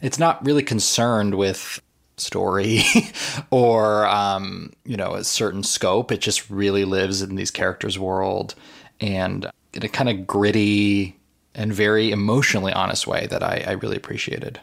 it's 0.00 0.18
not 0.18 0.44
really 0.44 0.62
concerned 0.62 1.34
with 1.34 1.80
story 2.16 2.82
or 3.50 4.06
um, 4.06 4.72
you 4.84 4.96
know 4.96 5.14
a 5.14 5.24
certain 5.24 5.62
scope. 5.62 6.12
It 6.12 6.20
just 6.20 6.48
really 6.48 6.84
lives 6.84 7.22
in 7.22 7.34
these 7.34 7.50
characters' 7.50 7.98
world 7.98 8.54
and 9.00 9.50
in 9.72 9.84
a 9.84 9.88
kind 9.88 10.08
of 10.08 10.26
gritty 10.26 11.18
and 11.54 11.72
very 11.72 12.10
emotionally 12.10 12.72
honest 12.72 13.06
way 13.06 13.26
that 13.26 13.42
I, 13.42 13.64
I 13.66 13.72
really 13.72 13.96
appreciated. 13.96 14.60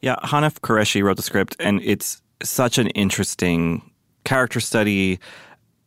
Yeah, 0.00 0.16
Hanif 0.24 0.60
Kureishi 0.60 1.02
wrote 1.02 1.16
the 1.16 1.22
script, 1.22 1.56
and 1.60 1.80
it's 1.82 2.22
such 2.42 2.78
an 2.78 2.88
interesting 2.88 3.82
character 4.24 4.60
study. 4.60 5.18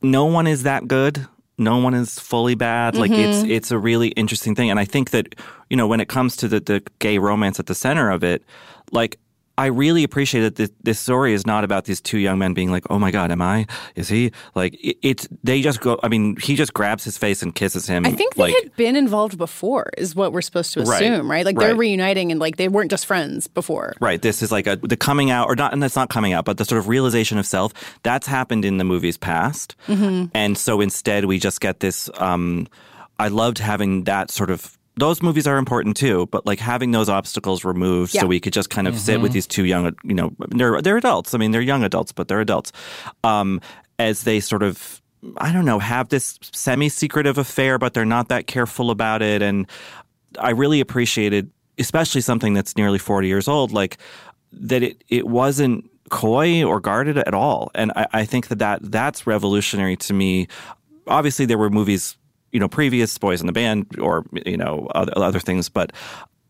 No 0.01 0.25
one 0.25 0.45
is 0.45 0.63
that 0.63 0.87
good. 0.87 1.27
No 1.57 1.77
one 1.77 1.93
is 1.93 2.19
fully 2.19 2.55
bad. 2.55 2.95
Like 2.95 3.11
it's 3.11 3.43
Mhm. 3.43 3.49
it's 3.49 3.71
a 3.71 3.77
really 3.77 4.09
interesting 4.09 4.55
thing, 4.55 4.69
and 4.71 4.79
I 4.79 4.85
think 4.85 5.11
that 5.11 5.35
you 5.69 5.77
know 5.77 5.87
when 5.87 5.99
it 5.99 6.07
comes 6.07 6.35
to 6.37 6.47
the 6.47 6.59
the 6.59 6.81
gay 6.99 7.17
romance 7.19 7.59
at 7.59 7.67
the 7.67 7.75
center 7.75 8.09
of 8.09 8.23
it, 8.23 8.43
like. 8.91 9.17
I 9.55 9.67
really 9.67 10.03
appreciate 10.03 10.41
that 10.41 10.55
this, 10.55 10.71
this 10.81 10.99
story 10.99 11.33
is 11.33 11.45
not 11.45 11.63
about 11.63 11.85
these 11.85 12.01
two 12.01 12.17
young 12.17 12.39
men 12.39 12.55
being 12.55 12.71
like, 12.71 12.85
"Oh 12.89 12.97
my 12.97 13.11
God, 13.11 13.31
am 13.31 13.41
I? 13.41 13.67
Is 13.95 14.09
he?" 14.09 14.31
Like 14.55 14.73
it, 14.83 14.97
it's 15.03 15.27
they 15.43 15.61
just 15.61 15.79
go. 15.79 15.99
I 16.01 16.07
mean, 16.07 16.35
he 16.37 16.55
just 16.55 16.73
grabs 16.73 17.03
his 17.03 17.19
face 17.19 17.43
and 17.43 17.53
kisses 17.53 17.85
him. 17.85 18.03
I 18.05 18.11
think 18.13 18.33
they 18.33 18.41
like 18.43 18.55
had 18.55 18.75
been 18.75 18.95
involved 18.95 19.37
before, 19.37 19.91
is 19.95 20.15
what 20.15 20.33
we're 20.33 20.41
supposed 20.41 20.73
to 20.73 20.81
assume, 20.81 21.29
right? 21.29 21.45
Like 21.45 21.57
they're 21.59 21.75
reuniting, 21.75 22.31
and 22.31 22.39
like 22.39 22.57
they 22.57 22.67
weren't 22.67 22.89
just 22.89 23.05
friends 23.05 23.45
before. 23.47 23.93
Right. 24.01 24.19
This 24.21 24.41
is 24.41 24.51
like 24.51 24.65
a 24.65 24.75
the 24.77 24.97
coming 24.97 25.29
out, 25.29 25.47
or 25.49 25.55
not, 25.55 25.71
and 25.71 25.83
that's 25.83 25.95
not 25.95 26.09
coming 26.09 26.33
out, 26.33 26.45
but 26.45 26.57
the 26.57 26.65
sort 26.65 26.79
of 26.79 26.87
realization 26.87 27.37
of 27.37 27.45
self 27.45 27.73
that's 28.01 28.25
happened 28.25 28.65
in 28.65 28.77
the 28.77 28.83
movies 28.83 29.17
past, 29.17 29.75
Mhm. 29.87 30.31
and 30.33 30.57
so 30.57 30.81
instead 30.81 31.25
we 31.25 31.37
just 31.37 31.61
get 31.61 31.79
this. 31.79 32.09
Um, 32.17 32.67
I 33.19 33.27
loved 33.27 33.59
having 33.59 34.05
that 34.05 34.31
sort 34.31 34.49
of. 34.49 34.77
Those 34.95 35.23
movies 35.23 35.47
are 35.47 35.57
important 35.57 35.97
too, 35.97 36.27
but 36.31 36.45
like 36.45 36.59
having 36.59 36.91
those 36.91 37.09
obstacles 37.09 37.65
removed, 37.65 38.13
Yeah. 38.13 38.21
so 38.21 38.27
we 38.27 38.39
could 38.39 38.53
just 38.53 38.69
kind 38.69 38.87
of 38.87 38.99
sit 38.99 39.21
with 39.21 39.31
Mhm. 39.31 39.33
these 39.33 39.47
two 39.47 39.65
young, 39.65 39.91
you 40.03 40.13
know, 40.13 40.31
they're 40.49 40.81
they're 40.81 40.97
adults. 40.97 41.33
I 41.33 41.37
mean, 41.39 41.51
they're 41.51 41.61
young 41.61 41.83
adults, 41.83 42.11
but 42.11 42.27
they're 42.27 42.41
adults. 42.41 42.71
Um, 43.23 43.59
as 43.97 44.23
they 44.23 44.39
sort 44.39 44.61
of, 44.63 45.01
I 45.37 45.51
don't 45.51 45.65
know, 45.65 45.79
have 45.79 46.09
this 46.09 46.37
semi-secretive 46.51 47.37
affair, 47.37 47.77
but 47.79 47.93
they're 47.93 48.05
not 48.05 48.27
that 48.29 48.45
careful 48.47 48.91
about 48.91 49.21
it, 49.21 49.41
and 49.41 49.65
I 50.39 50.49
really 50.51 50.79
appreciated, 50.79 51.49
especially 51.79 52.21
something 52.21 52.53
that's 52.53 52.75
nearly 52.77 52.99
40 52.99 53.27
years 53.27 53.47
old, 53.47 53.71
like 53.71 53.97
that 54.51 54.83
it, 54.83 55.03
it 55.09 55.27
wasn't 55.27 55.89
coy 56.09 56.63
or 56.63 56.79
guarded 56.79 57.17
at 57.17 57.33
all. 57.33 57.71
And 57.73 57.91
I, 57.95 58.05
I 58.13 58.25
think 58.25 58.47
that, 58.49 58.59
that 58.59 58.79
that's 58.91 59.25
revolutionary 59.25 59.95
to 59.97 60.13
me. 60.13 60.47
Obviously, 61.07 61.45
there 61.45 61.57
were 61.57 61.69
movies, 61.71 62.15
you 62.53 62.59
know, 62.59 62.69
previous 62.69 63.17
Boys 63.17 63.41
in 63.41 63.47
the 63.47 63.53
Band 63.53 63.87
or, 63.99 64.25
you 64.45 64.55
know, 64.55 64.87
other, 64.95 65.11
other 65.17 65.39
things, 65.39 65.67
but 65.67 65.91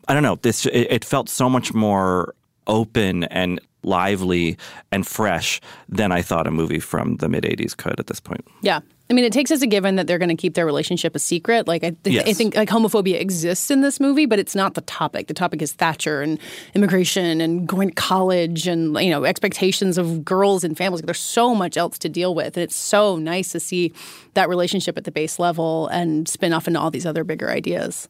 I 0.07 0.13
don't 0.13 0.23
know. 0.23 0.35
This 0.35 0.65
it, 0.65 0.87
it 0.91 1.05
felt 1.05 1.29
so 1.29 1.49
much 1.49 1.73
more 1.73 2.35
open 2.67 3.23
and 3.25 3.59
lively 3.83 4.57
and 4.91 5.05
fresh 5.05 5.59
than 5.89 6.11
I 6.11 6.21
thought 6.21 6.47
a 6.47 6.51
movie 6.51 6.79
from 6.79 7.17
the 7.17 7.29
mid 7.29 7.43
80s 7.43 7.75
could 7.75 7.99
at 7.99 8.07
this 8.07 8.19
point. 8.19 8.45
Yeah. 8.61 8.79
I 9.09 9.13
mean, 9.13 9.25
it 9.25 9.33
takes 9.33 9.51
as 9.51 9.61
a 9.61 9.67
given 9.67 9.97
that 9.97 10.07
they're 10.07 10.17
going 10.17 10.29
to 10.29 10.35
keep 10.35 10.53
their 10.53 10.65
relationship 10.65 11.13
a 11.13 11.19
secret. 11.19 11.67
Like, 11.67 11.83
I, 11.83 11.91
th- 12.03 12.25
I 12.25 12.33
think 12.33 12.55
like 12.55 12.69
homophobia 12.69 13.19
exists 13.19 13.69
in 13.69 13.81
this 13.81 13.99
movie, 13.99 14.25
but 14.25 14.39
it's 14.39 14.55
not 14.55 14.75
the 14.75 14.81
topic. 14.81 15.27
The 15.27 15.33
topic 15.33 15.61
is 15.61 15.73
Thatcher 15.73 16.21
and 16.21 16.39
immigration 16.73 17.41
and 17.41 17.67
going 17.67 17.89
to 17.89 17.95
college 17.95 18.65
and 18.65 18.97
you 18.99 19.09
know 19.09 19.25
expectations 19.25 19.97
of 19.97 20.23
girls 20.23 20.63
and 20.63 20.77
families. 20.77 21.01
There's 21.01 21.19
so 21.19 21.53
much 21.53 21.75
else 21.75 21.99
to 21.99 22.09
deal 22.09 22.33
with, 22.33 22.55
and 22.55 22.63
it's 22.63 22.77
so 22.77 23.17
nice 23.17 23.51
to 23.51 23.59
see 23.59 23.91
that 24.35 24.47
relationship 24.47 24.97
at 24.97 25.03
the 25.03 25.11
base 25.11 25.37
level 25.37 25.87
and 25.87 26.27
spin 26.27 26.53
off 26.53 26.67
into 26.67 26.79
all 26.79 26.89
these 26.89 27.05
other 27.05 27.25
bigger 27.25 27.49
ideas. 27.49 28.07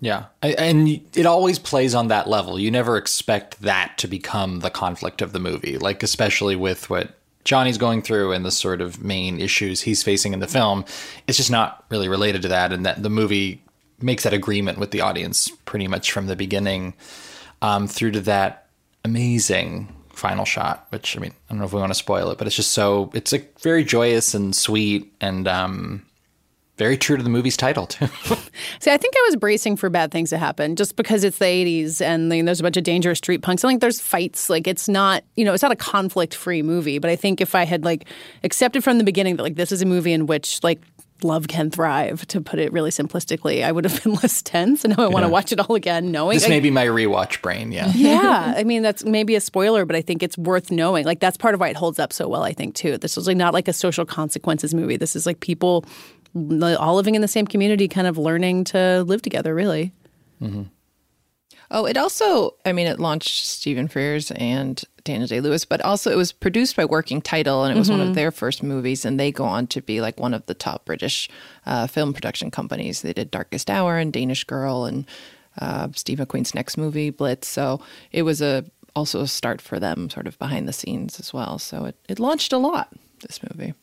Yeah. 0.00 0.26
And 0.42 0.88
it 1.14 1.26
always 1.26 1.58
plays 1.58 1.94
on 1.94 2.08
that 2.08 2.26
level. 2.28 2.58
You 2.58 2.70
never 2.70 2.96
expect 2.96 3.60
that 3.60 3.98
to 3.98 4.08
become 4.08 4.60
the 4.60 4.70
conflict 4.70 5.20
of 5.20 5.32
the 5.32 5.38
movie, 5.38 5.76
like, 5.76 6.02
especially 6.02 6.56
with 6.56 6.88
what 6.88 7.18
Johnny's 7.44 7.78
going 7.78 8.02
through 8.02 8.32
and 8.32 8.44
the 8.44 8.50
sort 8.50 8.80
of 8.80 9.02
main 9.02 9.40
issues 9.40 9.82
he's 9.82 10.02
facing 10.02 10.32
in 10.32 10.40
the 10.40 10.46
film. 10.46 10.84
It's 11.26 11.36
just 11.36 11.50
not 11.50 11.84
really 11.90 12.08
related 12.08 12.42
to 12.42 12.48
that. 12.48 12.72
And 12.72 12.86
that 12.86 13.02
the 13.02 13.10
movie 13.10 13.62
makes 14.00 14.22
that 14.22 14.32
agreement 14.32 14.78
with 14.78 14.90
the 14.90 15.02
audience 15.02 15.48
pretty 15.66 15.86
much 15.86 16.12
from 16.12 16.26
the 16.26 16.36
beginning 16.36 16.94
um, 17.60 17.86
through 17.86 18.12
to 18.12 18.20
that 18.22 18.68
amazing 19.04 19.94
final 20.12 20.46
shot, 20.46 20.86
which 20.90 21.16
I 21.16 21.20
mean, 21.20 21.32
I 21.48 21.52
don't 21.52 21.58
know 21.58 21.66
if 21.66 21.72
we 21.72 21.80
want 21.80 21.92
to 21.92 21.98
spoil 21.98 22.30
it, 22.30 22.38
but 22.38 22.46
it's 22.46 22.56
just 22.56 22.72
so, 22.72 23.10
it's 23.12 23.32
like 23.32 23.58
very 23.60 23.84
joyous 23.84 24.32
and 24.34 24.56
sweet 24.56 25.12
and, 25.20 25.46
um, 25.46 26.06
very 26.80 26.96
true 26.96 27.18
to 27.18 27.22
the 27.22 27.28
movie's 27.28 27.58
title 27.58 27.86
too. 27.86 28.06
See, 28.80 28.90
I 28.90 28.96
think 28.96 29.14
I 29.14 29.22
was 29.26 29.36
bracing 29.36 29.76
for 29.76 29.90
bad 29.90 30.10
things 30.10 30.30
to 30.30 30.38
happen 30.38 30.76
just 30.76 30.96
because 30.96 31.24
it's 31.24 31.36
the 31.36 31.44
80s 31.44 32.00
and 32.00 32.32
there's 32.32 32.58
a 32.58 32.62
bunch 32.62 32.78
of 32.78 32.84
dangerous 32.84 33.18
street 33.18 33.42
punks. 33.42 33.62
I 33.62 33.68
think 33.68 33.82
there's 33.82 34.00
fights. 34.00 34.48
Like 34.48 34.66
it's 34.66 34.88
not, 34.88 35.22
you 35.36 35.44
know, 35.44 35.52
it's 35.52 35.62
not 35.62 35.72
a 35.72 35.76
conflict-free 35.76 36.62
movie, 36.62 36.98
but 36.98 37.10
I 37.10 37.16
think 37.16 37.42
if 37.42 37.54
I 37.54 37.64
had 37.66 37.84
like 37.84 38.06
accepted 38.44 38.82
from 38.82 38.96
the 38.96 39.04
beginning 39.04 39.36
that 39.36 39.42
like 39.42 39.56
this 39.56 39.72
is 39.72 39.82
a 39.82 39.86
movie 39.86 40.14
in 40.14 40.24
which 40.24 40.62
like 40.62 40.80
love 41.22 41.48
can 41.48 41.70
thrive, 41.70 42.26
to 42.28 42.40
put 42.40 42.58
it 42.58 42.72
really 42.72 42.88
simplistically, 42.88 43.62
I 43.62 43.72
would 43.72 43.84
have 43.84 44.02
been 44.02 44.14
less 44.22 44.40
tense. 44.40 44.82
And 44.82 44.96
now 44.96 45.04
I 45.04 45.08
want 45.08 45.26
to 45.26 45.28
watch 45.28 45.52
it 45.52 45.60
all 45.60 45.76
again, 45.76 46.10
knowing 46.10 46.36
this 46.36 46.46
I- 46.46 46.48
may 46.48 46.60
be 46.60 46.70
my 46.70 46.86
rewatch 46.86 47.42
brain. 47.42 47.72
Yeah. 47.72 47.92
yeah, 47.94 48.54
I 48.56 48.64
mean 48.64 48.80
that's 48.80 49.04
maybe 49.04 49.34
a 49.34 49.40
spoiler, 49.42 49.84
but 49.84 49.96
I 49.96 50.00
think 50.00 50.22
it's 50.22 50.38
worth 50.38 50.70
knowing. 50.70 51.04
Like 51.04 51.20
that's 51.20 51.36
part 51.36 51.52
of 51.52 51.60
why 51.60 51.68
it 51.68 51.76
holds 51.76 51.98
up 51.98 52.10
so 52.10 52.26
well. 52.26 52.42
I 52.42 52.54
think 52.54 52.74
too. 52.74 52.96
This 52.96 53.18
is 53.18 53.26
like 53.26 53.36
not 53.36 53.52
like 53.52 53.68
a 53.68 53.74
social 53.74 54.06
consequences 54.06 54.72
movie. 54.72 54.96
This 54.96 55.14
is 55.14 55.26
like 55.26 55.40
people 55.40 55.84
all 56.34 56.94
living 56.96 57.14
in 57.14 57.22
the 57.22 57.28
same 57.28 57.46
community, 57.46 57.88
kind 57.88 58.06
of 58.06 58.16
learning 58.18 58.64
to 58.64 59.02
live 59.04 59.22
together. 59.22 59.54
Really. 59.54 59.92
Oh, 61.72 61.84
it 61.86 61.96
also, 61.96 62.56
I 62.66 62.72
mean, 62.72 62.88
it 62.88 62.98
launched 62.98 63.44
Stephen 63.46 63.86
Frears 63.86 64.32
and 64.40 64.82
Daniel 65.04 65.28
Day 65.28 65.40
Lewis, 65.40 65.64
but 65.64 65.80
also 65.82 66.10
it 66.10 66.16
was 66.16 66.32
produced 66.32 66.74
by 66.74 66.84
Working 66.84 67.22
Title 67.22 67.62
and 67.62 67.76
it 67.76 67.78
was 67.78 67.88
one 67.88 68.00
Mhm. 68.00 68.08
of 68.08 68.14
their 68.16 68.32
first 68.32 68.60
movies. 68.64 69.04
And 69.04 69.20
they 69.20 69.30
go 69.30 69.44
on 69.44 69.68
to 69.68 69.80
be 69.80 70.00
like 70.00 70.18
one 70.18 70.34
of 70.34 70.44
the 70.46 70.54
top 70.54 70.84
British 70.84 71.28
uh, 71.66 71.86
film 71.86 72.12
production 72.12 72.50
companies. 72.50 73.02
They 73.02 73.12
did 73.12 73.30
Darkest 73.30 73.70
Hour 73.70 73.98
and 73.98 74.12
Danish 74.12 74.42
Girl 74.42 74.84
and 74.84 75.06
uh, 75.60 75.88
Steve 75.94 76.18
McQueen's 76.18 76.54
next 76.56 76.76
movie, 76.76 77.10
Blitz. 77.10 77.46
So 77.46 77.80
it 78.10 78.22
was 78.22 78.42
a 78.42 78.64
also 78.96 79.20
a 79.20 79.28
start 79.28 79.60
for 79.60 79.78
them 79.78 80.10
sort 80.10 80.26
of 80.26 80.36
behind 80.40 80.66
the 80.66 80.72
scenes 80.72 81.20
as 81.20 81.32
well. 81.32 81.58
So 81.60 81.84
it, 81.84 81.96
it 82.08 82.18
launched 82.18 82.52
a 82.52 82.58
lot, 82.58 82.88
this 83.20 83.38
movie. 83.44 83.74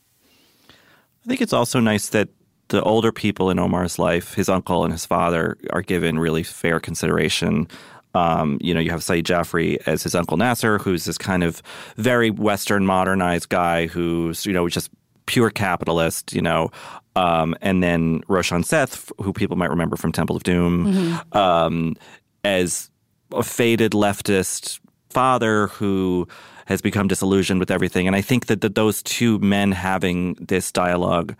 I 0.68 1.26
think 1.28 1.40
it's 1.40 1.54
also 1.54 1.80
nice 1.80 2.10
that 2.10 2.28
the 2.68 2.82
older 2.82 3.12
people 3.12 3.50
in 3.50 3.58
Omar's 3.58 3.98
life, 3.98 4.34
his 4.34 4.48
uncle 4.48 4.84
and 4.84 4.92
his 4.92 5.06
father, 5.06 5.56
are 5.70 5.82
given 5.82 6.18
really 6.18 6.42
fair 6.42 6.80
consideration. 6.80 7.66
Um, 8.14 8.58
you 8.60 8.74
know, 8.74 8.80
you 8.80 8.90
have 8.90 9.02
Saeed 9.02 9.26
Jaffrey 9.26 9.78
as 9.86 10.02
his 10.02 10.14
uncle 10.14 10.36
Nasser, 10.36 10.78
who's 10.78 11.04
this 11.04 11.18
kind 11.18 11.44
of 11.44 11.62
very 11.96 12.30
Western 12.30 12.84
modernized 12.86 13.48
guy 13.48 13.86
who's, 13.86 14.44
you 14.46 14.52
know, 14.52 14.68
just 14.68 14.90
pure 15.26 15.50
capitalist, 15.50 16.32
you 16.32 16.42
know. 16.42 16.70
Um, 17.16 17.54
and 17.60 17.82
then 17.82 18.22
Roshan 18.28 18.64
Seth, 18.64 19.10
who 19.18 19.32
people 19.32 19.56
might 19.56 19.70
remember 19.70 19.96
from 19.96 20.12
Temple 20.12 20.36
of 20.36 20.42
Doom, 20.42 20.86
Mhm. 20.94 21.36
um, 21.36 21.96
as 22.44 22.90
a 23.32 23.42
faded 23.42 23.92
leftist 23.92 24.80
father 25.10 25.66
who 25.68 26.26
has 26.66 26.80
become 26.80 27.08
disillusioned 27.08 27.60
with 27.60 27.70
everything. 27.70 28.06
And 28.06 28.14
I 28.16 28.20
think 28.20 28.46
that, 28.46 28.60
that 28.62 28.74
those 28.74 29.02
two 29.02 29.38
men 29.38 29.72
having 29.72 30.34
this 30.34 30.70
dialogue 30.72 31.34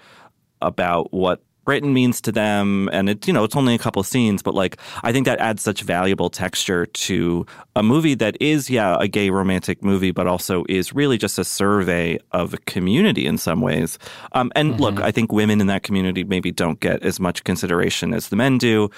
about 0.61 1.13
what 1.13 1.41
Britain 1.69 1.93
means 1.93 2.23
to 2.23 2.33
them, 2.33 2.89
and 2.95 3.11
it 3.11 3.27
you 3.27 3.33
know 3.35 3.45
it's 3.45 3.55
only 3.55 3.75
a 3.75 3.79
couple 3.79 4.01
of 4.01 4.07
scenes, 4.07 4.43
but 4.43 4.55
like 4.55 4.79
I 5.03 5.13
think 5.13 5.27
that 5.27 5.39
adds 5.39 5.63
such 5.63 5.83
valuable 5.83 6.31
texture 6.31 6.87
to 6.87 7.45
a 7.77 7.83
movie 7.83 8.15
that 8.15 8.39
is 8.41 8.71
yeah 8.71 8.97
a 8.99 9.07
gay 9.07 9.29
romantic 9.29 9.85
movie, 9.85 10.11
but 10.11 10.27
also 10.27 10.65
is 10.67 10.95
really 10.95 11.19
just 11.19 11.39
a 11.39 11.45
survey 11.45 12.19
of 12.33 12.55
a 12.55 12.57
community 12.57 13.27
in 13.27 13.37
some 13.37 13.61
ways. 13.61 13.99
Um, 14.33 14.51
and 14.57 14.81
look, 14.81 14.99
I 15.03 15.11
think 15.11 15.31
women 15.31 15.61
in 15.61 15.67
that 15.67 15.83
community 15.83 16.25
maybe 16.25 16.51
don't 16.51 16.81
get 16.81 17.03
as 17.03 17.21
much 17.21 17.45
consideration 17.45 18.15
as 18.15 18.31
the 18.31 18.37
men 18.37 18.57
do. 18.57 18.89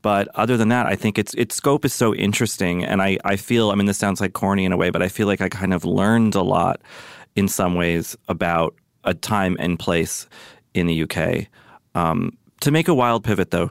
But 0.00 0.28
other 0.34 0.56
than 0.56 0.70
that, 0.70 0.86
I 0.86 0.96
think 0.96 1.18
its 1.18 1.34
its 1.34 1.54
scope 1.54 1.84
is 1.84 1.92
so 1.92 2.14
interesting, 2.14 2.86
and 2.86 3.02
I 3.02 3.18
I 3.22 3.36
feel 3.36 3.70
I 3.70 3.74
mean 3.74 3.84
this 3.84 3.98
sounds 3.98 4.18
like 4.18 4.32
corny 4.32 4.64
in 4.64 4.72
a 4.72 4.78
way, 4.78 4.88
but 4.88 5.02
I 5.02 5.08
feel 5.08 5.26
like 5.26 5.42
I 5.42 5.50
kind 5.50 5.74
of 5.74 5.84
learned 5.84 6.36
a 6.36 6.42
lot 6.42 6.80
in 7.36 7.48
some 7.48 7.74
ways 7.74 8.16
about 8.28 8.74
a 9.04 9.12
time 9.12 9.58
and 9.60 9.78
place 9.78 10.26
in 10.74 10.86
the 10.86 11.02
UK. 11.02 11.46
Um, 11.94 12.36
to 12.60 12.70
make 12.70 12.88
a 12.88 12.94
wild 12.94 13.24
pivot, 13.24 13.50
though, 13.50 13.70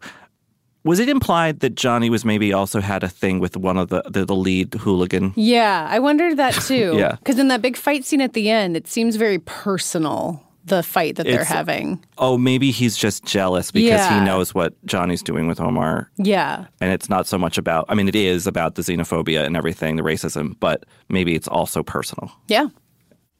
was 0.83 0.99
it 0.99 1.09
implied 1.09 1.59
that 1.59 1.75
Johnny 1.75 2.09
was 2.09 2.25
maybe 2.25 2.51
also 2.53 2.81
had 2.81 3.03
a 3.03 3.09
thing 3.09 3.39
with 3.39 3.55
one 3.55 3.77
of 3.77 3.89
the 3.89 4.01
the, 4.09 4.25
the 4.25 4.35
lead 4.35 4.73
hooligan? 4.73 5.33
Yeah, 5.35 5.87
I 5.89 5.99
wondered 5.99 6.37
that 6.37 6.53
too. 6.67 6.95
Yeah. 6.97 7.15
because 7.17 7.37
in 7.39 7.47
that 7.49 7.61
big 7.61 7.77
fight 7.77 8.03
scene 8.05 8.21
at 8.21 8.33
the 8.33 8.49
end, 8.49 8.75
it 8.75 8.87
seems 8.87 9.15
very 9.15 9.39
personal. 9.39 10.43
The 10.63 10.83
fight 10.83 11.15
that 11.15 11.25
they're 11.25 11.43
having. 11.43 12.05
Oh, 12.19 12.37
maybe 12.37 12.69
he's 12.69 12.95
just 12.95 13.25
jealous 13.25 13.71
because 13.71 13.89
Yeah. 13.99 14.19
he 14.19 14.23
knows 14.23 14.53
what 14.53 14.75
Johnny's 14.85 15.23
doing 15.23 15.47
with 15.47 15.59
Omar. 15.59 16.11
Yeah. 16.17 16.65
And 16.79 16.93
it's 16.93 17.09
not 17.09 17.25
so 17.25 17.39
much 17.39 17.57
about, 17.57 17.85
I 17.89 17.95
mean, 17.95 18.07
it 18.07 18.15
is 18.15 18.45
about 18.45 18.75
the 18.75 18.83
xenophobia 18.83 19.43
and 19.43 19.57
everything, 19.57 19.95
the 19.95 20.03
racism, 20.03 20.55
but 20.59 20.85
maybe 21.09 21.33
it's 21.33 21.47
also 21.47 21.81
personal. 21.81 22.31
Yeah. 22.47 22.67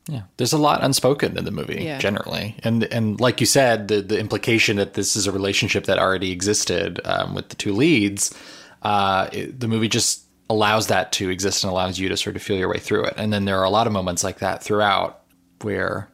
Yeah, 0.08 0.24
there's 0.38 0.54
a 0.54 0.58
lot 0.58 0.84
unspoken 0.84 1.38
in 1.38 1.45
the 1.45 1.52
movie 1.52 1.84
Yeah. 1.84 1.99
generally, 1.99 2.56
and 2.64 2.84
and 2.86 3.20
like 3.20 3.39
you 3.39 3.45
said, 3.45 3.88
the 3.88 4.02
the 4.02 4.20
implication 4.20 4.78
that 4.78 4.93
this 4.95 5.16
is 5.16 5.28
a 5.28 5.32
relationship 5.32 5.86
that 5.86 5.99
already 5.99 6.32
existed 6.32 6.99
um, 7.06 7.36
with 7.36 7.49
the 7.49 7.56
two 7.56 7.74
leads, 7.74 8.34
uh, 8.82 9.28
it- 9.32 9.60
the 9.60 9.68
movie 9.68 9.88
just 9.88 10.24
allows 10.49 10.88
that 10.88 11.12
to 11.14 11.30
exist 11.30 11.64
and 11.64 11.72
allows 11.72 11.97
you 11.99 12.10
to 12.10 12.18
sort 12.18 12.36
of 12.36 12.41
feel 12.41 12.58
your 12.58 12.68
way 12.68 12.78
through 12.80 13.06
it. 13.06 13.14
And 13.16 13.32
then 13.32 13.45
there 13.45 13.58
are 13.60 13.64
a 13.64 13.70
lot 13.70 13.88
of 13.88 13.93
moments 13.93 14.24
like 14.24 14.39
that 14.39 14.62
throughout 14.64 15.22
where 15.62 16.10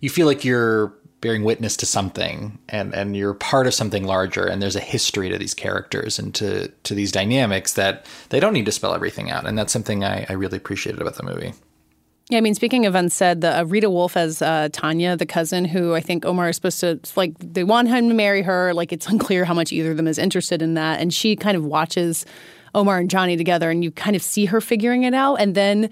you 0.00 0.10
feel 0.10 0.26
like 0.26 0.44
you're 0.44 0.92
bearing 1.20 1.44
witness 1.44 1.76
to 1.78 1.86
something 1.86 2.58
and 2.68 2.94
and 2.94 3.16
you're 3.16 3.32
part 3.34 3.66
of 3.66 3.72
something 3.74 4.04
larger 4.04 4.44
and 4.44 4.60
there's 4.60 4.76
a 4.76 4.80
history 4.80 5.28
to 5.30 5.38
these 5.38 5.54
characters 5.54 6.18
and 6.18 6.34
to 6.34 6.68
to 6.82 6.94
these 6.94 7.12
dynamics 7.12 7.74
that 7.74 8.04
they 8.30 8.40
don't 8.40 8.52
need 8.52 8.66
to 8.66 8.72
spell 8.72 8.92
everything 8.94 9.30
out 9.30 9.46
and 9.46 9.56
that's 9.56 9.72
something 9.72 10.04
I, 10.04 10.26
I 10.28 10.32
really 10.34 10.58
appreciated 10.58 11.00
about 11.00 11.14
the 11.14 11.22
movie 11.22 11.54
Yeah, 12.30 12.38
I 12.38 12.40
mean, 12.40 12.54
speaking 12.54 12.86
of 12.86 12.94
unsaid, 12.94 13.42
the 13.42 13.60
uh, 13.60 13.64
Rita 13.64 13.90
Wolf 13.90 14.16
as 14.16 14.40
uh, 14.40 14.70
Tanya, 14.72 15.14
the 15.14 15.26
cousin, 15.26 15.66
who 15.66 15.94
I 15.94 16.00
think 16.00 16.24
Omar 16.24 16.48
is 16.48 16.56
supposed 16.56 16.80
to 16.80 16.98
like. 17.16 17.34
They 17.38 17.64
want 17.64 17.88
him 17.88 18.08
to 18.08 18.14
marry 18.14 18.40
her. 18.40 18.72
Like 18.72 18.92
it's 18.92 19.06
unclear 19.08 19.44
how 19.44 19.52
much 19.52 19.72
either 19.72 19.90
of 19.90 19.96
them 19.98 20.08
is 20.08 20.18
interested 20.18 20.62
in 20.62 20.74
that, 20.74 21.00
and 21.00 21.12
she 21.12 21.36
kind 21.36 21.56
of 21.56 21.64
watches 21.64 22.24
Omar 22.74 22.98
and 22.98 23.10
Johnny 23.10 23.36
together, 23.36 23.70
and 23.70 23.84
you 23.84 23.90
kind 23.90 24.16
of 24.16 24.22
see 24.22 24.46
her 24.46 24.60
figuring 24.60 25.04
it 25.04 25.14
out, 25.14 25.36
and 25.36 25.54
then. 25.54 25.90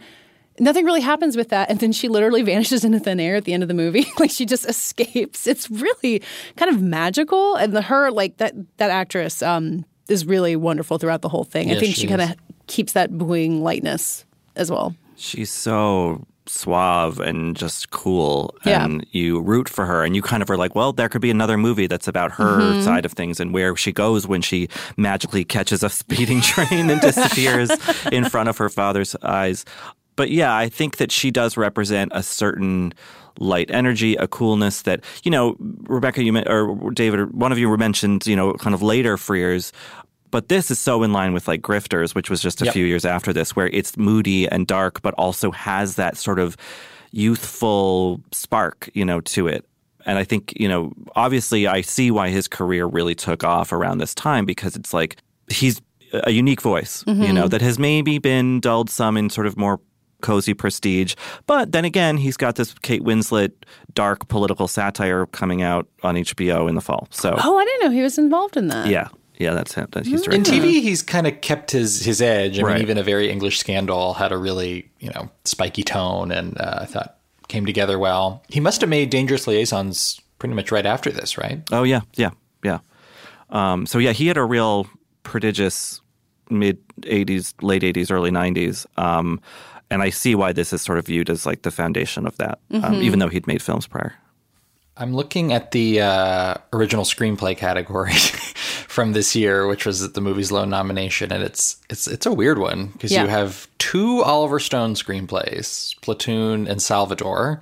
Nothing 0.60 0.84
really 0.84 1.00
happens 1.00 1.34
with 1.34 1.48
that, 1.48 1.70
and 1.70 1.80
then 1.80 1.92
she 1.92 2.08
literally 2.08 2.42
vanishes 2.52 2.84
into 2.84 3.00
thin 3.00 3.18
air 3.18 3.36
at 3.36 3.46
the 3.46 3.54
end 3.54 3.62
of 3.64 3.70
the 3.70 3.74
movie. 3.74 4.06
like 4.18 4.30
she 4.30 4.44
just 4.44 4.68
escapes. 4.68 5.46
It's 5.46 5.70
really 5.70 6.22
kind 6.56 6.70
of 6.70 6.82
magical, 6.82 7.54
and 7.54 7.72
the 7.72 7.80
her 7.80 8.10
like 8.10 8.36
that 8.36 8.54
that 8.76 8.90
actress 8.90 9.40
um, 9.42 9.86
is 10.08 10.26
really 10.26 10.54
wonderful 10.54 10.98
throughout 10.98 11.22
the 11.22 11.30
whole 11.30 11.44
thing. 11.44 11.70
I 11.70 11.80
think 11.80 11.94
she 11.94 12.02
she 12.02 12.06
kind 12.06 12.20
of 12.20 12.34
keeps 12.66 12.92
that 12.92 13.16
buoying 13.16 13.62
lightness 13.62 14.26
as 14.54 14.70
well. 14.70 14.94
She's 15.22 15.50
so 15.50 16.26
suave 16.46 17.20
and 17.20 17.56
just 17.56 17.90
cool. 17.90 18.52
Yeah. 18.66 18.84
And 18.84 19.06
you 19.12 19.40
root 19.40 19.68
for 19.68 19.86
her 19.86 20.02
and 20.02 20.16
you 20.16 20.22
kind 20.22 20.42
of 20.42 20.50
are 20.50 20.56
like, 20.56 20.74
well, 20.74 20.92
there 20.92 21.08
could 21.08 21.20
be 21.22 21.30
another 21.30 21.56
movie 21.56 21.86
that's 21.86 22.08
about 22.08 22.32
her 22.32 22.58
Mhm. 22.58 22.82
side 22.82 23.04
of 23.04 23.12
things 23.12 23.38
and 23.38 23.54
where 23.54 23.76
she 23.76 23.92
goes 23.92 24.26
when 24.26 24.42
she 24.42 24.68
magically 24.96 25.44
catches 25.44 25.84
a 25.84 25.88
speeding 25.88 26.40
train 26.52 26.90
and 26.90 27.00
disappears 27.00 27.70
in 28.10 28.24
front 28.28 28.48
of 28.48 28.58
her 28.58 28.68
father's 28.68 29.14
eyes. 29.22 29.64
But 30.16 30.30
yeah, 30.30 30.54
I 30.54 30.68
think 30.68 30.96
that 30.96 31.12
she 31.12 31.30
does 31.30 31.56
represent 31.56 32.10
a 32.12 32.22
certain 32.24 32.92
light 33.38 33.70
energy, 33.70 34.14
a 34.16 34.26
coolness 34.26 34.82
that, 34.82 35.00
you 35.22 35.30
know, 35.30 35.56
Rebecca, 35.84 36.22
you 36.22 36.36
or 36.48 36.90
David, 36.90 37.32
one 37.32 37.52
of 37.52 37.58
you 37.58 37.74
mentioned, 37.78 38.26
you 38.26 38.36
know, 38.36 38.52
kind 38.54 38.74
of 38.74 38.82
later 38.82 39.16
Frears. 39.16 39.70
But 40.32 40.48
this 40.48 40.68
is 40.72 40.80
so 40.80 41.04
in 41.04 41.12
line 41.12 41.32
with 41.32 41.46
like 41.46 41.62
Grifters, 41.62 42.14
which 42.16 42.28
was 42.28 42.40
just 42.42 42.60
a 42.60 42.64
Yep. 42.64 42.74
few 42.74 42.84
years 42.86 43.04
after 43.04 43.32
this, 43.32 43.54
where 43.54 43.68
it's 43.68 43.96
moody 43.96 44.48
and 44.48 44.66
dark, 44.66 45.00
but 45.02 45.14
also 45.14 45.52
has 45.52 45.94
that 45.94 46.16
sort 46.16 46.40
of 46.40 46.56
youthful 47.12 48.20
spark, 48.32 48.90
you 48.94 49.04
know, 49.04 49.20
to 49.20 49.46
it. 49.46 49.64
And 50.04 50.18
I 50.18 50.24
think, 50.24 50.52
you 50.58 50.68
know, 50.68 50.92
obviously 51.14 51.66
I 51.68 51.80
see 51.82 52.10
why 52.10 52.30
his 52.30 52.48
career 52.48 52.86
really 52.86 53.14
took 53.14 53.44
off 53.44 53.72
around 53.72 53.98
this 53.98 54.14
time 54.14 54.44
because 54.44 54.74
it's 54.74 54.92
like 54.92 55.16
he's 55.48 55.80
a 56.12 56.30
unique 56.32 56.60
voice, 56.60 57.04
you 57.06 57.14
Mhm. 57.14 57.34
know, 57.34 57.48
that 57.48 57.60
has 57.62 57.78
maybe 57.78 58.18
been 58.18 58.58
dulled 58.60 58.90
some 58.90 59.16
in 59.16 59.30
sort 59.30 59.46
of 59.46 59.56
more 59.56 59.80
cozy 60.20 60.54
prestige. 60.54 61.14
But 61.46 61.72
then 61.72 61.84
again, 61.84 62.16
he's 62.16 62.36
got 62.36 62.56
this 62.56 62.74
Kate 62.82 63.02
Winslet 63.02 63.52
dark 63.94 64.28
political 64.28 64.68
satire 64.68 65.26
coming 65.26 65.62
out 65.62 65.86
on 66.02 66.16
HBO 66.16 66.66
in 66.68 66.74
the 66.74 66.80
fall. 66.80 67.06
So, 67.10 67.34
Oh, 67.42 67.56
I 67.58 67.64
didn't 67.64 67.84
know 67.84 67.90
he 67.90 68.02
was 68.02 68.18
involved 68.18 68.56
in 68.56 68.68
that. 68.68 68.88
yeah. 68.88 69.08
Yeah, 69.42 69.52
that's 69.54 69.74
him. 69.74 69.88
That 69.92 70.06
he's 70.06 70.26
In. 70.26 70.42
TV, 70.44 70.80
he's 70.82 71.02
kind 71.02 71.26
of 71.26 71.40
kept 71.40 71.70
his 71.72 72.04
his 72.04 72.20
edge. 72.22 72.58
I 72.58 72.62
Right. 72.62 72.74
mean, 72.74 72.82
even 72.82 72.98
a 72.98 73.02
very 73.02 73.28
English 73.30 73.58
scandal 73.58 74.14
had 74.14 74.32
a 74.32 74.36
really 74.38 74.90
you 75.00 75.10
know 75.10 75.30
spiky 75.44 75.82
tone, 75.82 76.30
and 76.32 76.58
uh, 76.60 76.78
I 76.82 76.86
thought 76.86 77.18
came 77.48 77.66
together 77.66 77.98
well. 77.98 78.42
He 78.48 78.60
must 78.60 78.80
have 78.80 78.88
made 78.90 79.10
Dangerous 79.10 79.46
Liaisons 79.46 80.20
pretty 80.38 80.54
much 80.54 80.72
right 80.72 80.86
after 80.86 81.10
this, 81.10 81.36
right? 81.36 81.60
Oh 81.72 81.82
yeah, 81.82 82.00
yeah, 82.14 82.30
yeah. 82.64 82.78
Um, 83.50 83.86
so 83.86 83.98
yeah, 83.98 84.12
he 84.12 84.26
had 84.28 84.36
a 84.38 84.44
real 84.44 84.86
prodigious 85.22 86.00
mid 86.50 86.78
'80s, 87.02 87.54
late 87.62 87.82
'80s, 87.82 88.10
early 88.10 88.30
'90s. 88.30 88.86
Um, 88.96 89.40
and 89.90 90.02
I 90.02 90.10
see 90.10 90.34
why 90.34 90.52
this 90.52 90.72
is 90.72 90.80
sort 90.82 90.98
of 90.98 91.06
viewed 91.06 91.28
as 91.28 91.44
like 91.44 91.62
the 91.62 91.70
foundation 91.70 92.26
of 92.26 92.36
that, 92.38 92.58
um, 92.72 92.80
Mhm. 92.82 93.02
even 93.02 93.18
though 93.18 93.28
he'd 93.28 93.46
made 93.46 93.60
films 93.62 93.86
prior. 93.86 94.14
I'm 94.96 95.14
looking 95.14 95.52
at 95.52 95.70
the 95.70 96.00
uh, 96.02 96.54
original 96.72 97.04
screenplay 97.04 97.56
category 97.56 98.12
from 98.88 99.12
this 99.12 99.34
year, 99.34 99.66
which 99.66 99.86
was 99.86 100.12
the 100.12 100.20
movie's 100.20 100.52
lone 100.52 100.68
nomination, 100.70 101.32
and 101.32 101.42
it's 101.42 101.76
it's 101.88 102.06
it's 102.06 102.26
a 102.26 102.32
weird 102.32 102.58
one 102.58 102.88
because 102.88 103.10
Yeah. 103.10 103.22
you 103.22 103.28
have 103.28 103.66
two 103.78 104.22
Oliver 104.22 104.58
Stone 104.58 104.94
screenplays, 104.94 105.98
Platoon 106.02 106.66
and 106.68 106.80
Salvador. 106.82 107.60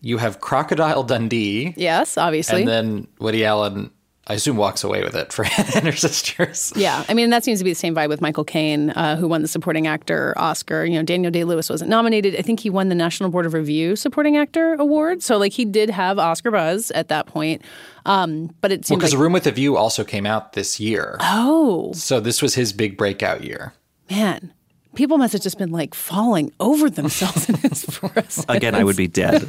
You 0.00 0.18
have 0.18 0.40
Crocodile 0.40 1.02
Dundee, 1.04 1.74
Yes, 1.76 2.16
obviously. 2.18 2.60
and 2.60 2.68
then 2.68 3.06
Woody 3.18 3.44
Allen, 3.44 3.90
I 4.28 4.34
assume, 4.34 4.56
walks 4.56 4.84
away 4.84 5.02
with 5.02 5.16
it 5.16 5.32
for 5.32 5.44
and 5.74 5.84
her 5.84 5.92
sisters. 5.92 6.72
Yeah, 6.76 7.04
I 7.08 7.14
mean 7.14 7.30
that 7.30 7.42
seems 7.42 7.58
to 7.58 7.64
be 7.64 7.72
the 7.72 7.74
same 7.74 7.94
vibe 7.94 8.08
with 8.08 8.20
Michael 8.20 8.44
Caine, 8.44 8.90
uh, 8.90 9.16
who 9.16 9.26
won 9.26 9.42
the 9.42 9.48
supporting 9.48 9.88
actor 9.88 10.32
Oscar. 10.36 10.84
You 10.84 10.94
know, 10.96 11.02
Daniel 11.02 11.32
Day 11.32 11.42
Lewis 11.42 11.68
wasn't 11.68 11.90
nominated. 11.90 12.36
I 12.36 12.42
think 12.42 12.60
he 12.60 12.70
won 12.70 12.88
the 12.88 12.94
National 12.94 13.30
Board 13.30 13.46
of 13.46 13.52
Review 13.54 13.96
supporting 13.96 14.36
actor 14.36 14.74
award. 14.74 15.22
So 15.24 15.38
like 15.38 15.52
he 15.52 15.64
did 15.64 15.90
have 15.90 16.18
Oscar 16.20 16.52
buzz 16.52 16.92
at 16.92 17.08
that 17.08 17.26
point. 17.26 17.62
Um, 18.06 18.54
but 18.60 18.70
it 18.70 18.80
Well, 18.80 18.84
seemed 18.84 19.00
because 19.00 19.14
like 19.14 19.22
Room 19.22 19.32
with 19.32 19.46
a 19.46 19.50
View 19.52 19.76
also 19.76 20.04
came 20.04 20.26
out 20.26 20.52
this 20.52 20.78
year, 20.78 21.16
oh 21.20 21.92
so 21.92 22.20
this 22.20 22.40
was 22.42 22.54
his 22.54 22.72
big 22.72 22.96
breakout 22.96 23.42
year. 23.44 23.72
man, 24.08 24.52
people 24.94 25.18
must 25.18 25.32
have 25.32 25.42
just 25.42 25.58
been 25.58 25.70
like 25.70 25.94
falling 25.94 26.52
over 26.60 26.88
themselves 26.90 27.48
in 27.48 27.54
his 27.56 27.84
presence. 27.90 28.44
Again, 28.48 28.74
I 28.74 28.84
would 28.84 28.96
be 28.96 29.06
dead. 29.08 29.44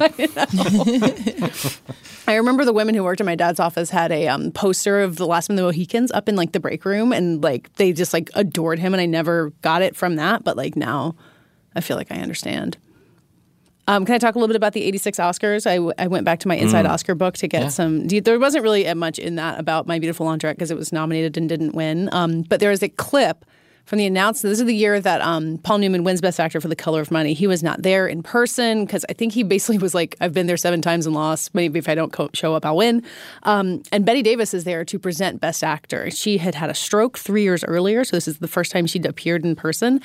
I 2.26 2.34
remember 2.36 2.64
the 2.64 2.72
women 2.72 2.94
who 2.94 3.04
worked 3.04 3.20
in 3.20 3.26
my 3.26 3.34
dad's 3.34 3.60
office 3.60 3.90
had 3.90 4.10
a 4.12 4.28
um, 4.28 4.50
poster 4.52 5.00
of 5.00 5.16
the 5.16 5.26
Last 5.26 5.50
of 5.50 5.56
the 5.56 5.62
Mohicans 5.62 6.10
up 6.12 6.28
in 6.28 6.36
like 6.36 6.52
the 6.52 6.60
break 6.60 6.84
room, 6.84 7.12
and 7.12 7.42
like 7.42 7.72
they 7.74 7.92
just 7.92 8.12
like 8.12 8.30
adored 8.34 8.78
him, 8.78 8.94
and 8.94 9.00
I 9.00 9.06
never 9.06 9.50
got 9.62 9.82
it 9.82 9.94
from 9.96 10.16
that, 10.16 10.44
but 10.44 10.56
like 10.56 10.76
now, 10.76 11.14
I 11.76 11.80
feel 11.80 11.96
like 11.96 12.10
I 12.10 12.16
understand. 12.16 12.78
Um, 13.86 14.06
can 14.06 14.14
I 14.14 14.18
talk 14.18 14.34
a 14.34 14.38
little 14.38 14.48
bit 14.48 14.56
about 14.56 14.72
the 14.72 14.82
'86 14.82 15.18
Oscars? 15.18 15.66
I, 15.66 15.74
w- 15.74 15.92
I 15.98 16.06
went 16.06 16.24
back 16.24 16.38
to 16.40 16.48
my 16.48 16.56
Inside 16.56 16.86
Mm. 16.86 16.90
Oscar 16.90 17.14
book 17.14 17.34
to 17.36 17.46
get 17.48 17.62
Yeah. 17.64 17.68
some. 17.68 18.08
There 18.08 18.38
wasn't 18.38 18.62
really 18.64 18.92
much 18.94 19.18
in 19.18 19.34
that 19.34 19.60
about 19.60 19.86
My 19.86 19.98
Beautiful 19.98 20.26
Laundrette 20.26 20.52
because 20.54 20.70
it 20.70 20.76
was 20.78 20.90
nominated 20.90 21.36
and 21.36 21.46
didn't 21.50 21.74
win. 21.74 22.08
Um, 22.12 22.42
but 22.42 22.60
there 22.60 22.70
is 22.70 22.82
a 22.82 22.88
clip 22.88 23.44
from 23.84 23.98
the 23.98 24.06
announcement. 24.06 24.50
This 24.52 24.60
is 24.60 24.66
the 24.66 24.74
year 24.74 24.98
that 25.00 25.20
um, 25.20 25.58
Paul 25.58 25.78
Newman 25.78 26.04
wins 26.04 26.20
Best 26.20 26.40
Actor 26.40 26.60
for 26.60 26.68
The 26.68 26.76
Color 26.76 27.00
of 27.00 27.10
Money. 27.10 27.34
He 27.34 27.46
was 27.46 27.62
not 27.62 27.82
there 27.82 28.06
in 28.06 28.22
person 28.22 28.84
because 28.84 29.04
I 29.08 29.12
think 29.12 29.32
he 29.32 29.42
basically 29.42 29.78
was 29.78 29.94
like, 29.94 30.16
"I've 30.20 30.32
been 30.32 30.46
there 30.46 30.56
seven 30.56 30.80
times 30.80 31.06
and 31.06 31.14
lost. 31.14 31.54
Maybe 31.54 31.78
if 31.78 31.88
I 31.88 31.94
don't 31.94 32.12
co- 32.12 32.30
show 32.32 32.54
up, 32.54 32.64
I'll 32.64 32.76
win." 32.76 33.02
Um, 33.42 33.82
and 33.92 34.04
Bette 34.04 34.22
Davis 34.22 34.54
is 34.54 34.64
there 34.64 34.84
to 34.84 34.98
present 34.98 35.40
Best 35.40 35.62
Actor. 35.62 36.10
She 36.10 36.38
had 36.38 36.54
had 36.54 36.70
a 36.70 36.74
stroke 36.74 37.18
three 37.18 37.42
years 37.42 37.62
earlier, 37.64 38.04
so 38.04 38.16
this 38.16 38.26
is 38.26 38.38
the 38.38 38.48
first 38.48 38.72
time 38.72 38.86
she'd 38.86 39.04
appeared 39.06 39.44
in 39.44 39.54
person. 39.54 40.00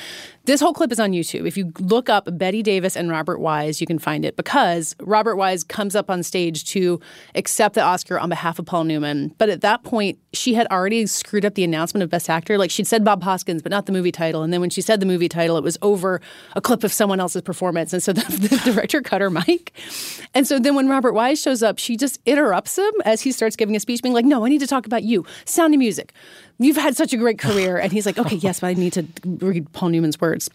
This 0.46 0.60
whole 0.60 0.74
clip 0.74 0.92
is 0.92 1.00
on 1.00 1.12
YouTube. 1.12 1.48
If 1.48 1.56
you 1.56 1.72
look 1.80 2.10
up 2.10 2.28
Bette 2.38 2.64
Davis 2.64 2.98
and 2.98 3.10
Robert 3.10 3.40
Wise, 3.40 3.80
you 3.80 3.88
can 3.88 4.00
find 4.00 4.26
it 4.26 4.36
because 4.36 4.96
Robert 5.00 5.36
Wise 5.36 5.64
comes 5.64 5.96
up 5.96 6.10
on 6.10 6.24
stage 6.24 6.66
to 6.72 7.00
accept 7.36 7.76
the 7.76 7.82
Oscar 7.82 8.20
on 8.20 8.30
behalf 8.30 8.60
of 8.60 8.66
Paul 8.66 8.84
Newman. 8.84 9.34
But 9.38 9.50
at 9.50 9.62
that 9.62 9.84
point, 9.84 10.20
she 10.34 10.56
had 10.56 10.68
already 10.68 11.06
screwed 11.06 11.46
up 11.46 11.56
the 11.56 11.64
announcement 11.64 12.04
of 12.04 12.10
Best 12.10 12.30
Actor. 12.30 12.58
Like 12.58 12.72
she'd 12.72 12.88
said 12.88 13.06
Bob 13.06 13.24
Hoskins, 13.24 13.62
but 13.70 13.76
not 13.76 13.86
the 13.86 13.92
movie 13.92 14.12
title. 14.12 14.42
And 14.42 14.52
then 14.52 14.62
when 14.62 14.70
she 14.70 14.82
said 14.82 15.00
the 15.00 15.06
movie 15.06 15.30
title, 15.30 15.56
it 15.58 15.64
was 15.64 15.78
over 15.82 16.20
a 16.56 16.62
clip 16.62 16.84
of 16.84 16.92
someone 16.92 17.20
else's 17.20 17.42
performance. 17.44 17.94
And 17.94 18.02
so 18.02 18.14
the, 18.14 18.22
the 18.48 18.72
director 18.72 19.02
cut 19.02 19.22
her 19.22 19.30
mic. 19.30 19.74
And 20.34 20.48
so 20.48 20.60
then 20.60 20.76
when 20.76 20.90
Robert 20.90 21.14
Wise 21.14 21.40
shows 21.40 21.62
up, 21.62 21.78
she 21.78 21.96
just 21.96 22.20
interrupts 22.26 22.78
him 22.78 22.92
as 23.06 23.22
he 23.22 23.32
starts 23.32 23.56
giving 23.56 23.76
a 23.76 23.80
speech, 23.80 24.02
being 24.02 24.14
like, 24.14 24.26
No, 24.26 24.46
I 24.46 24.50
need 24.50 24.60
to 24.60 24.68
talk 24.68 24.86
about 24.86 25.04
you. 25.04 25.26
Sound 25.46 25.74
of 25.74 25.80
music. 25.80 26.14
You've 26.58 26.78
had 26.78 26.98
such 26.98 27.14
a 27.14 27.18
great 27.18 27.40
career. 27.40 27.78
And 27.78 27.92
he's 27.92 28.06
like, 28.06 28.18
Okay, 28.18 28.38
yes, 28.38 28.60
but 28.60 28.68
I 28.68 28.74
need 28.74 28.94
to 28.94 29.06
read 29.26 29.72
Paul 29.72 29.90
Newman's 29.90 30.20
words. 30.20 30.50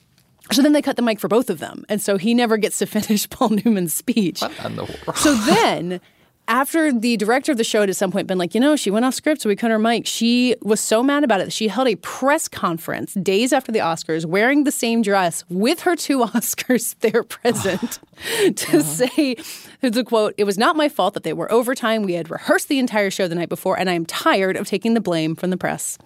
So 0.53 0.61
then 0.61 0.73
they 0.73 0.83
cut 0.83 0.97
the 0.97 1.03
mic 1.03 1.21
for 1.21 1.29
both 1.29 1.49
of 1.49 1.59
them. 1.59 1.85
And 1.89 2.03
so 2.03 2.19
he 2.19 2.35
never 2.35 2.57
gets 2.57 2.79
to 2.79 2.87
finish 2.99 3.31
Paul 3.31 3.51
Newman's 3.51 3.95
speech. 3.95 4.43
And 4.43 4.77
the 4.77 4.87
So 5.15 5.35
then, 5.35 6.01
after 6.47 6.93
the 6.93 7.17
director 7.17 7.53
of 7.53 7.59
the 7.59 7.65
show 7.65 7.81
had 7.81 7.91
at 7.91 7.97
some 7.97 8.11
point 8.11 8.27
been 8.27 8.39
like, 8.39 8.55
you 8.55 8.61
know, 8.61 8.77
she 8.77 8.91
went 8.91 9.05
off 9.05 9.15
script, 9.15 9.41
so 9.43 9.49
we 9.49 9.57
cut 9.57 9.71
her 9.71 9.79
mic, 9.79 10.07
she 10.07 10.57
was 10.63 10.81
so 10.81 11.03
mad 11.03 11.25
about 11.25 11.41
it 11.41 11.45
that 11.45 11.53
she 11.53 11.69
held 11.69 11.89
a 11.89 11.97
press 11.97 12.49
conference 12.49 13.15
days 13.15 13.53
after 13.53 13.73
the 13.73 13.79
Oscars 13.79 14.27
wearing 14.27 14.65
the 14.65 14.73
same 14.73 15.03
dress 15.03 15.45
with 15.49 15.81
her 15.81 15.97
two 15.97 16.19
Oscars 16.25 16.97
there 17.01 17.23
present 17.23 17.99
to 18.57 18.79
uh-huh. 18.79 18.83
say, 18.83 19.37
the 19.81 20.05
quote, 20.05 20.35
it 20.37 20.45
was 20.45 20.59
not 20.59 20.77
my 20.77 20.89
fault 20.89 21.15
that 21.15 21.23
they 21.23 21.33
were 21.33 21.51
overtime. 21.51 22.03
We 22.03 22.15
had 22.15 22.31
rehearsed 22.31 22.69
the 22.69 22.79
entire 22.79 23.11
show 23.11 23.27
the 23.27 23.35
night 23.35 23.49
before, 23.49 23.79
and 23.79 23.89
I 23.89 23.95
am 23.95 24.07
tired 24.07 24.57
of 24.57 24.67
taking 24.67 24.95
the 24.95 25.01
blame 25.01 25.35
from 25.35 25.51
the 25.51 25.57
press. 25.57 25.99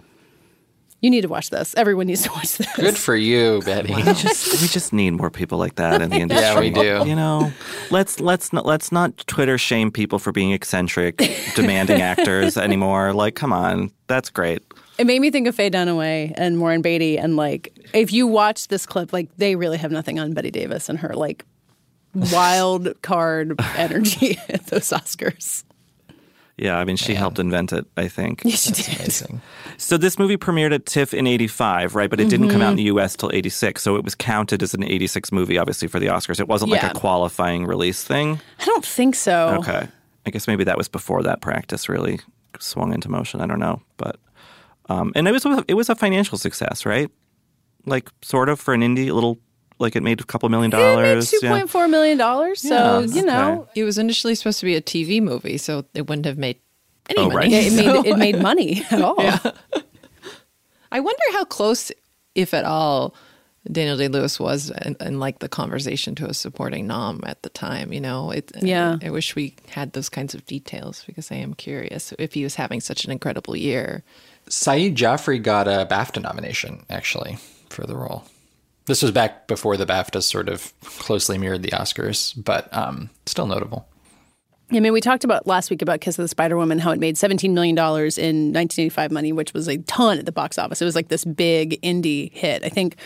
You 1.00 1.10
need 1.10 1.20
to 1.20 1.28
watch 1.28 1.50
this. 1.50 1.74
Everyone 1.76 2.08
needs 2.08 2.22
to 2.24 2.30
watch 2.32 2.56
this. 2.58 2.74
Good 2.74 2.96
for 2.98 3.14
you, 3.14 3.62
Bette. 3.64 3.94
We 3.94 4.02
just 4.02 4.60
we 4.60 4.66
just 4.66 4.92
need 4.92 5.10
more 5.12 5.30
people 5.30 5.56
like 5.56 5.76
that 5.76 6.02
in 6.02 6.10
the 6.10 6.16
industry. 6.16 6.38
Yeah, 6.48 6.58
we 6.60 6.70
do. 6.70 7.08
You 7.08 7.14
know, 7.14 7.52
let's 7.90 8.18
let's 8.20 8.52
not 8.52 8.66
let's 8.66 8.90
not 8.90 9.16
Twitter 9.28 9.58
shame 9.58 9.92
people 9.92 10.18
for 10.18 10.32
being 10.32 10.50
eccentric, 10.50 11.18
demanding 11.54 12.02
actors 12.02 12.56
anymore. 12.56 13.12
Like, 13.12 13.36
come 13.36 13.52
on, 13.52 13.92
that's 14.08 14.28
great. 14.30 14.62
It 14.98 15.06
made 15.06 15.20
me 15.20 15.30
think 15.30 15.46
of 15.46 15.54
Faye 15.54 15.70
Dunaway 15.70 16.32
and 16.36 16.60
Warren 16.60 16.82
Beatty, 16.82 17.16
and 17.18 17.36
like 17.36 17.78
if 17.94 18.12
you 18.12 18.26
watch 18.26 18.66
this 18.68 18.84
clip, 18.84 19.12
like 19.12 19.28
they 19.36 19.54
really 19.54 19.78
have 19.78 19.92
nothing 19.92 20.18
on 20.18 20.32
Bette 20.32 20.50
Davis 20.50 20.88
and 20.88 20.98
her 20.98 21.14
like 21.14 21.44
wild 22.14 23.00
card 23.02 23.54
energy 23.76 24.38
at 24.48 24.66
those 24.66 24.88
Oscars. 24.88 25.62
Yeah, 26.58 26.76
I 26.76 26.84
mean, 26.84 26.96
she 26.96 27.14
helped 27.14 27.38
invent 27.38 27.72
it. 27.72 27.86
I 27.96 28.08
think. 28.08 28.42
Yes, 28.44 28.62
she 28.64 28.72
did. 28.72 28.96
Amazing. 29.00 29.40
So 29.76 29.96
this 29.96 30.18
movie 30.18 30.36
premiered 30.36 30.74
at 30.74 30.86
TIFF 30.86 31.14
in 31.14 31.26
'85, 31.26 31.94
right? 31.94 32.10
But 32.10 32.18
it 32.20 32.28
didn't 32.28 32.48
come 32.50 32.60
out 32.62 32.70
in 32.70 32.74
Mhm. 32.74 32.78
the 32.78 32.82
U.S. 32.94 33.14
till 33.16 33.30
'86, 33.32 33.80
so 33.82 33.94
it 33.96 34.04
was 34.04 34.14
counted 34.16 34.62
as 34.62 34.74
an 34.74 34.82
'86 34.82 35.30
movie, 35.30 35.56
obviously 35.56 35.86
for 35.88 36.00
the 36.00 36.06
Oscars. 36.08 36.40
It 36.40 36.48
wasn't 36.48 36.72
like 36.72 36.82
a 36.82 36.90
qualifying 36.94 37.64
release 37.64 38.02
thing. 38.02 38.40
I 38.60 38.64
don't 38.64 38.84
think 38.84 39.14
so. 39.14 39.56
Okay, 39.60 39.86
I 40.26 40.30
guess 40.30 40.48
maybe 40.48 40.64
that 40.64 40.76
was 40.76 40.88
before 40.88 41.22
that 41.22 41.40
practice 41.40 41.88
really 41.88 42.18
swung 42.58 42.92
into 42.92 43.08
motion. 43.08 43.40
I 43.40 43.46
don't 43.46 43.60
know, 43.60 43.80
but 43.96 44.16
um, 44.88 45.12
and 45.14 45.28
it 45.28 45.32
was 45.32 45.46
it 45.68 45.74
was 45.74 45.88
a 45.88 45.94
financial 45.94 46.38
success, 46.38 46.84
right? 46.84 47.08
Like 47.86 48.10
sort 48.22 48.48
of 48.48 48.58
for 48.58 48.74
an 48.74 48.80
indie, 48.82 49.08
a 49.08 49.12
little 49.14 49.38
like 49.78 49.96
it 49.96 50.02
made 50.02 50.20
a 50.20 50.24
couple 50.24 50.48
million 50.48 50.70
dollars. 50.70 50.88
It 50.88 50.96
made 50.96 51.08
dollars. 51.08 51.30
two 51.30 51.40
point 51.48 51.70
four 51.70 51.88
million 51.88 52.18
dollars. 52.18 52.60
So 52.60 53.00
you 53.00 53.24
know, 53.24 53.68
it 53.74 53.84
was 53.84 53.98
initially 53.98 54.34
supposed 54.34 54.60
to 54.60 54.66
be 54.66 54.74
a 54.76 54.82
TV 54.82 55.20
movie, 55.22 55.58
so 55.58 55.84
it 55.94 56.08
wouldn't 56.08 56.26
have 56.26 56.38
made 56.38 56.58
any 57.10 57.20
Oh, 57.20 57.24
money. 57.30 57.36
right. 57.36 57.50
yeah, 57.50 57.58
it 57.60 57.72
So- 57.72 58.02
made 58.02 58.06
it 58.10 58.16
made 58.26 58.42
money 58.42 58.82
at 58.90 59.00
all. 59.02 59.16
I 60.90 61.00
wonder 61.00 61.22
how 61.32 61.44
close, 61.44 61.92
if 62.34 62.54
at 62.54 62.64
all, 62.64 63.14
Daniel 63.70 63.98
Day 63.98 64.08
Lewis 64.08 64.40
was 64.40 64.70
in, 64.70 64.96
in 65.00 65.18
like 65.20 65.40
the 65.40 65.48
conversation 65.48 66.14
to 66.14 66.26
a 66.26 66.32
supporting 66.32 66.86
nom 66.86 67.20
at 67.26 67.42
the 67.42 67.50
time. 67.50 67.92
You 67.92 68.00
know, 68.00 68.30
it, 68.30 68.50
Yeah. 68.62 68.96
I, 69.02 69.10
wish 69.10 69.36
we 69.36 69.54
had 69.68 69.92
those 69.92 70.08
kinds 70.08 70.34
of 70.34 70.46
details 70.46 71.04
because 71.06 71.30
I 71.30 71.34
am 71.36 71.52
curious 71.54 72.14
if 72.18 72.32
he 72.32 72.42
was 72.44 72.54
having 72.54 72.80
such 72.80 73.04
an 73.04 73.10
incredible 73.10 73.54
year. 73.56 74.02
Saeed 74.48 74.94
Jaffrey 74.96 75.38
got 75.38 75.68
a 75.68 75.86
BAFTA 75.90 76.22
nomination, 76.22 76.84
actually, 76.88 77.36
for 77.68 77.86
the 77.86 77.94
role. 77.96 78.24
This 78.88 79.02
was 79.02 79.10
back 79.10 79.46
before 79.46 79.76
the 79.76 79.86
BAFTAs 79.86 80.22
sort 80.22 80.48
of 80.48 80.72
closely 80.80 81.38
mirrored 81.38 81.62
the 81.62 81.70
Oscars, 81.72 82.32
but 82.42 82.74
um, 82.74 83.10
still 83.26 83.46
notable. 83.46 83.87
I 84.70 84.80
mean, 84.80 84.92
we 84.92 85.00
talked 85.00 85.24
about 85.24 85.46
last 85.46 85.70
week 85.70 85.80
about 85.80 86.02
Kiss 86.02 86.18
of 86.18 86.24
the 86.24 86.28
Spider 86.28 86.54
Woman, 86.56 86.78
how 86.78 86.90
it 86.90 86.98
made 86.98 87.16
$17 87.16 87.52
million 87.52 87.74
in 87.74 88.52
1985 88.52 89.10
money, 89.10 89.32
which 89.32 89.54
was 89.54 89.66
a 89.66 89.78
ton 89.78 90.18
at 90.18 90.26
the 90.26 90.32
box 90.32 90.58
office. 90.58 90.82
It 90.82 90.84
was 90.84 90.94
like 90.94 91.08
this 91.08 91.24
big 91.24 91.80
indie 91.80 92.30
hit. 92.34 92.62
I 92.62 92.68
think 92.68 92.96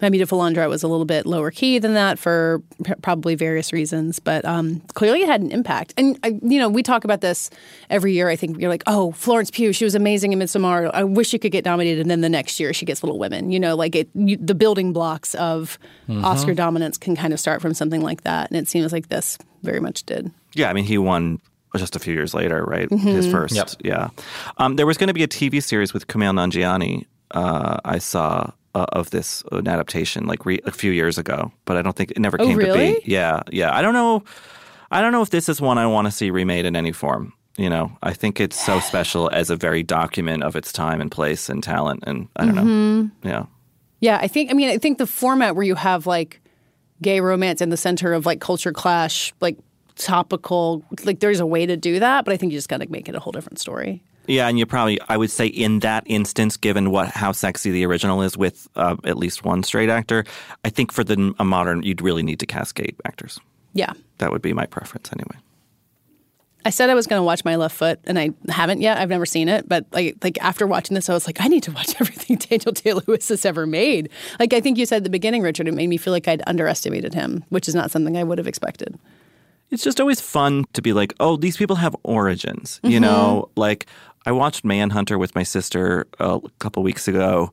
My 0.00 0.10
Beautiful 0.10 0.38
Laundrette 0.38 0.68
was 0.68 0.84
a 0.84 0.88
little 0.88 1.04
bit 1.04 1.26
lower 1.26 1.50
key 1.50 1.80
than 1.80 1.94
that 1.94 2.20
for 2.20 2.62
probably 3.02 3.34
various 3.34 3.72
reasons, 3.72 4.20
but 4.20 4.44
um, 4.44 4.80
clearly 4.94 5.22
it 5.22 5.26
had 5.28 5.40
an 5.40 5.50
impact. 5.50 5.92
And, 5.96 6.16
I, 6.22 6.38
you 6.40 6.60
know, 6.60 6.68
we 6.68 6.84
talk 6.84 7.02
about 7.02 7.20
this 7.20 7.50
every 7.90 8.12
year. 8.12 8.28
I 8.28 8.36
think 8.36 8.60
you're 8.60 8.70
like, 8.70 8.84
oh, 8.86 9.10
Florence 9.10 9.50
Pugh, 9.50 9.72
she 9.72 9.84
was 9.84 9.96
amazing 9.96 10.32
in 10.32 10.38
Midsommar. 10.38 10.88
I 10.94 11.02
wish 11.02 11.30
she 11.30 11.38
could 11.40 11.50
get 11.50 11.64
nominated. 11.64 12.00
And 12.00 12.10
then 12.12 12.20
the 12.20 12.28
next 12.28 12.60
year 12.60 12.72
she 12.72 12.86
gets 12.86 13.02
Little 13.02 13.18
Women. 13.18 13.50
You 13.50 13.58
know, 13.58 13.74
like 13.74 13.96
it, 13.96 14.08
you, 14.14 14.36
the 14.36 14.54
building 14.54 14.92
blocks 14.92 15.34
of 15.34 15.80
Mhm. 16.08 16.22
Oscar 16.24 16.54
dominance 16.54 16.96
can 16.96 17.16
kind 17.16 17.32
of 17.34 17.40
start 17.40 17.60
from 17.60 17.74
something 17.74 18.00
like 18.02 18.22
that. 18.22 18.50
And 18.50 18.56
it 18.58 18.68
seems 18.68 18.92
like 18.92 19.08
this 19.08 19.36
very 19.62 19.80
much 19.80 20.04
did. 20.04 20.30
Yeah, 20.54 20.70
I 20.70 20.72
mean, 20.72 20.84
he 20.84 20.98
won 20.98 21.40
just 21.76 21.94
a 21.94 21.98
few 21.98 22.14
years 22.14 22.34
later, 22.34 22.64
right? 22.64 22.90
His 22.90 23.26
Mhm. 23.26 23.30
first, 23.30 23.54
Yep. 23.54 23.70
yeah. 23.84 24.08
Um, 24.58 24.76
there 24.76 24.86
was 24.86 24.96
going 24.96 25.08
to 25.08 25.14
be 25.14 25.22
a 25.22 25.28
TV 25.28 25.60
series 25.62 25.92
with 25.94 26.06
Kumail 26.08 26.32
Nanjiani. 26.32 27.04
Uh, 27.30 27.76
I 27.84 27.98
saw 27.98 28.50
uh, 28.74 28.86
of 28.92 29.10
this 29.10 29.42
an 29.50 29.66
adaptation 29.66 30.26
like 30.26 30.44
re- 30.46 30.60
a 30.64 30.70
few 30.70 30.92
years 30.92 31.18
ago, 31.18 31.50
but 31.64 31.76
I 31.76 31.82
don't 31.82 31.96
think 31.96 32.10
it 32.12 32.18
never 32.18 32.36
Oh, 32.40 32.46
came 32.46 32.58
to 32.58 32.72
be. 32.74 33.00
Yeah, 33.04 33.40
yeah. 33.50 33.74
I 33.74 33.82
don't 33.82 33.94
know. 33.94 34.22
I 34.90 35.00
don't 35.00 35.10
know 35.12 35.22
if 35.22 35.30
this 35.30 35.48
is 35.48 35.60
one 35.60 35.78
I 35.78 35.86
want 35.86 36.06
to 36.06 36.10
see 36.12 36.30
remade 36.30 36.64
in 36.66 36.76
any 36.76 36.92
form. 36.92 37.32
You 37.56 37.68
know, 37.70 37.90
I 38.02 38.12
think 38.12 38.40
it's 38.40 38.58
so 38.62 38.78
special 38.90 39.30
as 39.32 39.50
a 39.50 39.56
very 39.56 39.82
document 39.82 40.42
of 40.44 40.54
its 40.54 40.70
time 40.72 41.00
and 41.00 41.10
place 41.10 41.48
and 41.48 41.62
talent, 41.62 42.04
and 42.06 42.28
I 42.36 42.44
don't 42.44 42.54
know. 42.54 42.62
Mhm. 42.62 43.10
Yeah. 43.24 43.44
Yeah, 44.00 44.18
I 44.22 44.28
think 44.28 44.50
I 44.50 44.54
mean 44.54 44.70
I 44.70 44.78
think 44.78 44.98
the 44.98 45.06
format 45.06 45.56
where 45.56 45.64
you 45.66 45.74
have 45.74 46.06
like 46.06 46.40
gay 47.02 47.20
romance 47.20 47.60
in 47.60 47.70
the 47.70 47.76
center 47.76 48.12
of 48.12 48.26
like 48.26 48.40
culture 48.40 48.72
clash, 48.72 49.32
like 49.40 49.56
topical, 49.96 50.84
like 51.04 51.20
there's 51.20 51.40
a 51.40 51.46
way 51.46 51.66
to 51.66 51.76
do 51.76 51.98
that, 52.00 52.24
but 52.24 52.32
I 52.32 52.36
think 52.36 52.52
you 52.52 52.58
just 52.58 52.68
got 52.68 52.80
to 52.80 52.90
make 52.90 53.08
it 53.08 53.14
a 53.14 53.20
whole 53.20 53.32
different 53.32 53.58
story. 53.58 54.02
Yeah, 54.26 54.46
and 54.46 54.58
you 54.58 54.66
probably, 54.66 55.00
I 55.08 55.16
would 55.16 55.30
say, 55.30 55.46
in 55.46 55.78
that 55.78 56.04
instance, 56.06 56.58
given 56.58 56.90
what 56.90 57.08
how 57.08 57.32
sexy 57.32 57.70
the 57.70 57.86
original 57.86 58.20
is 58.20 58.36
with 58.36 58.68
uh, 58.76 58.96
at 59.04 59.16
least 59.16 59.42
one 59.42 59.62
straight 59.62 59.88
actor, 59.88 60.24
I 60.64 60.68
think 60.68 60.92
for 60.92 61.02
the 61.02 61.34
a 61.38 61.44
modern, 61.44 61.82
you'd 61.82 62.02
really 62.02 62.22
need 62.22 62.38
to 62.40 62.46
cast 62.46 62.74
gay 62.74 62.94
actors. 63.06 63.40
Yeah. 63.72 63.92
That 64.18 64.30
would 64.30 64.42
be 64.42 64.52
my 64.52 64.66
preference 64.66 65.10
anyway. 65.12 65.36
I 66.64 66.70
said 66.70 66.90
I 66.90 66.94
was 66.94 67.06
going 67.06 67.20
to 67.20 67.24
watch 67.24 67.44
My 67.44 67.56
Left 67.56 67.74
Foot, 67.74 68.00
and 68.04 68.18
I 68.18 68.30
haven't 68.48 68.80
yet. 68.80 68.98
I've 68.98 69.08
never 69.08 69.24
seen 69.24 69.48
it, 69.48 69.68
but 69.68 69.86
like, 69.92 70.16
like 70.22 70.36
after 70.42 70.66
watching 70.66 70.94
this, 70.94 71.08
I 71.08 71.14
was 71.14 71.26
like, 71.26 71.40
I 71.40 71.46
need 71.48 71.62
to 71.62 71.72
watch 71.72 71.94
everything 72.00 72.36
Daniel 72.36 72.72
Day 72.72 72.92
Lewis 72.94 73.28
has 73.28 73.44
ever 73.46 73.66
made. 73.66 74.08
Like 74.40 74.52
I 74.52 74.60
think 74.60 74.76
you 74.76 74.84
said 74.84 74.98
at 74.98 75.04
the 75.04 75.10
beginning, 75.10 75.42
Richard, 75.42 75.68
it 75.68 75.74
made 75.74 75.86
me 75.88 75.96
feel 75.96 76.12
like 76.12 76.26
I'd 76.28 76.42
underestimated 76.46 77.14
him, 77.14 77.44
which 77.48 77.68
is 77.68 77.74
not 77.74 77.90
something 77.90 78.16
I 78.16 78.24
would 78.24 78.38
have 78.38 78.46
expected. 78.46 78.98
It's 79.70 79.84
just 79.84 80.00
always 80.00 80.20
fun 80.20 80.64
to 80.72 80.82
be 80.82 80.92
like, 80.92 81.14
oh, 81.20 81.36
these 81.36 81.56
people 81.56 81.76
have 81.76 81.94
origins. 82.02 82.80
You 82.82 82.98
Mhm. 82.98 83.02
know, 83.02 83.50
like 83.54 83.86
I 84.26 84.32
watched 84.32 84.64
Manhunter 84.64 85.16
with 85.18 85.34
my 85.34 85.42
sister 85.44 86.06
a 86.18 86.40
couple 86.58 86.82
weeks 86.82 87.06
ago, 87.06 87.52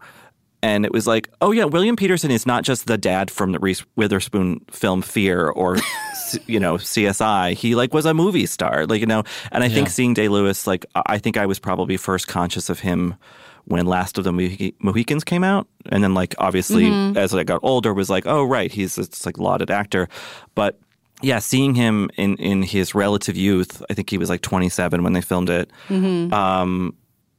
and 0.65 0.85
it 0.85 0.91
was 0.91 1.05
like, 1.07 1.29
oh 1.41 1.51
yeah, 1.51 1.65
William 1.65 1.95
Petersen 1.95 2.31
is 2.31 2.45
not 2.45 2.63
just 2.63 2.87
the 2.87 2.97
dad 2.97 3.29
from 3.29 3.51
the 3.51 3.59
Reese 3.59 3.83
Witherspoon 3.95 4.59
film 4.71 5.01
Fear 5.01 5.47
or 5.49 5.77
you 6.47 6.59
know 6.59 6.75
CSI. 6.77 7.53
He 7.53 7.75
like 7.75 7.93
was 7.93 8.05
a 8.05 8.13
movie 8.13 8.45
star, 8.47 8.85
like 8.87 8.99
you 9.01 9.07
know. 9.07 9.23
And 9.51 9.63
I 9.63 9.69
think 9.69 9.89
seeing 9.89 10.13
Day 10.13 10.27
Lewis, 10.27 10.65
like 10.67 10.85
I 10.95 11.17
think 11.19 11.37
I 11.37 11.45
was 11.45 11.59
probably 11.59 11.97
first 11.97 12.27
conscious 12.27 12.69
of 12.69 12.79
him 12.79 13.15
when 13.67 13.85
Last 13.87 14.17
of 14.19 14.23
the 14.23 14.31
Mohi- 14.31 14.75
Mohicans 14.79 15.23
came 15.23 15.43
out, 15.43 15.67
and 15.91 16.03
then 16.03 16.13
like 16.13 16.35
obviously 16.37 16.85
Mhm. 16.85 17.17
as 17.17 17.33
I 17.33 17.43
got 17.43 17.59
older, 17.63 17.93
was 17.93 18.09
like, 18.09 18.25
oh 18.27 18.43
right, 18.43 18.71
he's 18.71 18.95
this 18.95 19.25
like 19.25 19.37
lauded 19.37 19.69
actor, 19.71 20.07
but. 20.55 20.79
Yeah, 21.21 21.39
seeing 21.39 21.75
him 21.75 22.09
in, 22.17 22.35
in 22.35 22.61
his 22.61 22.93
relative 22.93 23.37
youth, 23.37 23.81
I 23.89 23.93
think 23.93 24.09
he 24.09 24.17
was 24.17 24.29
like 24.29 24.41
27 24.41 25.01
when 25.01 25.13
they 25.13 25.21
filmed 25.21 25.49
it, 25.49 25.71
Mhm. 25.87 26.31
um, 26.33 26.93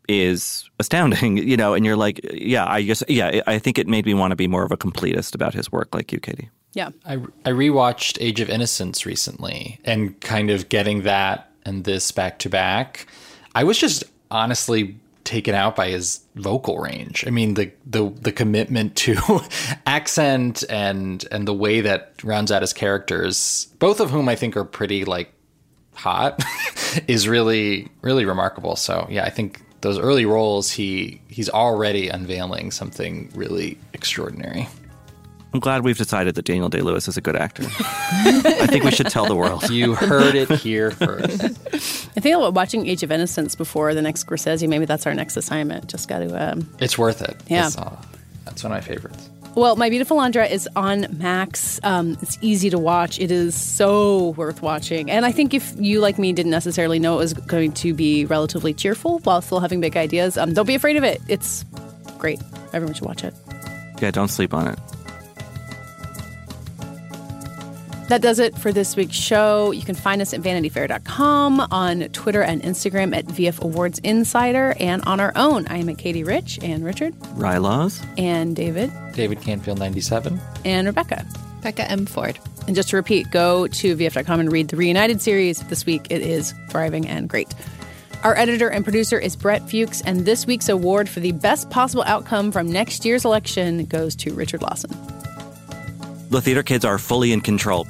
is 0.09 0.69
astounding, 0.79 1.37
you 1.49 1.57
know, 1.57 1.75
and 1.75 1.85
you're 1.85 1.97
like, 1.97 2.21
yeah, 2.33 2.67
I 2.67 2.83
guess, 2.83 3.03
yeah, 3.09 3.41
I 3.47 3.59
think 3.59 3.79
it 3.79 3.87
made 3.87 4.07
me 4.07 4.15
want 4.15 4.33
to 4.33 4.37
be 4.37 4.49
more 4.49 4.65
of 4.65 4.73
a 4.73 4.77
completist 4.77 5.35
about 5.35 5.55
his 5.55 5.71
work 5.71 5.95
like 5.95 6.13
you, 6.13 6.21
Katey. 6.21 6.49
Yeah. 6.73 6.91
I, 7.07 7.15
I 7.45 7.51
rewatched 7.51 8.19
Age 8.21 8.41
of 8.41 8.51
Innocence 8.51 9.07
recently 9.07 9.81
and 9.85 10.21
kind 10.21 10.51
of 10.51 10.69
getting 10.69 11.03
that 11.03 11.51
and 11.65 11.85
this 11.85 12.11
back 12.13 12.39
to 12.41 12.51
back. 12.51 13.07
I 13.55 13.65
was 13.65 13.79
just 13.79 14.05
honestly 14.31 14.97
taken 15.27 15.55
out 15.55 15.77
by 15.77 15.91
his 15.91 16.21
vocal 16.37 16.79
range. 16.79 17.25
I 17.27 17.31
mean, 17.31 17.55
the 17.55 17.73
the 17.85 18.09
the 18.09 18.33
commitment 18.33 18.97
to 18.97 19.17
accent 19.87 20.65
and 20.71 21.25
and 21.31 21.47
the 21.47 21.53
way 21.53 21.83
that 21.83 22.13
rounds 22.23 22.51
out 22.51 22.63
his 22.63 22.73
characters, 22.73 23.67
both 23.79 24.01
of 24.01 24.11
whom 24.11 24.29
I 24.29 24.37
think 24.37 24.57
are 24.57 24.65
pretty 24.65 25.05
like 25.05 25.33
hot, 25.95 26.43
is 27.09 27.29
really 27.29 27.89
really 28.01 28.25
remarkable. 28.25 28.77
So 28.77 29.07
yeah, 29.11 29.25
I 29.25 29.31
think 29.31 29.61
those 29.87 29.99
early 29.99 30.27
roles 30.27 30.71
he 30.71 31.21
he's 31.29 31.49
already 31.49 32.09
unveiling 32.09 32.71
something 32.71 33.31
really 33.35 33.79
extraordinary. 33.93 34.69
I'm 35.55 35.61
glad 35.61 35.85
we've 35.85 35.97
decided 35.97 36.35
that 36.35 36.45
Daniel 36.45 36.69
Day 36.69 36.83
Lewis 36.83 37.09
is 37.09 37.17
a 37.17 37.21
good 37.23 37.37
actor. 37.37 37.63
I 37.79 38.67
think 38.67 38.85
we 38.85 38.91
should 38.91 39.07
tell 39.09 39.27
the 39.27 39.37
world. 39.37 39.71
You 39.71 39.95
heard 39.95 40.35
it 40.35 40.51
here 40.51 40.91
first. 40.91 41.43
I 42.17 42.21
think 42.21 42.37
about 42.37 42.53
watching 42.53 42.87
Age 42.87 43.03
of 43.03 43.11
Innocence 43.13 43.55
before 43.55 43.95
the 43.95 44.03
next 44.03 44.27
Scorsese. 44.27 44.69
Maybe 44.69 44.85
that's 44.85 45.07
our 45.07 45.15
next 45.15 45.37
assignment. 45.37 45.89
Just 45.89 46.09
got 46.09 46.19
to. 46.19 46.53
Um, 46.53 46.69
It's 46.79 46.99
worth 46.99 47.23
it. 47.23 47.37
Yeah. 47.47 47.63
That's, 47.63 47.79
uh, 47.79 47.97
that's 48.45 48.63
one 48.65 48.73
of 48.73 48.77
my 48.77 48.81
favorites. 48.83 49.31
Well, 49.57 49.75
My 49.77 49.89
Beautiful 49.89 50.19
Laundrette 50.19 50.51
is 50.51 50.69
on 50.77 51.07
Max. 51.19 51.81
Um, 51.83 52.19
it's 52.21 52.37
easy 52.43 52.69
to 52.69 52.79
watch. 52.79 53.19
It 53.19 53.31
is 53.31 53.55
so 53.55 54.35
worth 54.37 54.61
watching. 54.61 55.11
And 55.11 55.25
I 55.25 55.33
think 55.33 55.55
if 55.55 55.75
you, 55.79 56.01
like 56.01 56.19
me, 56.19 56.35
didn't 56.35 56.51
necessarily 56.51 56.99
know 56.99 57.15
it 57.15 57.21
was 57.21 57.33
going 57.33 57.73
to 57.73 57.95
be 57.95 58.27
relatively 58.27 58.75
cheerful 58.75 59.19
while 59.21 59.41
still 59.41 59.61
having 59.61 59.81
big 59.81 59.97
ideas, 59.97 60.37
um, 60.37 60.53
don't 60.53 60.67
be 60.67 60.75
afraid 60.75 60.99
of 60.99 61.05
it. 61.05 61.23
It's 61.27 61.65
great. 62.19 62.39
Everyone 62.75 62.93
should 62.93 63.07
watch 63.07 63.25
it. 63.25 63.33
Yeah, 64.03 64.11
don't 64.11 64.29
sleep 64.29 64.53
on 64.53 64.69
it. 64.69 64.79
That 68.09 68.23
does 68.23 68.39
it 68.39 68.57
for 68.57 68.71
this 68.73 68.95
week's 68.95 69.17
show. 69.17 69.73
You 69.73 69.83
can 69.83 69.97
find 69.97 70.23
us 70.23 70.33
at 70.33 70.41
vanityfair.com, 70.41 71.61
on 71.73 72.01
Twitter 72.11 72.41
and 72.41 72.63
Instagram 72.63 73.17
at 73.17 73.27
VF 73.27 73.61
Awards 73.63 73.99
Insider, 74.01 74.77
and 74.79 75.03
on 75.07 75.19
our 75.19 75.33
own. 75.35 75.67
I 75.67 75.79
am 75.79 75.89
at 75.89 75.97
Katey 75.97 76.25
Rich 76.25 76.61
and 76.63 76.85
Richard 76.85 77.15
Rye 77.35 77.59
Laws. 77.59 78.01
and 78.17 78.55
David 78.55 78.93
David 79.15 79.41
Canfield, 79.41 79.81
97. 79.81 80.41
and 80.65 80.87
Rebecca. 80.87 81.27
Becca 81.63 81.91
M. 81.91 82.07
Ford. 82.07 82.39
And 82.69 82.77
just 82.77 82.91
to 82.91 82.97
repeat, 82.97 83.29
go 83.33 83.67
to 83.67 83.97
VF.com 83.97 84.39
and 84.39 84.53
read 84.53 84.69
the 84.69 84.77
Reunited 84.77 85.21
series. 85.21 85.59
This 85.69 85.85
week 85.85 86.07
it 86.09 86.23
is 86.23 86.55
thriving 86.71 87.09
and 87.09 87.29
great. 87.29 87.53
Our 88.23 88.37
editor 88.37 88.69
and 88.69 88.85
producer 88.85 89.19
is 89.19 89.35
Brett 89.35 89.69
Fuchs, 89.69 90.01
and 90.03 90.25
this 90.25 90.47
week's 90.47 90.69
award 90.69 91.09
for 91.09 91.19
the 91.21 91.33
best 91.33 91.71
possible 91.71 92.05
outcome 92.07 92.53
from 92.53 92.71
next 92.71 93.05
year's 93.05 93.25
election 93.25 93.85
goes 93.87 94.15
to 94.17 94.33
Richard 94.33 94.63
Lawson. 94.63 94.91
The 96.29 96.41
theater 96.41 96.63
kids 96.65 96.85
are 96.85 96.99
fully 96.99 97.33
in 97.33 97.41
control. 97.41 97.87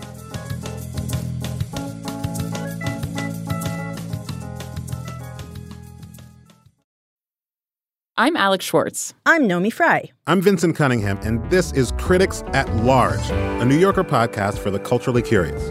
I'm 8.19 8.37
Alex 8.37 8.65
Schwartz. 8.65 9.15
I'm 9.27 9.47
Naomi 9.47 9.71
Fry. 9.71 10.11
I'm 10.27 10.41
Vinson 10.41 10.73
Cunningham, 10.73 11.19
and 11.23 11.49
this 11.51 11.73
is 11.73 11.93
Critics 11.99 12.43
at 12.49 12.67
Large, 12.77 13.31
a 13.31 13.65
New 13.65 13.79
Yorker 13.79 14.05
podcast 14.05 14.59
for 14.59 14.71
the 14.71 14.79
culturally 14.79 15.23
curious. 15.23 15.71